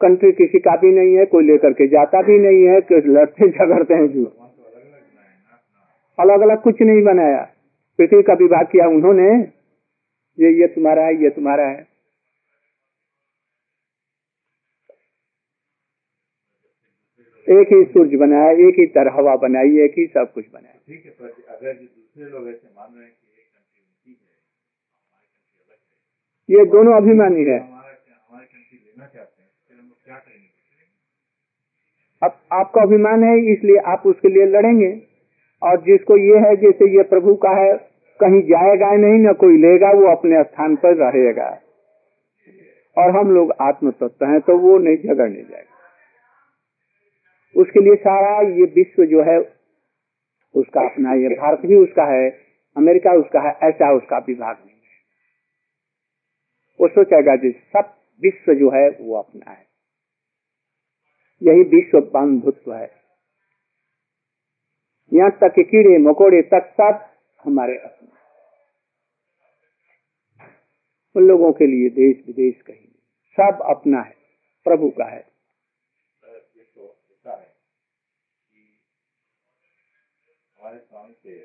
कंट्री 0.00 0.32
किसी 0.32 0.58
का 0.58 0.76
भी 0.76 0.92
नहीं 0.92 1.14
है 1.14 1.26
कोई 1.26 1.44
लेकर 1.44 1.72
के 1.72 1.86
जाता 1.86 2.22
भी 2.22 2.38
नहीं 2.38 2.74
है 2.74 2.80
कि 2.80 2.94
लड़ते 2.94 3.48
झगड़ते 3.48 3.94
हैं 3.94 4.08
जो 4.08 4.45
अलग 6.18 6.40
अलग 6.42 6.62
कुछ 6.62 6.80
नहीं 6.82 7.02
बनाया। 7.04 7.42
पृथ्वी 7.98 8.22
का 8.22 8.34
विभाग 8.40 8.66
किया 8.66 8.86
उन्होंने 8.90 9.28
ये 10.38 10.48
ये 10.60 10.66
तुम्हारा 10.68 11.04
है 11.04 11.14
ये 11.22 11.30
तुम्हारा 11.30 11.66
है। 11.66 11.86
एक 17.46 17.68
ही 17.72 17.84
सूर्य 17.84 18.16
बनाया 18.16 18.50
एक 18.66 18.78
ही 18.78 18.86
तरह 18.94 19.16
हवा 19.16 19.34
बनाई 19.42 19.76
एक 19.82 19.98
ही 19.98 20.06
सब 20.06 20.32
कुछ 20.32 20.44
बनाया। 20.52 20.78
ठीक 20.86 21.04
है 21.04 21.10
पर 21.12 21.28
अगर 21.54 21.72
दूसरे 21.72 22.30
लोग 22.30 22.48
ऐसे 22.48 22.68
मान 22.68 22.88
रहे 22.94 23.04
हैं 23.04 23.12
कि 23.12 23.40
एक 23.40 23.46
कंट्री 23.46 23.80
उनकी 23.82 24.10
है 24.10 24.16
हमारी 25.06 25.26
कंट्री 25.26 25.62
अलग 25.62 25.76
है 26.50 26.58
ये 26.58 26.64
दोनों 26.72 26.96
अभिमानी 26.96 27.44
है। 27.44 27.58
हमारी 27.58 28.44
कंट्री 28.44 28.78
लेना 28.78 29.06
चाहते 29.06 29.42
हैं? 29.42 29.48
फिर 29.68 29.78
हम 29.78 29.88
क्या 30.04 30.16
करेंगे? 30.16 30.48
अब 32.22 32.38
आपका 32.60 32.82
अभिमान 32.82 33.24
है 33.24 33.34
इसलिए 33.52 33.78
आप 33.94 34.06
उसके 34.06 34.28
लिए 34.28 34.46
लड़ेंगे। 34.56 34.90
और 35.62 35.80
जिसको 35.80 36.16
ये 36.16 36.48
है, 36.48 36.56
जैसे 36.56 36.96
ये 36.96 37.02
प्रभु 37.02 37.34
का 37.34 37.50
है, 37.50 37.74
कहीं 38.20 38.42
जाएगा 38.42 38.90
नहीं, 38.90 39.20
ना 39.20 39.32
कोई 39.32 39.56
लेगा, 39.56 39.90
वो 39.90 40.16
अपने 40.16 40.42
स्थान 40.42 40.76
पर 40.76 40.96
रहेगा। 40.96 41.60
और 42.98 43.10
हम 43.10 43.30
लोग 43.30 43.52
आत्म 43.60 43.90
तत्व 43.90 44.26
हैं 44.26 44.40
तो 44.40 44.58
वो 44.58 44.78
नहीं 44.78 44.96
झगड़ने 44.96 45.42
जाएगा। 45.42 45.76
उसके 47.60 47.80
लिए 47.80 47.94
सारा 47.94 48.40
ये 48.40 48.64
विश्व 48.64 49.04
जो 49.04 49.22
है, 49.22 49.38
उसका 50.54 50.80
अपना 50.80 51.14
ये 51.14 51.28
भारत 51.28 51.60
भी 51.60 51.74
उसका 51.74 52.04
है, 52.04 52.30
अमेरिका 52.76 53.10
उसका 53.10 53.40
है, 53.40 53.58
ऐसा 53.62 53.92
उसका 53.92 54.18
विभाग 54.18 54.56
नहीं 54.56 54.76
है। 54.76 54.76
वो 56.80 56.88
सोचेगा 56.88 57.36
जी, 57.36 57.50
सब 57.50 57.94
विश्व 58.24 58.54
जो 58.54 58.70
है, 58.70 58.88
वो 59.00 59.16
अपना 59.16 59.50
है। 59.50 59.66
यही 61.42 61.62
विश्व 61.62 62.00
बंधुत्व 62.00 62.74
है। 62.74 63.05
यहाँ 65.12 65.30
तक 65.30 65.52
कि 65.54 65.62
कीड़े 65.64 65.98
मकोड़े 65.98 66.42
तक 66.42 66.72
सब 66.80 67.04
हमारे 67.44 67.76
अपने 67.78 68.08
उन 71.16 71.26
लोगों 71.28 71.52
के 71.52 71.66
लिए 71.66 71.88
देश 71.90 72.16
विदेश 72.26 72.62
कहीं 72.62 72.86
सब 73.38 73.62
अपना 73.66 74.00
है। 74.00 74.14
प्रभु 74.66 74.88
का 74.90 75.04
है। 75.04 75.24
हमारे 80.58 80.78
स्वामी 80.78 81.12
से 81.12 81.38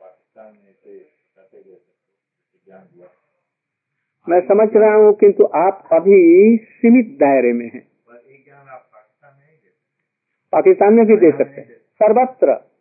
पाकिस्तान 0.00 0.46
में 0.46 0.72
से 0.72 1.62
गए 1.62 1.76
ज्ञान 2.66 2.84
दिया 2.84 3.08
मैं 4.28 4.40
समझ 4.40 4.68
रहा 4.76 4.94
हूँ 4.94 5.12
किंतु 5.14 5.44
आप 5.44 5.88
अभी 5.92 6.20
सीमित 6.56 7.16
दायरे 7.20 7.52
में 7.52 7.66
हैं। 7.66 7.82
पाकिस्तान 10.52 10.94
में 10.94 11.04
भी 11.06 11.16
दे 11.16 11.30
सकते 11.30 11.60
हैं। 11.60 11.76
सर्वत्र। 12.02 12.73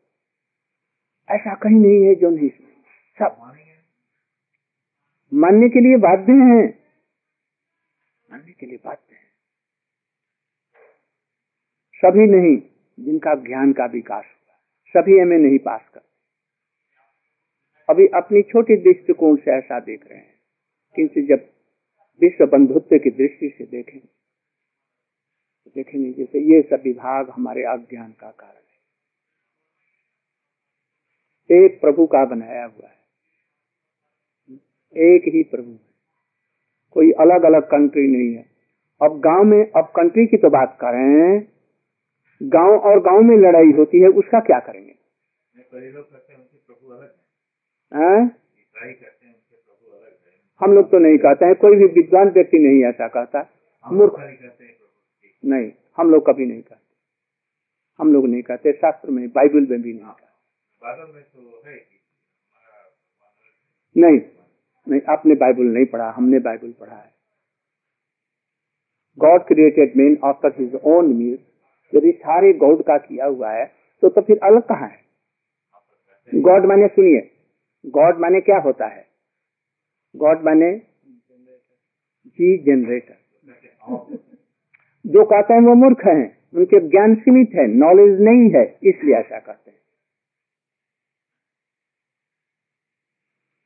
ऐसा 1.32 1.56
कहीं 1.56 1.80
नहीं 1.80 2.06
है 2.06 2.16
जो 2.16 2.30
नहीं 2.30 2.50
सब 3.20 3.54
मानने 5.34 5.70
के 5.70 5.80
लिए 5.80 5.98
बाध्य 5.98 6.32
हैं। 6.32 6.80
मानने 8.32 8.52
के 8.52 8.66
लिए 8.66 8.80
बाध्य 8.86 9.16
हैं। 9.16 9.32
सभी 11.96 12.26
नहीं, 12.28 12.58
जिनका 13.06 13.36
ज्ञान 13.36 13.74
का 13.74 13.86
विकास 13.86 14.26
हुआ। 14.26 14.56
सभी 14.88 15.20
हमें 15.20 15.38
नहीं 15.38 15.60
पास 15.60 15.90
करते 15.94 16.14
अभी 17.90 18.08
अपनी 18.08 18.42
छोटी 18.42 18.76
दृष्टिकोण 18.76 19.36
से 19.36 19.52
ऐसा 19.52 19.80
देख 19.80 20.08
रहे 20.08 20.20
हैं। 20.20 20.34
किंतु 20.96 21.22
जब 21.22 21.50
विश्व 22.22 22.46
बंधुत्व 22.46 22.98
की 22.98 23.10
दृष्टि 23.10 23.56
से 23.58 23.66
देखें 23.66 24.00
तो 25.64 25.72
देखेंगे 25.76 26.12
जैसे 26.12 26.40
ये 26.40 26.62
सब 26.62 26.82
विभाग 26.84 27.30
हमारे 27.30 27.64
अज्ञान 27.64 28.12
का 28.12 28.32
कारण 28.32 28.63
एक 31.54 31.82
प्रभु 31.82 32.06
का 32.06 32.26
बनाया 32.26 32.66
हुआ 32.66 32.88
है। 32.88 32.94
एक 35.14 35.24
ही 35.36 35.44
प्रभु 35.44 35.72
है। 35.72 35.80
कोई 36.92 37.12
अलग 37.12 37.44
अलग 37.44 37.64
कंट्री 37.64 38.08
नहीं 38.08 38.36
है। 38.36 38.46
अब 39.02 39.20
गाँव 39.20 39.44
में 39.44 39.72
अब 39.72 39.84
कंट्री 39.86 40.26
की 40.26 40.38
तो 40.38 40.50
बात 40.50 40.78
करें 40.84 41.48
गाँव 42.44 42.78
और 42.78 43.00
गाँव 43.00 43.22
में 43.22 43.38
लड़ाई 43.38 43.72
होती 43.72 44.00
है 44.00 44.08
उसका 44.08 44.40
क्या 44.40 44.60
करेंगे? 44.60 44.96
हैं 45.56 45.94
है। 47.94 48.04
हैं? 48.04 48.26
हैं 48.82 48.88
है 48.88 49.14
हम 50.62 50.74
लोग 50.74 50.92
तो 50.92 51.00
नहीं 51.00 51.18
कहते 51.18 51.46
हैं 51.46 51.56
कोई 51.56 51.78
भी 51.78 51.86
विद्वान 51.86 52.30
व्यक्ति 52.30 52.60
नहीं 52.60 52.84
ऐसा 52.84 53.08
कहता। 53.08 53.50
मूर्ख। 53.92 54.20
हैं। 54.20 54.76
नहीं 55.46 55.72
हम 55.98 56.12
लोग 56.12 56.26
कभी 56.28 56.46
नहीं 56.46 56.62
कहते। 56.62 56.82
हम 58.00 58.14
लोग 58.14 58.28
नहीं 58.28 58.42
कहते 58.42 58.72
शास्त्र 58.72 59.10
में 59.10 59.30
बाइबल 59.30 59.68
में 59.70 59.82
भी 59.82 59.94
नहीं। 59.94 60.23
नहीं 63.96 64.20
नहीं, 64.88 65.00
आपने 65.10 65.36
बाइबल 65.36 65.66
नहीं 65.66 65.86
पढ़ा, 65.86 66.10
हमने 66.12 66.40
बाइबल 66.40 66.72
पढ़ा 66.72 66.96
है। 66.96 67.12
God 69.18 69.44
created 69.48 69.94
men 69.98 70.18
after 70.26 70.54
his 70.60 70.76
own 70.86 71.12
image 71.12 71.40
यदि 71.94 72.12
सारे 72.14 72.52
गॉड 72.60 72.82
का 72.84 72.98
किया 72.98 73.26
हुआ 73.26 73.52
है 73.52 73.66
तो 74.04 74.10
तो 74.10 74.22
फिर 74.22 74.40
अलग 74.44 74.62
कहाँ 74.68 74.88
है? 74.88 75.02
गॉड 76.32 76.66
माने 76.66 76.88
सुनिए 76.88 77.30
गॉड 77.94 78.20
माने 78.20 78.42
क्या 78.42 78.58
होता 78.60 78.86
है? 78.88 79.06
गॉड 80.16 80.44
माने 80.46 80.72
जी 82.40 82.58
जनरेटर 82.66 83.18
जो 85.06 85.24
कहते 85.26 85.54
हैं 85.54 85.62
वो 85.62 85.74
मूर्ख 85.76 86.06
हैं, 86.06 86.38
उनके 86.54 86.80
ज्ञान 86.90 87.16
सीमित 87.16 87.56
है 87.56 87.66
नॉलेज 87.70 88.20
नहीं 88.22 88.50
है, 88.52 88.64
इसलिए 88.84 89.16
ऐसा 89.16 89.40
करते 89.40 89.72
हैं। 89.72 89.78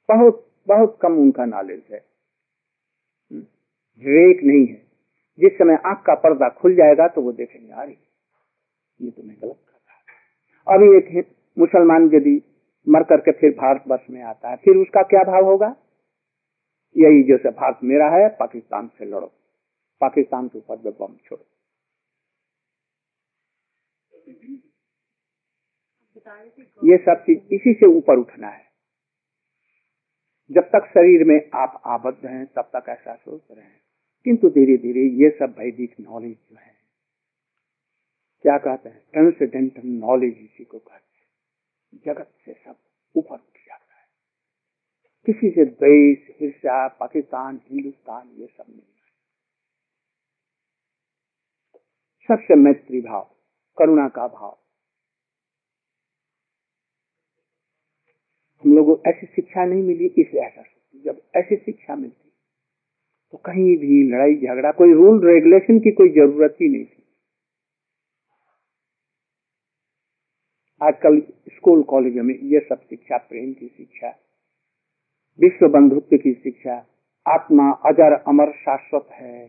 बहुत 0.09 0.43
बहुत 0.67 0.97
कम 1.01 1.17
उनका 1.17 1.45
नॉलेज 1.45 1.83
है। 1.91 1.99
विवेक 4.03 4.43
नहीं 4.43 4.65
है। 4.67 4.85
जिस 5.39 5.53
समय 5.53 5.77
आँख 5.85 6.03
का 6.05 6.13
पर्दा 6.15 6.49
खुल 6.59 6.75
जाएगा 6.75 7.07
तो 7.07 7.21
वो 7.21 7.31
देखेंगे 7.31 7.71
अरे 7.73 7.91
ये 8.99 9.11
तो 9.11 9.23
मैं 9.23 9.35
गलत 9.41 9.59
कर 9.67 9.73
रहा 9.73 10.75
अभी 10.75 10.97
एक 10.97 11.27
मुसलमान 11.57 12.09
यदि 12.13 12.41
मर 12.87 13.03
करके 13.03 13.31
फिर 13.31 13.51
भारतवर्ष 13.51 14.09
में 14.09 14.21
आता 14.23 14.49
है 14.49 14.55
फिर 14.55 14.77
उसका 14.77 15.01
क्या 15.03 15.23
भाव 15.23 15.45
होगा? 15.45 15.67
यही 16.95 17.23
जैसे 17.23 17.49
भारत 17.51 17.79
मेरा 17.83 18.09
है 18.09 18.27
पाकिस्तान 18.29 18.87
से 18.87 19.05
लड़ो। 19.05 19.27
पाकिस्तान 20.01 20.47
के 20.47 20.57
ऊपर 20.57 20.91
बम 20.91 21.15
छोड़ो। 21.25 21.45
ये 26.83 26.97
सब 26.97 27.23
चीज़ 27.23 27.53
इसी 27.53 27.73
से 27.73 27.85
ऊपर 27.87 28.17
उठना 28.19 28.47
है। 28.47 28.66
जब 30.51 30.61
तक 30.61 30.85
शरीर 30.89 31.23
में 31.23 31.49
आप 31.53 31.81
आबद्ध 31.85 32.25
हैं, 32.25 32.45
तब 32.45 32.71
तक 32.75 32.89
ऐसा 32.89 33.15
सोच 33.15 33.41
रहे 33.51 33.65
हैं। 33.65 33.81
किंतु 34.23 34.49
धीरे 34.49 34.77
धीरे 34.77 35.01
ये 35.01 35.29
सब 35.29 35.55
वैदिक 35.59 35.95
नॉलेज 35.99 36.37
जो 36.49 36.55
है, 36.55 36.75
क्या 38.41 38.57
कहते 38.57 38.89
हैं? 38.89 39.03
ट्रांसडेंटल 39.13 39.81
नॉलेज 39.85 40.37
इसी 40.37 40.63
को 40.63 40.79
कहते 40.79 41.19
हैं। 41.19 41.27
जगत 42.05 42.33
से 42.45 42.53
सब 42.53 42.75
ऊपर 43.15 43.35
उठ 43.35 43.57
जाता 43.67 43.99
है। 43.99 44.07
किसी 45.25 45.49
से 45.49 45.65
द्वेष 45.65 46.17
हिस्सा, 46.41 46.87
पाकिस्तान, 46.87 47.61
हिंदुस्तान, 47.71 48.29
ये 48.29 48.47
सब 48.47 48.65
नहीं 48.69 48.81
सबसे 52.31 52.55
मैत्री 52.55 53.01
भाव, 53.01 53.35
करुणा 53.77 54.09
का 54.09 54.27
भाव 54.27 54.66
हम 58.63 58.75
लोगों 58.75 58.95
को 58.95 59.09
ऐसी 59.09 59.25
शिक्षा 59.25 59.65
नहीं 59.65 59.83
मिली 59.83 60.05
इसलिए 60.05 60.43
ऐसा 60.43 60.63
जब 61.05 61.21
ऐसी 61.35 61.55
शिक्षा 61.55 61.95
मिलती 61.95 62.27
तो 63.31 63.37
कहीं 63.37 63.77
भी 63.77 64.03
लड़ाई, 64.11 64.35
झगड़ा, 64.35 64.71
कोई 64.71 64.93
रूल 64.93 65.27
रेगुलेशन 65.27 65.79
की 65.79 65.91
कोई 65.91 66.09
ज़रूरत 66.09 66.57
ही 66.61 66.69
नहीं 66.69 66.85
थी। 66.85 67.03
आजकल 70.81 71.19
स्कूल, 71.49 71.81
कॉलेजों 71.83 72.23
में 72.23 72.35
ये 72.35 72.59
सब 72.59 72.81
शिक्षा, 72.81 73.17
प्रेम 73.17 73.53
की 73.53 73.67
शिक्षा, 73.67 74.09
विश्व 75.39 75.67
बंधुत्व 75.67 76.17
की 76.17 76.33
शिक्षा, 76.33 76.75
आत्मा, 77.25 77.71
अजर, 77.71 78.13
अमर, 78.27 78.51
शाश्वत 78.51 79.07
है। 79.11 79.47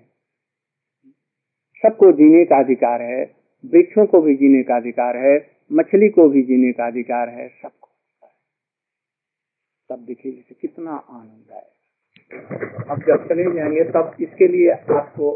सबको 1.82 2.12
जीने 2.12 2.44
का 2.44 2.58
अधिकार 2.58 3.02
है, 3.02 3.22
वृक्षों 3.64 4.06
को 4.06 4.20
भी 4.20 4.34
जीने 4.34 4.62
का 4.62 4.76
अधिकार 4.76 5.16
है, 5.16 5.36
मछली 5.72 6.08
को 6.08 6.28
भी 6.28 6.42
जीने 6.42 6.72
का 6.72 6.86
अधिकार 6.86 7.28
है, 7.28 7.48
सबको। 7.48 7.87
तब 9.90 10.04
देखिए 10.06 10.32
इसे 10.32 10.54
कितना 10.60 10.92
आनंद 10.92 11.52
आएगा 11.52 12.92
अब 12.92 13.02
जब 13.08 13.28
चले 13.28 13.44
जाएँगे 13.54 13.84
तब 13.92 14.16
इसके 14.20 14.48
लिए 14.48 14.70
आपको 14.96 15.30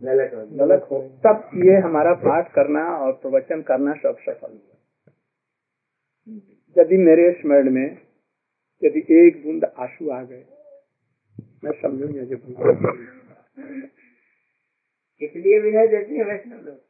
गलत 0.00 0.86
हो 0.90 1.00
तब 1.26 1.50
ये 1.64 1.76
हमारा 1.80 2.12
पाठ 2.22 2.52
करना 2.54 2.84
और 2.96 3.12
प्रवचन 3.22 3.62
करना 3.68 3.94
सब 3.96 4.16
सफल 4.20 4.52
हुआ। 4.52 4.76
यदि 6.76 6.96
मेरे 6.98 7.30
स्मरण 7.32 7.70
में 7.70 7.86
यदि 8.82 9.00
एक 9.18 9.42
बूंद 9.44 9.64
आँसू 9.64 10.10
आ 10.10 10.22
गए 10.22 10.44
मैं 11.64 11.72
समझूँगा 11.82 12.24
जो 12.24 12.36
इसलिए 15.20 15.60
भी 15.60 15.70
है 15.72 15.86
जैसे 15.88 16.24
वैष्णव 16.24 16.64
लोग। 16.66 16.80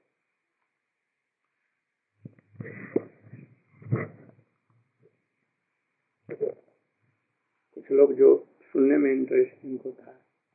कुछ 7.84 7.92
लोग 7.92 8.12
जो 8.14 8.28
सुनने 8.62 8.96
में 8.96 9.10
इंटरेस्ट 9.12 9.64
इनको 9.64 9.90
था 9.92 10.12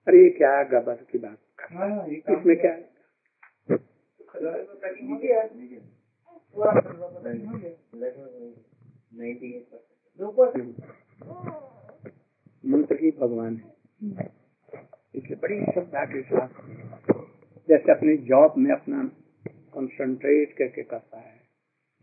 अरे 0.07 0.23
ये 0.23 0.30
क्या 0.30 0.63
गबर 0.63 0.95
की 1.11 1.17
बात 1.17 1.38
कर 1.59 1.75
रहा 1.75 2.03
है? 2.03 2.13
इसमें 2.13 2.55
क्या 2.61 2.71
है? 2.71 2.89
मंत्र 12.65 12.97
ही 13.01 13.11
भगवान 13.11 13.55
है। 13.55 13.75
इसलिए 15.15 15.36
बड़ी 15.36 15.59
श्रद्धा 15.65 16.05
के 16.05 16.21
साथ 16.21 16.49
जैसे 17.69 17.91
अपने 17.91 18.17
जॉब 18.17 18.53
में 18.57 18.71
अपना 18.71 19.03
कंसंट्रेट 19.73 20.57
करके 20.57 20.84
करता 20.84 21.19
है। 21.19 21.38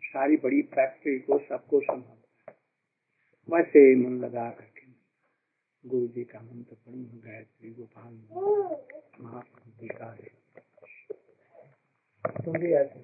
सारी 0.03 0.37
बड़ी 0.37 0.63
फैक्ट्री 0.63 1.19
को 1.19 1.39
सबको 1.39 1.81
संभालता 1.81 2.53
है। 2.53 2.57
वैसे 3.49 3.95
मन 3.97 4.17
लगा 4.17 4.51
करके 4.51 4.76
गुरु 5.87 6.07
जी 6.07 6.23
का 6.25 6.39
मंत्र 6.39 6.77
पढ़ी 6.87 7.21
गायत्री 7.27 7.71
गोपाल 7.71 8.15
जी 9.81 9.89
का 9.89 10.09
तुम 12.45 12.57
भी 12.59 12.73
ऐसे 12.73 13.01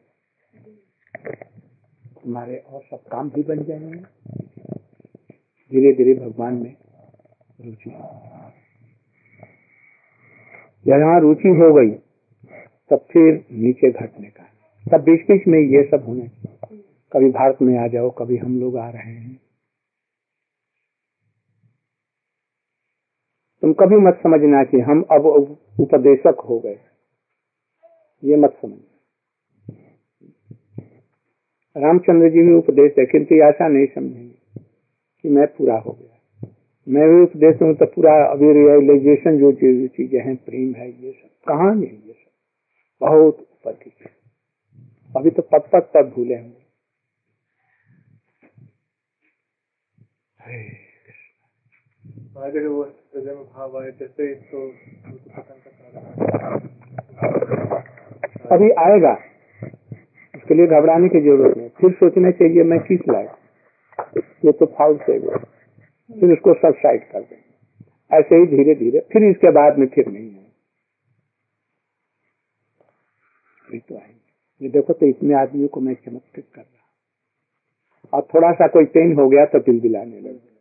तुम्हारे 2.15 2.57
और 2.57 2.83
सब 2.83 3.03
काम 3.13 3.31
भी 3.31 3.43
बन 3.43 3.63
जाएँगे 3.65 3.99
धीरे 5.73 5.93
धीरे 5.93 6.15
भगवान 6.15 6.55
में 6.55 6.75
रुचि 7.61 7.91
यहाँ 10.87 11.21
रुचि 11.21 11.49
हो 11.49 11.73
गई, 11.75 11.91
तब 12.91 13.07
फिर 13.13 13.45
नीचे 13.53 13.91
घटने 13.91 14.29
का 14.29 14.45
तब 14.85 15.05
बीच 15.05 15.21
बीच 15.31 15.47
में 15.49 15.59
ये 15.59 15.83
सब 15.91 16.05
होने 16.09 16.31
कभी 17.13 17.31
भारत 17.31 17.63
में 17.63 17.79
आ 17.79 17.87
जाओ, 17.87 18.11
कभी 18.11 18.37
हम 18.37 18.61
लोग 18.61 18.77
आ 18.77 18.89
रहे 18.91 19.13
हैं। 19.13 19.42
तुम 23.63 23.73
कभी 23.73 23.97
मत 23.97 24.21
समझना 24.23 24.63
कि 24.65 24.79
हम 24.81 25.03
अब 25.13 25.27
उपदेशक 25.81 26.41
हो 26.49 26.59
गए। 26.59 26.79
ये 28.23 28.37
मत 28.37 28.57
समझना। 28.63 28.89
रामचंद्र 31.77 32.29
जी 32.29 32.43
भी 32.43 32.55
उपदेश 32.55 32.95
है 32.99 33.05
किंतु 33.07 33.35
ऐसा 33.45 33.69
नहीं 33.69 33.87
समझेंगे 33.87 34.63
कि 35.25 35.29
मैं 35.29 35.47
पूरा 35.47 35.77
हो 35.77 35.93
गया। 35.93 36.51
मैं 36.87 37.09
भी 37.09 37.23
उपदेश 37.23 37.63
हूँ 37.63 37.75
तो 37.75 37.87
पूरा 37.87 38.15
अभी 38.25 38.53
रियलाइजेशन 38.53 39.39
जो 39.39 39.53
चीज़ें 39.53 40.21
हैं, 40.21 40.37
प्रेम 40.37 40.75
है, 40.75 40.89
ये 40.89 41.13
सब। 41.13 41.29
कहाँ 41.47 41.75
नहीं 41.75 41.91
ये 41.91 42.13
सब? 42.13 42.31
बहुत 43.01 43.39
ऊपर 43.41 43.73
की 43.73 43.91
अभी 45.11 45.31
तो 45.31 45.43
पद 45.43 45.69
पद 45.73 45.91
पद 45.95 46.13
भूले 46.17 46.35
होंगे 46.35 46.61
अगर 50.41 50.51
वो 50.51 50.71
हृदय 50.89 51.11
में 51.13 51.31
भाव 51.31 51.51
आए 51.51 51.81
जैसे 51.89 52.13
तो 52.13 52.22
अभी 58.53 58.71
आएगा। 58.81 59.13
उसके 60.35 60.55
लिए 60.55 60.67
घबराने 60.69 61.09
की 61.09 61.21
ज़रूरत 61.21 61.57
नहीं। 61.57 61.69
फिर 61.81 61.91
सोचना 61.93 62.31
चाहिए 62.31 62.63
मैं 62.65 62.79
किस 62.81 63.01
लायक 63.09 64.15
ये 64.45 64.53
तो 64.53 64.67
फाउल 64.79 64.97
से 64.99 65.19
गया 65.19 65.39
फिर 66.11 66.33
उसको 66.33 66.55
सब 66.55 66.79
साइड 66.79 67.03
कर 67.11 67.21
देंगे 67.21 68.17
ऐसे 68.19 68.37
ही 68.37 68.47
धीरे 68.47 68.75
धीरे। 68.75 69.01
फिर 69.13 69.25
इसके 69.25 69.51
बाद 69.51 69.79
में 69.79 69.87
फिर 69.87 70.09
नहीं 70.09 70.31
है 70.31 70.41
तो 73.81 73.95
ये 74.61 74.69
देखो 74.69 74.93
तो 74.93 75.07
इतने 75.07 75.35
आदमियों 75.35 75.69
को 75.69 75.81
मैं 75.81 75.95
चमत्कृत 75.97 76.47
कर 76.55 76.61
रहा 76.61 76.81
और 78.13 78.23
थोड़ा 78.35 78.53
सा 78.53 78.67
कोई 78.69 78.85
पेन 78.97 79.15
हो 79.19 79.29
गया 79.29 79.45
तो 79.47 79.59
दिल 79.61 79.81
दिलाने 79.81 80.21
लगे 80.21 80.52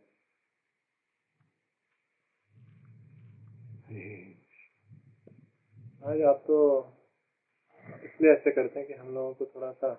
आज 6.02 6.22
आप 6.22 6.38
तो 6.46 6.56
इसलिए 8.04 8.30
ऐसे 8.32 8.50
करते 8.50 8.78
हैं 8.80 8.86
कि 8.88 8.94
हम 8.94 9.14
लोगों 9.14 9.32
को 9.32 9.44
थोड़ा 9.44 9.70
सा 9.70 9.92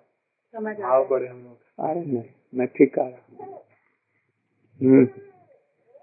समझ 0.54 0.80
आ 0.80 0.88
भाव 0.88 1.06
बढ़े 1.08 1.26
हम 1.26 1.36
लोग 1.36 1.88
अरे 1.88 2.00
नहीं 2.00 2.22
मैं 2.54 2.66
ठीक 2.66 2.98
आ 2.98 3.02
रहा 3.02 3.44
हूँ। 4.80 5.04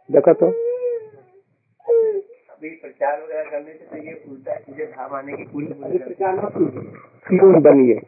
देखो 0.09 0.33
तो। 0.33 0.47
अभी 2.49 2.69
प्रचार 2.69 3.21
वगैरह 3.21 3.49
करने 3.51 3.73
से 3.73 3.85
तो 3.85 3.97
ये 3.97 4.13
उल्टा 4.29 4.55
सीधे 4.55 4.85
भाव 4.97 5.15
आने 5.17 5.37
की 5.37 5.43
पूरी 5.43 5.67
पूरी 5.73 5.97
करते। 5.97 6.13
क्यों 7.27 7.61
बनिए? 7.61 7.99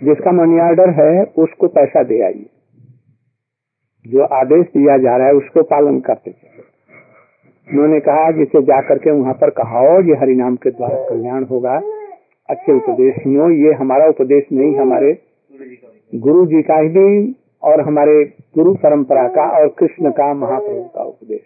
जिसका 0.00 0.32
मनी 0.32 0.60
ऑर्डर 0.60 0.94
है 1.00 1.10
उसको 1.42 1.68
पैसा 1.78 2.02
दे 2.02 2.22
आइए। 2.26 2.48
जो 4.06 4.24
आदेश 4.36 4.66
दिया 4.66 4.96
जा 4.98 5.16
रहा 5.16 5.26
है 5.26 5.32
उसको 5.34 5.62
पालन 5.72 6.00
करते 6.00 6.30
चलो 6.32 6.62
उन्होंने 7.72 8.00
कहा 8.00 8.30
जिसे 8.30 8.62
जा 8.62 8.80
करके 8.80 9.10
वहाँ 9.10 9.34
पर 9.34 9.50
कहाओ 9.50 10.00
ये 10.02 10.14
हरिनाम 10.14 10.56
के 10.56 10.70
द्वारा 10.70 11.04
कल्याण 11.08 11.44
होगा। 11.44 11.76
अच्छे 12.48 12.72
उपदेश 12.72 13.14
सुनो 13.14 13.48
ये 13.50 13.72
हमारा 13.72 14.06
उपदेश 14.06 14.44
नहीं, 14.52 14.76
हमारे 14.76 15.12
गुरु 16.14 16.46
जी 16.46 16.62
का 16.62 16.78
ही 16.78 17.34
और 17.62 17.80
हमारे 17.80 18.24
गुरु 18.54 18.74
परंपरा 18.74 19.28
का 19.28 19.44
और 19.58 19.68
कृष्ण 19.68 20.10
का 20.10 20.34
महाप्रभु 20.34 20.82
का 20.94 21.02
उपदेश। 21.02 21.40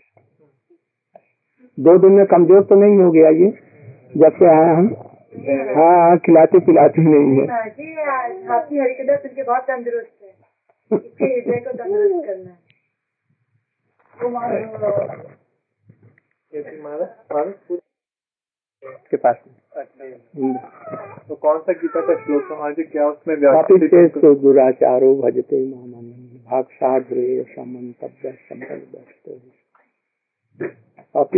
दो 1.78 1.98
दिन 1.98 2.12
में 2.12 2.26
कमज़ोर 2.26 2.62
तो 2.62 2.74
नहीं 2.74 2.96
हो 2.96 3.10
गया 3.10 3.28
ये? 3.28 3.50
जब 4.16 4.32
से 4.32 4.46
आए 4.46 4.74
हम? 4.74 4.94
हाँ 5.76 5.92
हाँ 5.98 6.16
खिलाते 6.18 6.58
पिलाते 6.58 7.02
नहीं 7.02 7.40
है। 7.40 7.46
के 9.28 9.42
बहुत 9.42 9.70
है। 14.90 15.41
को 16.54 17.76
पास 19.16 19.36
अच्छा। 19.72 21.28
तो 21.28 21.34
कौन 21.34 21.58
सा 21.58 21.72
गीता 21.72 22.00
का 22.00 22.24
श्लोक 22.24 22.42
क्या 22.92 23.08
उसमें 23.08 23.36
से 24.18 24.34
दुराचारो 24.34 25.16
भजते 25.16 25.56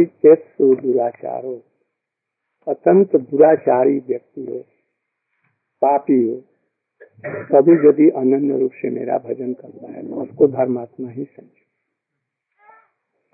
चेत 0.06 0.44
दुराचारो। 0.62 1.62
अत्यंत 2.68 3.16
दुराचारी 3.16 3.98
व्यक्ति 3.98 4.46
हो। 4.50 4.64
पापी 5.82 6.28
हो। 6.28 6.42
तभी 7.26 7.88
यदि 7.88 8.10
अनन्य 8.10 8.58
रूप 8.58 8.72
से 8.72 8.90
मेरा 8.90 9.18
भजन 9.18 9.52
करता 9.52 9.92
है 9.92 10.08
तो 10.08 10.14
उसको 10.14 10.46
धर्मात्मा 10.46 11.10
ही 11.10 11.24
समझो। 11.24 11.46
तो 11.46 11.63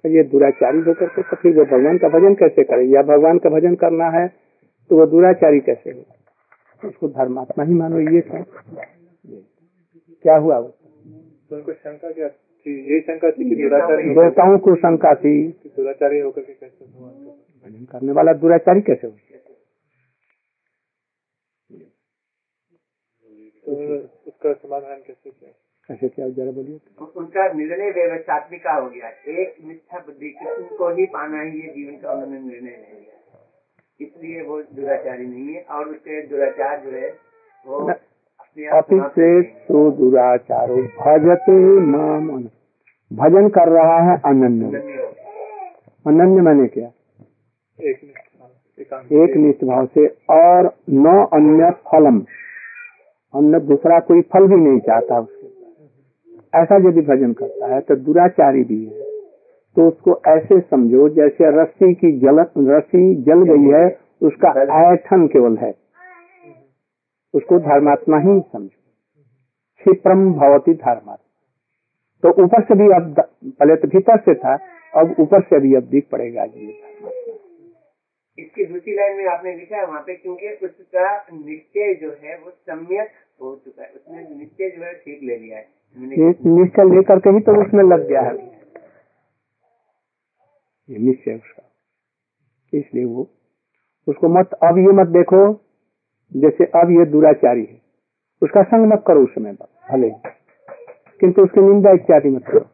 ये 0.05 0.23
दुराचारी 0.25 0.79
होकर 0.81 1.07
के 1.07 1.23
तो 1.23 1.37
फिर 1.37 1.57
वो 1.57 1.65
भगवान 1.67 1.99
का 1.99 2.09
भजन 2.09 2.35
कैसे 2.35 2.65
करे? 2.65 2.85
या 2.87 3.03
भगवान 3.05 3.39
का 3.39 3.51
भजन 3.51 3.75
करना 3.77 4.09
है 4.11 4.27
तो 4.91 4.99
वो 4.99 5.07
दुराचारी 5.07 5.61
कैसे 5.61 5.91
हो 5.91 6.05
उसको 6.83 7.09
धर्मात्मा 7.09 7.65
ही 7.65 7.75
मानो 7.75 7.99
ये 8.01 8.21
था। 8.23 8.43
क्या 10.25 10.37
हुआ 10.37 10.59
वो? 10.59 10.69
तो 10.69 11.57
उनको 11.57 11.73
शंका 11.73 12.11
क्या 12.13 12.29
थी? 12.29 12.73
यही 12.83 13.01
शंका 13.01 13.31
थी 13.31 13.49
कि 13.49 13.57
दुराचारी 13.63 14.03
देवताओं 14.11 14.59
को 14.59 14.75
शंका 14.77 15.15
थी। 15.15 15.35
दुराचारी 15.77 16.19
होकर 16.19 16.43
के 16.43 16.53
कैसे 16.53 16.85
भजन 16.85 17.85
करने 17.93 18.13
वाला 18.13 18.33
दुराचारी 18.41 18.81
कैसे 18.83 19.07
हो 19.07 19.13
तो 23.65 23.73
उसका 24.27 24.53
समाधान 24.53 24.99
कैसे 25.07 25.31
किया? 25.31 25.51
कैसे 25.91 26.09
क्या 26.09 26.29
जरा 26.29 26.51
बोलिए। 26.51 26.81
उनका 27.17 27.53
निर्णय 27.53 27.91
व्यवस्थात्मिक 27.91 28.67
हो 28.67 28.89
गया। 28.89 29.09
एक 29.33 29.57
निष्ठा 29.65 29.99
बुद्धि 29.99 30.29
कृष्ण 30.29 30.77
को 30.77 30.89
ही 30.89 31.07
पाना 31.07 31.43
ही 31.43 31.61
ये 31.61 31.67
जीवन 31.67 32.03
का 32.03 32.13
उन्होंने 32.13 32.39
निर्णय 32.39 32.59
ले 32.61 33.01
लिया। 33.01 33.21
इसलिए 34.01 34.43
वो 34.43 34.63
दुराचारी 34.63 35.27
नहीं 35.27 35.55
है 35.55 35.63
और 35.63 35.85
उसके 35.89 36.27
दुराचार 36.27 36.83
जो 36.87 36.91
है 36.91 37.15
वो 37.67 37.89
न- 37.89 37.93
अपने 37.93 38.67
आप 38.67 38.85
अति 38.85 38.97
समाप्त 38.97 39.15
से 39.15 39.31
हो। 39.31 39.91
दुराचारो 39.91 40.77
भजते 40.77 41.53
माम 41.81 42.29
भजन 43.13 43.49
कर 43.49 43.69
रहा 43.69 44.13
है 44.13 44.21
अनन्य। 44.25 44.79
अनन्य। 46.07 46.41
मैंने 46.41 46.67
क्या। 46.69 46.89
एक 47.83 48.01
निष्ठा 48.05 48.63
एकांत। 48.81 49.13
एक 49.13 49.37
निष्ठ 49.37 49.65
भाव 49.65 49.87
से 49.87 50.07
और 50.31 50.75
न 50.91 51.29
अन्य 51.33 51.71
फलम। 51.71 52.21
अन्य 53.35 53.61
दूसरा 53.61 54.01
कोई 54.01 54.21
फल 54.21 54.47
भी 54.47 54.57
नहीं 54.57 54.81
चाहता। 54.81 55.19
उसके 55.19 55.40
ऐसा 56.53 56.77
यदि 56.89 57.01
भजन 57.03 57.33
करता 57.33 57.75
है 57.75 57.81
तो 57.81 57.97
दुराचारी 57.99 58.63
भी 58.65 58.85
है। 58.85 59.09
तो 59.77 59.87
उसको 59.89 60.21
ऐसे 60.29 60.61
समझो, 60.61 61.09
जैसे 61.09 61.51
रस्सी 61.57 61.93
की 61.95 62.11
जल, 62.19 62.41
रस्सी 62.69 63.15
जल 63.25 63.43
गई 63.51 63.73
है, 63.73 63.87
उसका 64.23 64.51
ऐठन 64.83 65.27
केवल 65.27 65.57
है। 65.57 65.75
उसको 67.35 67.59
धर्मात्मा 67.61 68.19
ही 68.19 68.41
समझो। 68.43 68.79
क्षिप्रम 69.81 70.33
भवती 70.33 70.75
धर्मात्मा 70.75 71.17
तो 72.23 72.31
ऊपर 72.45 72.63
से 72.63 72.75
भी 72.75 72.87
अब 72.95 73.15
पहले 73.21 73.77
तो 73.77 73.89
भीतर 73.89 74.19
से 74.21 74.35
था, 74.35 74.55
अब 74.95 75.15
ऊपर 75.21 75.43
से 75.43 75.61
भी 75.61 75.75
अब 75.75 75.83
दिख 75.91 76.09
पड़ेगा 76.13 76.45
इसकी 78.39 78.65
दूसरी 78.65 78.93
लाइन 78.95 79.17
में 79.17 79.27
आपने 79.27 79.55
लिखा 79.57 79.77
है 79.77 79.87
वहाँ 79.87 80.01
पे, 80.01 80.15
क्योंकि 80.15 80.49
उसका 80.67 81.07
निश्चय 81.33 81.95
जो 81.95 82.11
है, 82.23 82.37
वो 82.37 82.51
सम्यक 82.51 83.11
हो 83.43 83.55
चुका 83.65 83.83
है। 83.83 83.89
उसने 83.91 84.23
निश्चय 84.39 84.71
जो 84.71 84.85
है, 84.85 84.93
ठीक 84.95 85.23
ले 85.23 85.37
लिया 85.37 85.59
है। 85.59 85.80
निश्चय 85.97 86.85
लेकर 86.85 87.19
के 87.19 87.31
ही 87.31 87.41
तो 87.41 87.53
उसमें 87.67 87.85
लग 87.85 88.09
गया 88.09 88.21
है। 88.21 88.37
ये 90.91 90.99
निश्चय 90.99 91.35
उसका। 91.35 91.63
इसलिए 92.79 93.05
वो 93.05 93.29
उसको 94.09 94.29
मत 94.29 94.53
अब 94.53 94.79
ये 94.79 94.93
मत 94.93 95.07
देखो 95.07 95.61
जैसे 96.37 96.65
अब 96.65 96.91
ये 96.91 97.05
दुराचारी 97.05 97.65
है। 97.65 97.81
उसका 98.43 98.63
संग 98.63 98.93
मत 98.93 99.05
करो 99.07 99.23
उस 99.23 99.31
समय 99.31 99.53
पर, 99.53 99.67
भले। 99.93 100.11
किंतु 101.21 101.43
उसकी 101.43 101.61
निंदा 101.61 101.91
इत्यादि 101.91 102.31
मत 102.31 102.45
करो। 102.47 102.67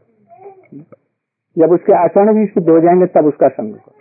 जब 1.59 1.73
उसके 1.73 1.93
आचरण 1.93 2.35
भी 2.35 2.47
शुद्ध 2.47 2.69
हो 2.69 2.81
जाएँगे 2.81 3.07
तब 3.07 3.27
उसका 3.27 3.49
संग 3.49 3.75
करो। 3.75 3.93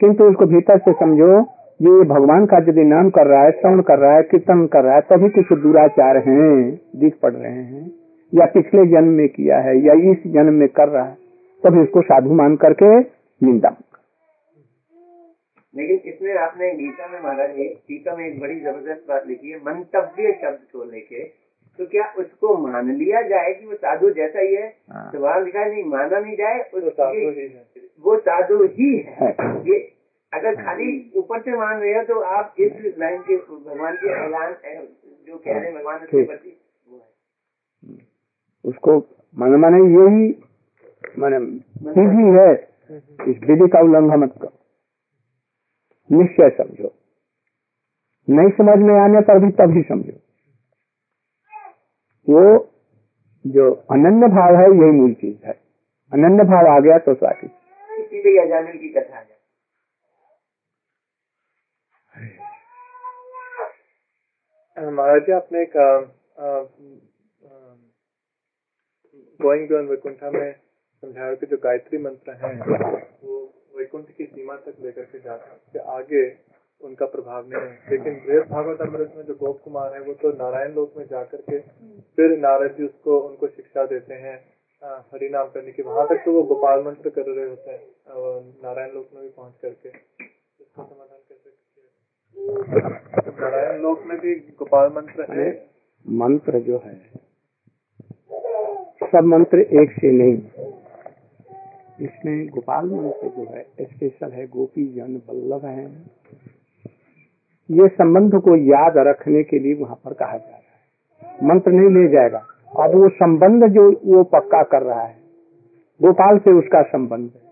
किंतु 0.00 0.24
उसको 0.24 0.46
भीतर 0.46 0.78
से 0.78 0.92
समझो 0.92 1.40
ये 1.82 2.04
भगवान 2.04 2.46
का 2.46 2.58
यदि 2.58 2.84
नाम 2.84 3.10
कर 3.10 3.26
रहा 3.26 3.42
है 3.42 3.50
श्रवण 3.50 3.82
कर 3.82 3.98
रहा 3.98 4.16
है 4.16 4.22
कीर्तन 4.22 4.66
कर 4.66 4.84
रहा 4.84 4.94
है 4.94 5.00
तभी 5.00 5.28
कुछ 5.28 5.58
दुराचार 5.58 6.16
हैं 6.16 6.80
दिख 6.96 7.18
पड़ 7.22 7.32
रहे 7.32 7.52
हैं। 7.52 8.07
या 8.32 8.46
पिछले 8.46 8.86
जन्म 8.86 9.12
में 9.12 9.28
किया 9.28 9.58
है 9.58 9.76
या 9.78 9.94
इस 10.12 10.26
जन्म 10.32 10.54
में 10.54 10.68
कर 10.68 10.88
रहा 10.88 11.04
है 11.04 11.14
तभी 11.62 11.80
उसको 11.80 12.02
साधु 12.02 12.34
मान 12.34 12.56
करके 12.56 12.98
निंदा। 13.40 13.76
लेकिन 15.74 15.96
इसमें 16.12 16.34
आपने 16.36 16.70
गीता 16.74 17.06
में 17.08 17.20
महाराज 17.20 17.50
गीता 17.50 18.16
में 18.16 18.24
एक 18.26 18.38
बड़ी 18.40 18.60
ज़बरदस्त 18.60 19.04
बात 19.08 19.26
लिखी 19.26 19.50
है 19.50 19.58
मंतव्य 19.58 20.32
शब्द 20.42 20.60
को 20.72 20.84
लेके। 20.84 21.24
तो 21.78 21.86
क्या 21.86 22.04
उसको 22.18 22.56
मान 22.58 22.90
लिया 22.92 23.20
जाए 23.22 23.52
कि 23.54 23.66
वो 23.66 23.74
साधु 23.74 24.10
जैसा 24.10 24.40
ही 24.40 24.54
है? 24.54 24.66
हाँ। 24.90 25.10
तो 25.12 25.20
वहाँ 25.20 25.44
लिखा 25.44 25.64
नहीं 25.64 25.84
माना 25.84 26.18
नहीं 26.18 26.36
जाए 26.36 26.62
तो 26.72 26.90
साधु 26.90 27.18
ही 27.18 27.42
है। 27.42 27.64
वो 28.04 28.16
साधु 28.18 28.64
ही 28.64 28.96
है। 28.98 29.14
है। 29.20 29.50
ये 29.68 29.78
अगर 30.32 30.54
खाली 30.54 30.88
ऊपर 31.16 31.40
से 31.40 31.56
मान 31.56 31.78
रहे 31.78 31.94
हो 31.94 32.02
तो 32.04 32.20
आप 32.36 32.54
इस 32.60 32.72
लाइन 32.98 33.20
के 33.22 33.36
भगवान 33.36 33.96
के 33.96 34.10
ऐलान 34.24 34.52
जो 35.28 35.36
कह 35.36 35.52
रहे 35.52 35.64
हैं 35.64 35.74
भगवान 35.74 35.96
उसके 35.96 36.24
प्रति 36.24 36.56
वो 36.88 36.96
है। 36.96 37.96
उसको 38.64 38.98
मन 39.38 39.56
माने 39.56 39.78
यही 39.78 40.44
माने 41.18 41.38
सीधी 41.92 42.38
है 42.38 42.52
इस 43.30 43.42
विधि 43.48 43.68
का 43.68 43.80
उल्लंघन 43.80 44.16
मत 44.16 44.34
करो। 44.42 44.52
निश्चय 46.18 46.50
समझो। 46.50 46.94
नहीं 48.30 48.48
समझ 48.48 48.78
में 48.78 48.94
आने 49.00 49.20
पर 49.20 49.38
भी 49.38 49.50
तभी 49.50 49.82
समझो। 49.82 50.18
वो 52.28 52.72
जो 53.46 53.72
अनन्य 53.72 54.26
भाव 54.26 54.56
है 54.56 54.66
यही 54.68 54.90
मूल 54.90 55.14
चीज़ 55.14 55.46
है। 55.46 55.52
अनन्य 56.12 56.44
भाव 56.44 56.66
आ 56.66 56.78
गया 56.80 56.98
तो 56.98 57.14
स्वाति। 57.14 57.50
की 58.78 58.88
कथा 58.88 59.24
महाराज 64.90 65.22
जी 65.22 65.32
आपने 65.32 65.62
एक 65.62 65.76
गोइंग 69.40 69.68
बियॉन्ड 69.68 69.90
वैकुंठा 69.90 70.30
में 70.30 70.52
समझाया 71.02 71.34
कि 71.40 71.46
जो 71.46 71.56
गायत्री 71.64 71.98
मंत्र 71.98 72.32
हैं 72.42 72.54
वो 73.24 73.36
वैकुंठ 73.76 74.10
की 74.16 74.24
सीमा 74.24 74.54
तक 74.66 74.76
लेकर 74.80 75.02
के 75.02 75.18
जाते 75.18 75.50
हैं 75.50 75.56
उसके 75.56 75.78
आगे 75.96 76.22
उनका 76.80 77.06
प्रभाव 77.06 77.46
नहीं 77.48 77.60
है। 77.60 77.90
लेकिन 77.90 78.14
बृहद 78.26 78.48
भागवत 78.50 78.80
अमृत 78.80 79.12
में 79.16 79.24
जो 79.24 79.34
गोप 79.34 79.60
कुमार 79.64 79.94
है 79.94 80.00
वो 80.02 80.14
तो 80.22 80.32
नारायण 80.38 80.74
लोक 80.74 80.94
में 80.96 81.04
जाकर 81.06 81.40
के 81.50 81.58
फिर 82.16 82.36
नारद 82.38 82.74
जी 82.78 82.84
उसको 82.84 83.18
उनको 83.20 83.46
शिक्षा 83.48 83.84
देते 83.86 84.14
हैं 84.14 84.36
अ, 84.82 84.88
हरि 85.12 85.28
नाम 85.28 85.48
करने 85.50 85.72
की 85.72 85.82
वहाँ 85.82 86.06
तक 86.08 86.22
तो 86.24 86.32
वो 86.32 86.42
गोपाल 86.50 86.82
मंत्र 86.84 87.10
कर 87.10 87.30
रहे 87.30 87.48
होते 87.48 87.70
हैं 87.70 87.80
नारायण 88.64 88.92
लोक 88.94 89.08
में 89.14 89.22
भी 89.22 89.28
पहुँच 89.30 89.54
करके। 89.62 89.88
इसका 89.88 90.82
समाधान 90.82 91.18
कैसे 91.28 91.50
नारायण 93.40 93.80
लोक 93.82 94.02
में 94.06 94.18
भी 94.18 94.34
गोपाल 94.58 94.90
मंत्र 94.92 95.26
है? 95.32 95.48
मंत्र 96.06 96.60
जो 96.60 96.78
है 96.84 96.94
सब 99.12 99.24
मंत्र 99.24 99.58
एक 99.60 99.92
से 99.92 100.12
नहीं। 100.12 100.42
इसमें 102.02 102.48
गोपाल 102.48 102.84
मंत्र 102.84 103.28
जो 103.28 103.46
है 103.50 103.66
स्पेशल 103.80 104.30
है, 104.30 104.46
गोपी, 104.46 104.86
जन 104.86 105.20
बल्लभ 105.30 105.64
है। 105.64 105.86
ये 107.70 107.88
संबंध 107.88 108.34
को 108.34 108.56
याद 108.56 108.94
रखने 108.96 109.42
के 109.42 109.58
लिए 109.58 109.74
वहाँ 109.74 109.96
पर 110.04 110.12
कहा 110.12 110.36
जा 110.36 110.56
रहा 110.56 110.56
है। 110.56 111.48
मंत्र 111.48 111.70
नहीं 111.70 112.02
ले 112.02 112.12
जाएगा। 112.12 112.46
अब 112.80 112.94
वो 112.94 113.08
संबंध 113.08 113.64
जो 113.64 113.92
वो 114.04 114.24
पक्का 114.24 114.62
कर 114.62 114.82
रहा 114.82 115.02
है, 115.02 115.16
गोपाल 116.02 116.38
से 116.38 116.52
उसका 116.52 116.82
संबंध 116.82 117.30
है। 117.34 117.48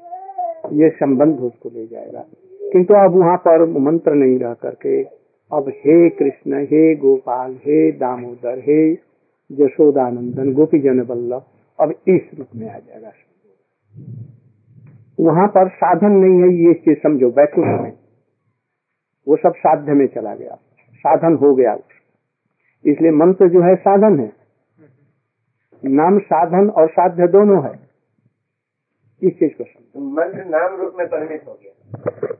ये 0.73 0.91
संबंध 0.91 1.39
उसको 1.39 1.69
ले 1.69 1.87
जाएगा। 1.87 2.25
किंतु 2.73 2.95
अब 2.95 3.11
वहाँ 3.11 3.37
पर 3.37 3.65
मंत्र 3.67 4.13
नहीं 4.13 4.39
रह 4.39 4.55
करके, 4.55 5.03
अब 5.53 5.69
हे 5.69 6.09
कृष्ण, 6.09 6.65
हे 6.65 6.95
गोपाल, 6.95 7.53
हे 7.53 7.93
दामोदर, 7.93 8.59
हे 8.59 9.06
यशोदानंदन 9.51 10.53
गोपी 10.53 10.79
जन 10.79 11.03
बल्लभ 11.03 11.45
अब 11.81 11.91
इस 12.09 12.31
रूप 12.39 12.47
में 12.57 12.71
आ 12.71 12.79
जाएगा 12.79 13.13
वहाँ 15.21 15.49
पर 15.49 15.69
साधन 15.69 16.13
नहीं 16.13 16.41
है 16.43 16.67
ये 16.67 16.75
चीज़ 16.75 16.99
समझो 16.99 17.29
वैकुंठ 17.29 17.81
में। 17.81 17.93
वो 19.29 19.37
सब 19.37 19.55
साध्य 19.57 19.93
में 19.93 20.07
चला 20.07 20.35
गया। 20.35 20.59
साधन 20.95 21.35
हो 21.35 21.55
गया 21.55 21.79
इसलिए 22.85 23.11
मंत्र 23.11 23.49
जो 23.49 23.63
है 23.63 23.75
साधन 23.77 24.19
है। 24.21 24.33
नाम 25.85 26.19
साधन 26.19 26.69
और 26.69 26.89
साध्य 26.89 27.29
दोनों 27.29 27.65
है। 27.65 27.73
इस 29.23 29.33
चीज़ 29.33 29.53
को 29.59 29.65
समझो। 29.65 30.11
मंत्र 30.11 30.45
नाम 30.45 30.81
रूप 30.81 30.95
में 30.99 31.07
परिणित 31.07 31.43
हो 31.49 31.59
गया। 31.63 31.73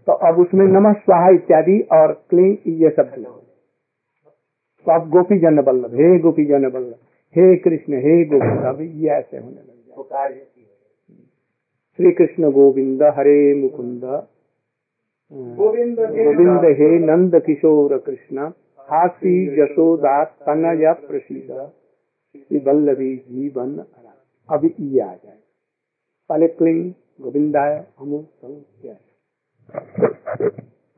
तो 0.07 0.13
अब 0.13 0.39
उसमें 0.39 0.67
नमः 0.67 0.93
स्वाहा 0.93 1.29
इत्यादि 1.29 1.81
और 1.93 2.13
क्लीन 2.31 2.59
ये 2.67 2.91
सब 2.91 3.11
तो 4.87 4.93
अब 4.93 5.09
गोपी 5.11 5.39
जन 5.39 5.61
बल्लभ 5.63 5.95
हे 5.95 6.19
गोपी 6.19 6.45
जन 6.45 6.69
बल्लभ 6.71 6.99
हे 7.37 7.57
कृष्ण 7.57 7.95
हे 7.95 8.25
गोविंद 8.25 8.65
अब 8.65 8.81
ये 8.81 9.09
ऐसे 9.09 9.37
होने 9.37 9.57
लग 9.57 10.05
जाए। 10.09 10.35
श्री 11.97 12.11
कृष्ण 12.13 12.51
गोविंद 12.51 13.03
हरे 13.03 13.55
मुकुंद। 13.55 14.05
गोविंद 15.57 16.01
गोविंद 16.01 16.65
हे 16.79 16.99
नंद 16.99 17.39
किशोर 17.41 17.97
कृष्ण 17.99 18.51
हासी 18.81 19.63
यशोदा 19.63 20.25
तनय 20.25 20.93
प्रसीद। 21.09 21.51
श्री 22.37 22.59
वल्लभी 22.59 23.17
जीवन। 23.17 23.79
अब 24.49 24.71
ये 24.81 25.01
आ 25.01 25.15
जाए। 25.15 25.39
पहले 26.29 26.49
क्लीन 26.49 26.95
गोविंदाय 27.21 27.85
हम 27.99 28.27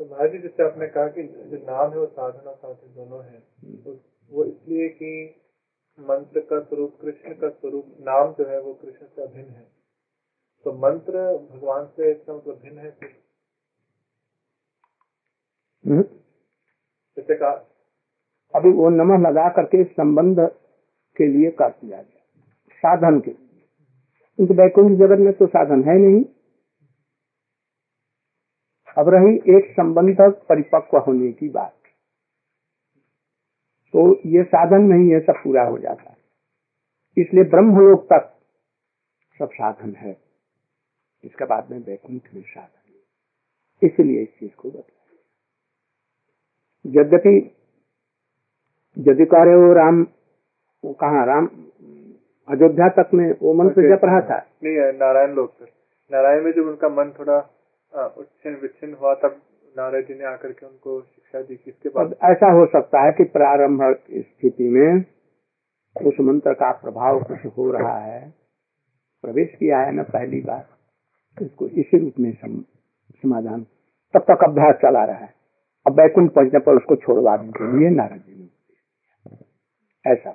तो 0.00 0.04
महाराज 0.04 0.32
जी 0.32 0.38
जैसे 0.38 0.62
आपने 0.62 0.86
कहा 0.86 1.08
कि 1.08 1.22
जो 1.22 1.56
नाम 1.56 1.90
है 1.90 1.98
वो 1.98 2.06
साधन 2.06 2.48
और 2.48 2.54
साधन 2.54 2.94
दोनों 2.94 3.24
है। 3.24 3.38
तो 3.84 3.92
वो 4.30 4.44
इसलिए 4.44 4.88
कि 4.88 5.10
मंत्र 5.98 6.40
का 6.40 6.60
स्वरूप 6.60 6.98
कृष्ण 7.02 7.34
का 7.34 7.48
स्वरूप 7.48 7.96
नाम 8.00 8.32
जो 8.32 8.48
है 8.48 8.60
वो 8.60 8.74
कृष्ण 8.74 9.06
से 9.06 9.22
अभिन्न 9.22 9.48
है। 9.48 9.66
तो 10.66 10.72
मंत्र 10.72 11.24
भगवान 11.52 11.86
से 11.86 12.10
इसका 12.10 12.34
मतलब 12.34 12.60
भिन्न 12.62 12.78
है 12.78 12.90
फिर 12.90 13.16
जैसे 15.84 17.34
कहा 17.34 17.50
अभी 18.54 18.70
वो 18.72 18.88
नमः 18.90 19.18
लगा 19.28 19.48
करके 19.48 19.84
संबंध 19.84 20.40
के 21.16 21.26
लिए 21.26 21.50
कर 21.50 21.70
दिया 21.70 22.02
गया। 22.02 22.24
साधन 22.82 23.20
के 23.20 23.30
लिए। 23.30 23.62
क्योंकि 24.38 24.54
वैकुंठ 24.54 24.98
जगत 24.98 25.18
में 25.18 25.32
तो 25.32 25.46
साधन 25.46 25.82
है 25.84 25.98
नहीं। 25.98 26.24
अब 28.96 29.08
रही 29.08 29.56
एक 29.56 29.72
संबंध 29.72 30.20
परिपक्व 30.20 30.98
होने 30.98 31.32
की 31.32 31.48
बात। 31.48 31.74
तो 33.94 34.20
ये 34.26 34.42
साधन 34.42 34.82
नहीं 34.82 35.12
है 35.12 35.20
सब 35.20 35.32
पूरा 35.32 35.62
हो 35.62 35.78
जाता 35.78 36.10
है। 36.10 36.16
इसलिए 37.16 37.44
ब्रह्मलोक 37.44 38.04
तक 38.04 38.34
सब 39.38 39.50
साधन 39.52 39.94
है। 39.94 40.16
इसके 41.24 41.44
बाद 41.44 41.70
में 41.70 41.78
वैकुंठ 41.78 42.34
में 42.34 42.42
साधन 42.42 42.92
है। 42.92 43.88
इसलिए 43.88 44.22
इस 44.22 44.28
चीज़ 44.28 44.54
को 44.56 44.70
बताया 44.70 44.96
यद्यपि 46.86 47.36
यदि 48.98 49.24
कह 49.24 49.42
रहे 49.44 49.54
हो 49.54 49.72
राम 49.72 50.06
वो 50.84 50.92
कहा 50.92 51.24
राम 51.24 51.46
अयोध्या 52.48 52.88
तक 52.88 53.10
में 53.14 53.26
वो 53.42 53.52
मंत्र 53.54 53.96
जप 53.96 54.04
रहा 54.04 54.20
था। 54.20 54.38
नहीं 54.64 54.98
नारायण 54.98 55.34
लोक 55.34 55.54
नारायण 56.10 56.44
में 56.44 56.52
जब 56.52 56.66
उनका 56.66 56.88
मन 56.88 57.12
थोड़ा 57.18 57.38
उच्छिन्न 57.96 58.56
विच्छिन्न 58.56 58.94
हुआ 58.94 59.14
तब 59.14 59.42
नारद 59.76 60.04
जी 60.04 60.14
ने 60.14 60.24
आकर 60.24 60.52
के 60.52 60.66
उनको 60.66 61.00
शिक्षा 61.00 61.42
दी 61.42 61.56
कि 61.56 61.70
इसके 61.70 61.88
बाद 61.88 62.16
ऐसा 62.24 62.52
हो 62.52 62.66
सकता 62.66 63.00
है 63.00 63.12
कि 63.12 63.24
प्रारंभ 63.24 63.96
स्थिति 64.18 64.68
में 64.68 65.04
उस 66.06 66.14
मंत्र 66.20 66.52
का 66.52 66.72
प्रभाव 66.72 67.22
कुछ 67.22 67.46
हो 67.46 67.70
रहा 67.70 67.98
है। 67.98 68.34
प्रवेश 69.22 69.48
किया 69.58 69.78
है 69.78 69.92
ना 69.92 70.02
पहली 70.02 70.40
बार। 70.40 70.66
इसको 71.42 71.68
इसी 71.68 71.98
रूप 71.98 72.12
में 72.20 72.32
सम, 72.32 72.60
समाधान। 73.22 73.66
तब 74.14 74.20
तक 74.20 74.44
अभ्यास 74.44 74.74
चला 74.74 75.04
रहा 75.04 75.16
है। 75.16 75.34
अब 75.86 76.00
वैकुंठ 76.00 76.32
पहुँचने 76.32 76.60
पर 76.60 76.76
उसको 76.76 76.96
छोड़वाने 76.96 77.48
के 77.48 77.78
लिए 77.78 77.90
नारद 77.90 78.16
जी 78.16 78.34
ने। 78.34 78.48
ऐसा। 80.12 80.30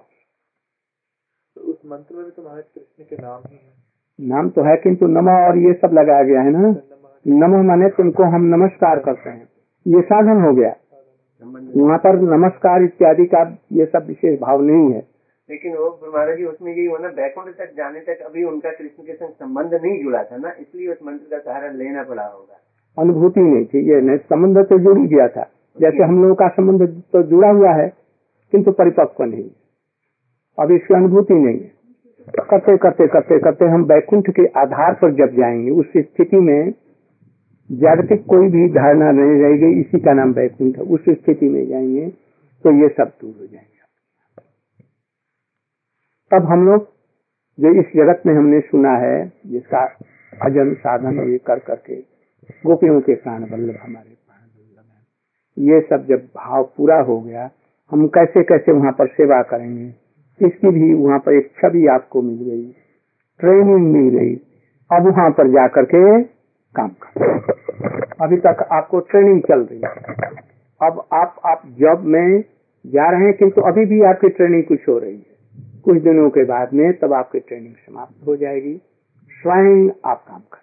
तो 1.55 1.61
उस 1.61 1.81
मंत्र 1.85 2.15
में 2.15 2.25
भी 2.25 2.31
तो 2.31 2.43
महाराज 2.43 2.63
कृष्ण 2.63 3.03
के 3.03 3.15
नाम 3.15 3.41
ही 3.47 3.55
है। 3.55 3.73
नाम 4.21 4.49
तो 4.49 4.61
है 4.61 4.77
किंतु 4.77 5.07
नमः 5.07 5.47
और 5.47 5.57
ये 5.57 5.73
सब 5.73 5.89
लगाया 5.93 6.23
गया 6.23 6.41
है 6.41 6.51
ना? 6.51 6.75
नमः 7.25 7.61
माने 7.61 7.89
तुमको 7.89 8.23
हम 8.23 8.45
नमस्कार 8.45 8.99
करते 8.99 9.29
हैं। 9.29 9.47
ये 9.87 10.01
साधन 10.01 10.41
हो 10.41 10.53
गया। 10.53 10.75
वहाँ 11.77 11.97
पर 11.97 12.19
नमस्कार 12.21 12.83
इत्यादि 12.83 13.25
का 13.25 13.57
ये 13.71 13.85
सब 13.85 14.05
विशेष 14.07 14.39
भाव 14.39 14.61
नहीं 14.61 14.91
है। 14.93 14.99
लेकिन 15.49 15.75
वो 15.75 16.11
महाराज 16.13 16.37
जी 16.37 16.45
उसमें 16.45 16.71
यही 16.73 16.85
होना 16.85 17.07
बैकुंठ 17.07 17.47
तक 17.47 17.71
जाने 17.77 17.99
तक 17.99 18.21
अभी 18.25 18.43
उनका 18.43 18.69
कृष्ण 18.69 19.03
के 19.03 19.13
संग 19.13 19.29
संबंध 19.29 19.73
नहीं 19.73 20.03
जुड़ा 20.03 20.23
था 20.23 20.37
ना 20.37 20.51
इसलिए 20.59 20.87
उस 20.87 20.97
मंत्र 21.05 21.25
का 21.31 21.37
सहारा 21.37 21.71
लेना 21.71 22.03
पड़ा 22.03 22.23
होगा। 22.23 22.59
अनुभूति 22.97 23.41
नहीं 23.41 23.65
थी 23.65 23.89
ये 23.89 24.01
नहीं 24.01 24.17
संबंध 24.17 24.65
तो 24.65 24.79
जुड़ 24.79 24.99
गया 24.99 25.27
था। 25.27 25.49
जैसे 25.77 26.03
हम 26.03 26.21
लोगों 26.21 26.35
का 26.35 26.47
संबंध 26.47 26.87
तो 27.13 27.23
जुड़ा 27.23 27.49
हुआ 27.49 27.73
है 27.73 27.89
किंतु 28.53 28.71
परिपक्व 28.71 29.23
नहीं। 29.23 29.49
अब 30.57 30.71
इसकी 30.71 30.93
अनुभूति 30.93 31.33
नहीं 31.33 31.59
है। 31.59 31.71
करते 32.39 32.77
करते 32.77 33.07
करते 33.07 33.39
करते 33.39 33.65
हम 33.65 33.83
वैकुंठ 33.83 34.29
के 34.29 34.45
आधार 34.59 34.93
पर 34.93 35.13
जब 35.13 35.35
जाएँगे 35.35 35.71
उस 35.71 35.85
स्थिति 35.97 36.37
में 36.37 36.73
जागतिक 37.73 38.25
कोई 38.25 38.47
भी 38.47 38.67
धारणा 38.69 39.11
नहीं 39.11 39.41
रहेगी, 39.41 39.79
इसी 39.81 39.99
का 39.99 40.13
नाम 40.13 40.31
वैकुंठ 40.31 40.77
है। 40.77 40.83
उस 40.83 41.05
स्थिति 41.09 41.49
में 41.49 41.65
जाएँगे 41.67 42.07
तो 42.65 42.71
ये 42.71 42.87
सब 42.87 43.11
दूर 43.21 43.35
हो 43.39 43.45
जाएँगे। 43.45 43.71
तब 46.31 46.45
हम 46.45 46.65
लोग 46.65 46.87
जो 47.57 47.73
इस 47.79 47.85
जगत 47.95 48.21
में 48.25 48.33
हमने 48.33 48.59
सुना 48.59 48.91
है, 48.97 49.31
जिसका 49.47 49.85
भजन 50.33 50.73
साधन 50.73 51.19
ये 51.31 51.37
कर 51.37 51.59
करके 51.59 51.95
गोपियों 52.65 52.99
के 53.01 53.15
प्राण 53.15 53.41
बल्लभ 53.41 53.77
हमारे 53.83 54.15
प्राण 54.27 54.45
वल्लभ 54.55 54.85
हैं। 54.85 55.03
ये 55.57 55.81
सब 55.81 56.05
जब 56.07 56.27
भाव 56.35 56.63
पूरा 56.77 56.99
हो 57.01 57.19
गया, 57.21 57.49
हम 57.91 58.07
कैसे 58.07 58.43
कैसे 58.43 58.71
वहाँ 58.71 58.91
पर 58.91 59.07
सेवा 59.07 59.41
करेंगे? 59.41 59.87
इसकी 60.41 60.69
भी 60.69 60.93
वहाँ 60.93 61.19
पर 61.19 61.33
एक 61.33 61.51
छवि 61.57 61.85
आपको 61.87 62.21
मिल 62.21 62.37
गई, 62.39 62.71
ट्रेनिंग 63.39 63.91
मिल 63.91 64.09
गई। 64.17 64.35
अब 64.91 65.07
वहाँ 65.07 65.29
पर 65.31 65.47
जाकर 65.49 65.85
के 65.85 66.23
काम 66.75 66.89
कर 67.03 67.41
अभी 68.21 68.37
तक 68.37 68.67
आपको 68.71 68.99
ट्रेनिंग 68.99 69.41
चल 69.41 69.59
रही 69.59 69.81
है। 69.85 69.89
अब 70.81 71.07
आप 71.13 71.35
आप 71.45 71.61
जॉब 71.65 71.99
में 71.99 72.43
जा 72.87 73.09
रहे 73.09 73.21
हैं, 73.21 73.33
किंतु 73.33 73.61
अभी 73.61 73.85
भी 73.85 74.01
आपकी 74.01 74.29
ट्रेनिंग 74.29 74.63
कुछ 74.63 74.79
हो 74.89 74.99
रही 74.99 75.15
है। 75.15 75.33
कुछ 75.85 76.01
दिनों 76.01 76.29
के 76.29 76.43
बाद 76.43 76.73
में 76.73 76.93
तब 76.93 77.13
आपकी 77.13 77.39
ट्रेनिंग 77.39 77.73
समाप्त 77.73 78.27
हो 78.27 78.35
जाएगी। 78.35 78.81
स्वयं 79.31 79.89
आप 80.05 80.25
काम 80.27 80.39
कर। 80.39 80.62